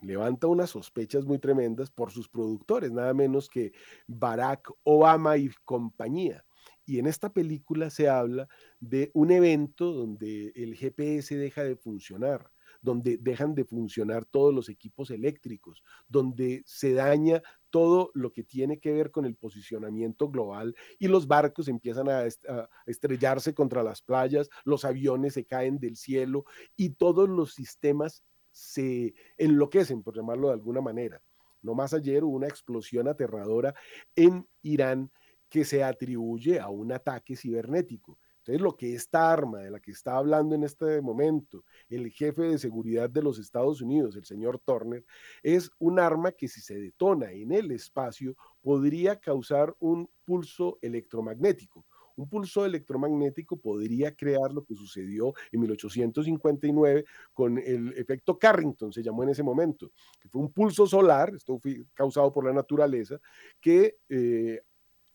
levanta 0.00 0.46
unas 0.46 0.70
sospechas 0.70 1.24
muy 1.24 1.38
tremendas 1.38 1.90
por 1.90 2.10
sus 2.10 2.28
productores, 2.28 2.92
nada 2.92 3.14
menos 3.14 3.48
que 3.48 3.72
Barack 4.06 4.70
Obama 4.84 5.36
y 5.36 5.50
compañía. 5.64 6.44
Y 6.84 6.98
en 6.98 7.06
esta 7.06 7.32
película 7.32 7.90
se 7.90 8.08
habla 8.08 8.48
de 8.80 9.10
un 9.14 9.30
evento 9.30 9.92
donde 9.92 10.52
el 10.54 10.76
GPS 10.76 11.36
deja 11.36 11.64
de 11.64 11.76
funcionar, 11.76 12.50
donde 12.86 13.18
dejan 13.18 13.56
de 13.56 13.64
funcionar 13.64 14.24
todos 14.26 14.54
los 14.54 14.68
equipos 14.68 15.10
eléctricos, 15.10 15.82
donde 16.06 16.62
se 16.66 16.94
daña 16.94 17.42
todo 17.70 18.12
lo 18.14 18.32
que 18.32 18.44
tiene 18.44 18.78
que 18.78 18.92
ver 18.92 19.10
con 19.10 19.24
el 19.24 19.34
posicionamiento 19.34 20.30
global 20.30 20.76
y 21.00 21.08
los 21.08 21.26
barcos 21.26 21.66
empiezan 21.66 22.08
a, 22.08 22.22
estrellarse 22.86 23.54
contra 23.54 23.82
las 23.82 24.02
playas, 24.02 24.48
los 24.64 24.84
aviones 24.84 25.34
se 25.34 25.44
caen 25.44 25.80
del 25.80 25.96
cielo 25.96 26.44
y 26.76 26.90
todos 26.90 27.28
los 27.28 27.54
sistemas 27.54 28.22
se 28.52 29.14
enloquecen, 29.36 30.04
por 30.04 30.14
llamarlo 30.14 30.46
de 30.46 30.54
alguna 30.54 30.80
manera. 30.80 31.20
No 31.62 31.74
más 31.74 31.92
ayer 31.92 32.22
hubo 32.22 32.36
una 32.36 32.46
explosión 32.46 33.08
aterradora 33.08 33.74
en 34.14 34.46
Irán 34.62 35.10
que 35.48 35.64
se 35.64 35.82
atribuye 35.82 36.60
a 36.60 36.68
un 36.68 36.92
ataque 36.92 37.34
cibernético. 37.34 38.16
Entonces, 38.46 38.62
lo 38.62 38.76
que 38.76 38.94
esta 38.94 39.32
arma 39.32 39.58
de 39.58 39.70
la 39.72 39.80
que 39.80 39.90
está 39.90 40.16
hablando 40.16 40.54
en 40.54 40.62
este 40.62 41.02
momento 41.02 41.64
el 41.88 42.10
jefe 42.12 42.42
de 42.42 42.58
seguridad 42.58 43.10
de 43.10 43.20
los 43.22 43.40
Estados 43.40 43.82
Unidos, 43.82 44.14
el 44.14 44.24
señor 44.24 44.60
Turner, 44.64 45.04
es 45.42 45.68
un 45.80 45.98
arma 45.98 46.30
que 46.30 46.46
si 46.46 46.60
se 46.60 46.78
detona 46.78 47.32
en 47.32 47.50
el 47.50 47.72
espacio 47.72 48.36
podría 48.62 49.18
causar 49.18 49.74
un 49.80 50.08
pulso 50.24 50.78
electromagnético. 50.80 51.84
Un 52.14 52.28
pulso 52.28 52.64
electromagnético 52.64 53.56
podría 53.56 54.14
crear 54.14 54.52
lo 54.52 54.64
que 54.64 54.76
sucedió 54.76 55.34
en 55.50 55.60
1859 55.60 57.04
con 57.32 57.58
el 57.58 57.92
efecto 57.98 58.38
Carrington, 58.38 58.92
se 58.92 59.02
llamó 59.02 59.24
en 59.24 59.30
ese 59.30 59.42
momento, 59.42 59.90
que 60.20 60.28
fue 60.28 60.40
un 60.40 60.52
pulso 60.52 60.86
solar, 60.86 61.34
esto 61.34 61.58
fue 61.58 61.84
causado 61.92 62.32
por 62.32 62.46
la 62.46 62.52
naturaleza, 62.52 63.18
que 63.60 63.96
eh, 64.08 64.62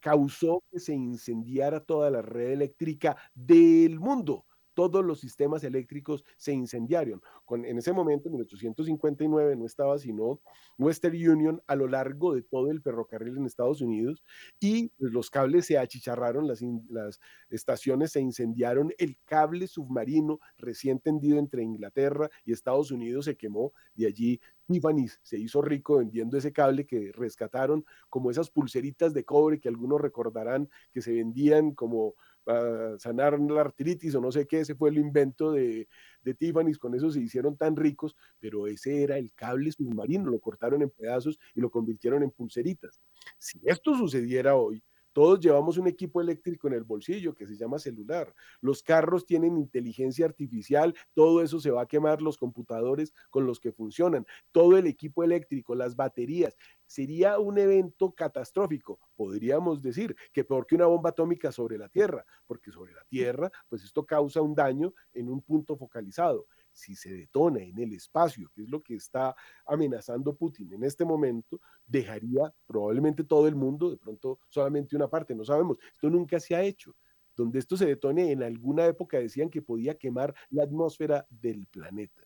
causó 0.02 0.64
que 0.72 0.80
se 0.80 0.94
incendiara 0.94 1.80
toda 1.86 2.10
la 2.10 2.22
red 2.22 2.52
eléctrica 2.52 3.16
del 3.34 4.00
mundo 4.00 4.46
todos 4.90 5.06
los 5.06 5.20
sistemas 5.20 5.64
eléctricos 5.64 6.24
se 6.38 6.54
incendiaron. 6.54 7.22
En 7.50 7.78
ese 7.78 7.94
momento, 7.94 8.28
en 8.28 8.34
1859, 8.34 9.56
no 9.56 9.66
estaba 9.66 10.00
sino 10.00 10.40
Western 10.78 11.16
Union 11.16 11.62
a 11.68 11.76
lo 11.76 11.88
largo 11.88 12.34
de 12.34 12.42
todo 12.42 12.72
el 12.72 12.82
ferrocarril 12.82 13.38
en 13.38 13.46
Estados 13.46 13.82
Unidos 13.82 14.24
y 14.60 14.90
pues, 14.90 15.12
los 15.12 15.30
cables 15.30 15.66
se 15.66 15.78
achicharraron, 15.78 16.48
las, 16.48 16.62
las 16.90 17.20
estaciones 17.50 18.12
se 18.12 18.22
incendiaron, 18.22 18.92
el 18.98 19.18
cable 19.26 19.68
submarino 19.68 20.40
recién 20.58 21.00
tendido 21.00 21.38
entre 21.38 21.64
Inglaterra 21.64 22.30
y 22.46 22.54
Estados 22.54 22.92
Unidos 22.92 23.26
se 23.26 23.38
quemó, 23.38 23.74
de 23.94 24.08
allí 24.08 24.42
Tiffany 24.72 25.08
se 25.22 25.38
hizo 25.38 25.62
rico 25.62 25.98
vendiendo 25.98 26.38
ese 26.38 26.54
cable 26.54 26.86
que 26.86 27.12
rescataron, 27.14 27.86
como 28.10 28.32
esas 28.32 28.50
pulseritas 28.50 29.14
de 29.14 29.26
cobre 29.26 29.60
que 29.60 29.70
algunos 29.70 30.00
recordarán 30.00 30.70
que 30.94 31.02
se 31.02 31.14
vendían 31.14 31.72
como 31.72 32.16
para 32.44 32.98
sanar 33.00 33.40
la 33.40 33.62
artritis 33.62 34.16
o 34.16 34.22
no 34.22 34.32
sé 34.32 34.48
qué, 34.48 34.62
ese 34.62 34.76
fue 34.76 34.90
el 34.90 34.98
invento 34.98 35.52
de, 35.52 35.88
de 36.24 36.34
Tiffany's, 36.34 36.78
con 36.78 36.96
eso 36.96 37.12
se 37.12 37.20
hicieron 37.20 37.58
tan 37.58 37.76
ricos, 37.76 38.16
pero 38.40 38.68
ese 38.68 39.04
era 39.04 39.18
el 39.18 39.32
cable 39.34 39.72
submarino, 39.72 40.30
lo 40.30 40.40
cortaron 40.40 40.82
en 40.82 40.90
pedazos 40.90 41.40
y 41.56 41.62
lo 41.62 41.70
convirtieron 41.70 42.24
en 42.24 42.32
pulseritas. 42.32 43.02
Si 43.38 43.62
esto 43.66 43.96
sucediera 43.96 44.56
hoy, 44.56 44.84
todos 45.14 45.42
llevamos 45.42 45.78
un 45.78 45.88
equipo 45.88 46.22
eléctrico 46.22 46.68
en 46.68 46.74
el 46.74 46.84
bolsillo 46.84 47.36
que 47.36 47.46
se 47.46 47.58
llama 47.58 47.80
celular. 47.80 48.34
Los 48.62 48.82
carros 48.82 49.26
tienen 49.26 49.58
inteligencia 49.58 50.26
artificial, 50.26 50.96
todo 51.14 51.42
eso 51.42 51.60
se 51.60 51.72
va 51.72 51.82
a 51.82 51.86
quemar 51.86 52.22
los 52.22 52.38
computadores 52.38 53.14
con 53.30 53.46
los 53.46 53.60
que 53.60 53.74
funcionan. 53.74 54.26
Todo 54.52 54.78
el 54.78 54.88
equipo 54.88 55.24
eléctrico, 55.24 55.76
las 55.76 55.96
baterías, 55.96 56.56
sería 56.92 57.40
un 57.40 57.58
evento 57.58 58.12
catastrófico. 58.12 59.00
Podríamos 59.16 59.82
decir 59.82 60.14
que 60.34 60.44
peor 60.44 60.68
que 60.68 60.76
una 60.76 60.88
bomba 60.88 61.12
atómica 61.12 61.50
sobre 61.50 61.78
la 61.78 61.88
Tierra, 61.88 62.26
porque 62.46 62.70
sobre 62.70 62.94
la 62.94 63.04
Tierra, 63.06 63.50
pues 63.70 63.84
esto 63.84 64.06
causa 64.06 64.42
un 64.42 64.54
daño 64.54 64.94
en 65.14 65.30
un 65.30 65.42
punto 65.42 65.78
focalizado 65.78 66.48
si 66.74 66.96
se 66.96 67.14
detona 67.14 67.60
en 67.60 67.78
el 67.80 67.94
espacio, 67.94 68.50
que 68.54 68.64
es 68.64 68.70
lo 68.70 68.82
que 68.82 68.96
está 68.96 69.36
amenazando 69.66 70.36
Putin 70.36 70.74
en 70.74 70.84
este 70.84 71.04
momento, 71.04 71.60
dejaría 71.86 72.54
probablemente 72.66 73.24
todo 73.24 73.48
el 73.48 73.56
mundo, 73.56 73.90
de 73.90 73.98
pronto 73.98 74.40
solamente 74.50 74.96
una 74.96 75.10
parte, 75.10 75.36
no 75.36 75.44
sabemos. 75.44 75.78
Esto 75.94 76.10
nunca 76.10 76.40
se 76.40 76.56
ha 76.56 76.64
hecho. 76.64 76.96
Donde 77.36 77.60
esto 77.60 77.78
se 77.78 77.86
detone, 77.86 78.32
en 78.32 78.44
alguna 78.44 78.86
época 78.86 79.18
decían 79.18 79.50
que 79.50 79.62
podía 79.62 79.98
quemar 79.98 80.34
la 80.50 80.64
atmósfera 80.64 81.26
del 81.30 81.66
planeta. 81.68 82.22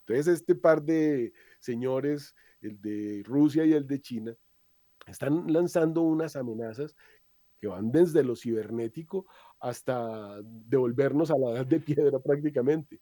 Entonces, 0.00 0.40
este 0.40 0.56
par 0.56 0.82
de 0.82 1.32
señores, 1.60 2.34
el 2.60 2.80
de 2.80 3.22
Rusia 3.24 3.64
y 3.64 3.72
el 3.72 3.86
de 3.86 4.00
China, 4.00 4.36
están 5.06 5.52
lanzando 5.52 6.02
unas 6.02 6.36
amenazas 6.36 6.96
que 7.60 7.68
van 7.68 7.92
desde 7.92 8.24
lo 8.24 8.34
cibernético 8.34 9.26
hasta 9.60 10.40
devolvernos 10.42 11.30
a 11.30 11.38
la 11.38 11.50
edad 11.50 11.66
de 11.66 11.80
piedra 11.80 12.18
prácticamente. 12.18 13.00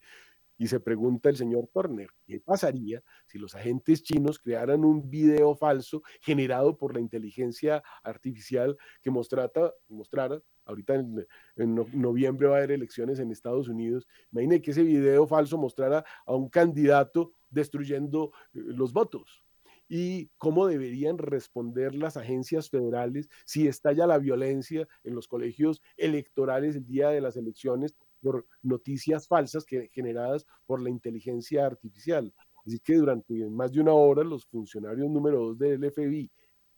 Y 0.61 0.67
se 0.67 0.81
pregunta 0.81 1.29
el 1.29 1.37
señor 1.37 1.69
Turner, 1.73 2.11
¿qué 2.27 2.41
pasaría 2.41 3.01
si 3.27 3.39
los 3.39 3.55
agentes 3.55 4.03
chinos 4.03 4.41
crearan 4.41 4.85
un 4.85 5.09
video 5.09 5.55
falso 5.55 6.03
generado 6.21 6.77
por 6.77 6.95
la 6.95 7.01
inteligencia 7.01 7.81
artificial 8.03 8.77
que 9.01 9.11
mostrara, 9.13 9.73
mostrara 9.87 10.43
ahorita 10.65 10.97
en, 10.97 11.27
en 11.55 11.75
no- 11.77 11.87
noviembre 11.93 12.49
va 12.49 12.57
a 12.57 12.59
haber 12.59 12.73
elecciones 12.73 13.21
en 13.21 13.31
Estados 13.31 13.69
Unidos, 13.69 14.09
imagine 14.33 14.61
que 14.61 14.73
ese 14.73 14.83
video 14.83 15.29
falso 15.29 15.57
mostrara 15.57 16.05
a 16.27 16.35
un 16.35 16.49
candidato 16.49 17.33
destruyendo 17.51 18.33
eh, 18.55 18.61
los 18.63 18.93
votos 18.93 19.43
y 19.89 20.29
cómo 20.37 20.67
deberían 20.67 21.17
responder 21.19 21.95
las 21.95 22.17
agencias 22.17 22.69
federales 22.69 23.29
si 23.47 23.67
estalla 23.67 24.07
la 24.07 24.19
violencia 24.19 24.87
en 25.03 25.15
los 25.15 25.27
colegios 25.27 25.81
electorales 25.97 26.77
el 26.77 26.87
día 26.87 27.09
de 27.09 27.23
las 27.23 27.37
elecciones 27.37 27.95
por 28.21 28.47
noticias 28.63 29.27
falsas 29.27 29.65
que, 29.65 29.89
generadas 29.89 30.45
por 30.67 30.83
la 30.83 30.91
inteligencia 30.91 31.65
artificial. 31.67 32.35
Así 32.67 32.81
que 32.81 32.97
durante 32.97 33.49
más 33.49 33.73
de 33.73 33.81
una 33.81 33.93
hora 33.95 34.23
los 34.25 34.45
funcionarios 34.47 35.09
número 35.09 35.39
dos 35.39 35.59
del 35.59 35.91
FBI 35.91 36.31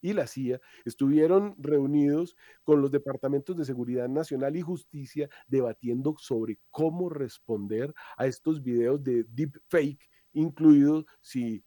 y 0.02 0.12
la 0.12 0.26
CIA 0.26 0.60
estuvieron 0.84 1.54
reunidos 1.58 2.36
con 2.62 2.80
los 2.80 2.90
departamentos 2.90 3.56
de 3.56 3.64
Seguridad 3.64 4.08
Nacional 4.08 4.56
y 4.56 4.62
Justicia 4.62 5.28
debatiendo 5.48 6.14
sobre 6.18 6.58
cómo 6.70 7.08
responder 7.08 7.92
a 8.16 8.26
estos 8.26 8.62
videos 8.62 9.02
de 9.02 9.24
deepfake, 9.24 10.08
incluidos 10.32 11.06
si 11.20 11.64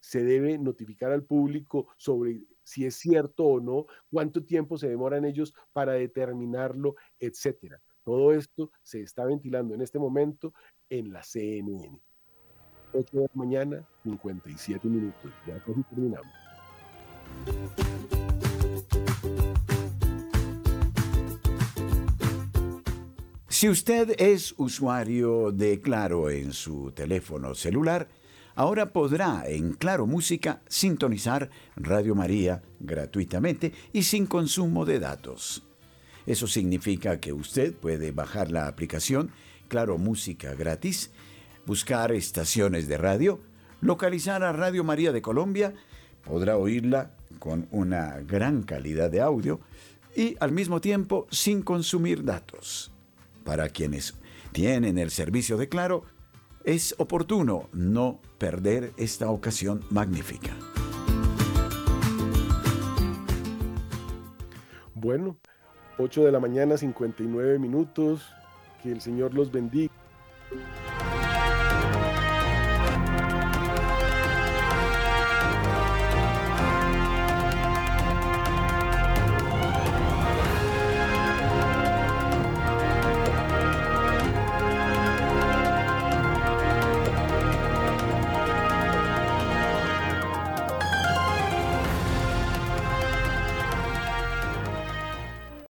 se 0.00 0.22
debe 0.22 0.58
notificar 0.58 1.12
al 1.12 1.24
público 1.24 1.88
sobre 1.96 2.42
si 2.62 2.84
es 2.84 2.96
cierto 2.96 3.44
o 3.44 3.60
no, 3.60 3.86
cuánto 4.10 4.44
tiempo 4.44 4.76
se 4.76 4.88
demoran 4.88 5.24
ellos 5.24 5.54
para 5.72 5.92
determinarlo, 5.92 6.96
etcétera. 7.18 7.80
Todo 8.04 8.32
esto 8.32 8.70
se 8.82 9.00
está 9.00 9.24
ventilando 9.24 9.74
en 9.74 9.80
este 9.80 9.98
momento 9.98 10.52
en 10.90 11.12
la 11.12 11.22
CNN. 11.22 11.98
8 12.92 13.16
de 13.16 13.22
la 13.22 13.30
mañana, 13.34 13.88
57 14.02 14.86
minutos. 14.88 15.32
Ya 15.46 15.62
casi 15.64 15.82
terminamos. 15.84 16.32
Si 23.58 23.68
usted 23.68 24.14
es 24.20 24.54
usuario 24.56 25.50
de 25.50 25.80
Claro 25.80 26.30
en 26.30 26.52
su 26.52 26.92
teléfono 26.92 27.56
celular, 27.56 28.06
ahora 28.54 28.92
podrá 28.92 29.42
en 29.48 29.72
Claro 29.72 30.06
Música 30.06 30.62
sintonizar 30.68 31.50
Radio 31.74 32.14
María 32.14 32.62
gratuitamente 32.78 33.72
y 33.92 34.04
sin 34.04 34.26
consumo 34.26 34.84
de 34.84 35.00
datos. 35.00 35.64
Eso 36.24 36.46
significa 36.46 37.18
que 37.18 37.32
usted 37.32 37.74
puede 37.74 38.12
bajar 38.12 38.52
la 38.52 38.68
aplicación 38.68 39.32
Claro 39.66 39.98
Música 39.98 40.54
gratis, 40.54 41.10
buscar 41.66 42.12
estaciones 42.12 42.86
de 42.86 42.96
radio, 42.96 43.40
localizar 43.80 44.44
a 44.44 44.52
Radio 44.52 44.84
María 44.84 45.10
de 45.10 45.20
Colombia, 45.20 45.74
podrá 46.22 46.56
oírla 46.56 47.10
con 47.40 47.66
una 47.72 48.20
gran 48.20 48.62
calidad 48.62 49.10
de 49.10 49.20
audio 49.20 49.58
y 50.14 50.36
al 50.38 50.52
mismo 50.52 50.80
tiempo 50.80 51.26
sin 51.32 51.62
consumir 51.62 52.22
datos. 52.22 52.92
Para 53.48 53.70
quienes 53.70 54.12
tienen 54.52 54.98
el 54.98 55.10
servicio 55.10 55.56
de 55.56 55.70
Claro, 55.70 56.04
es 56.64 56.94
oportuno 56.98 57.70
no 57.72 58.20
perder 58.36 58.92
esta 58.98 59.30
ocasión 59.30 59.80
magnífica. 59.88 60.50
Bueno, 64.92 65.38
8 65.96 66.26
de 66.26 66.32
la 66.32 66.40
mañana, 66.40 66.76
59 66.76 67.58
minutos. 67.58 68.20
Que 68.82 68.92
el 68.92 69.00
Señor 69.00 69.32
los 69.32 69.50
bendiga. 69.50 69.94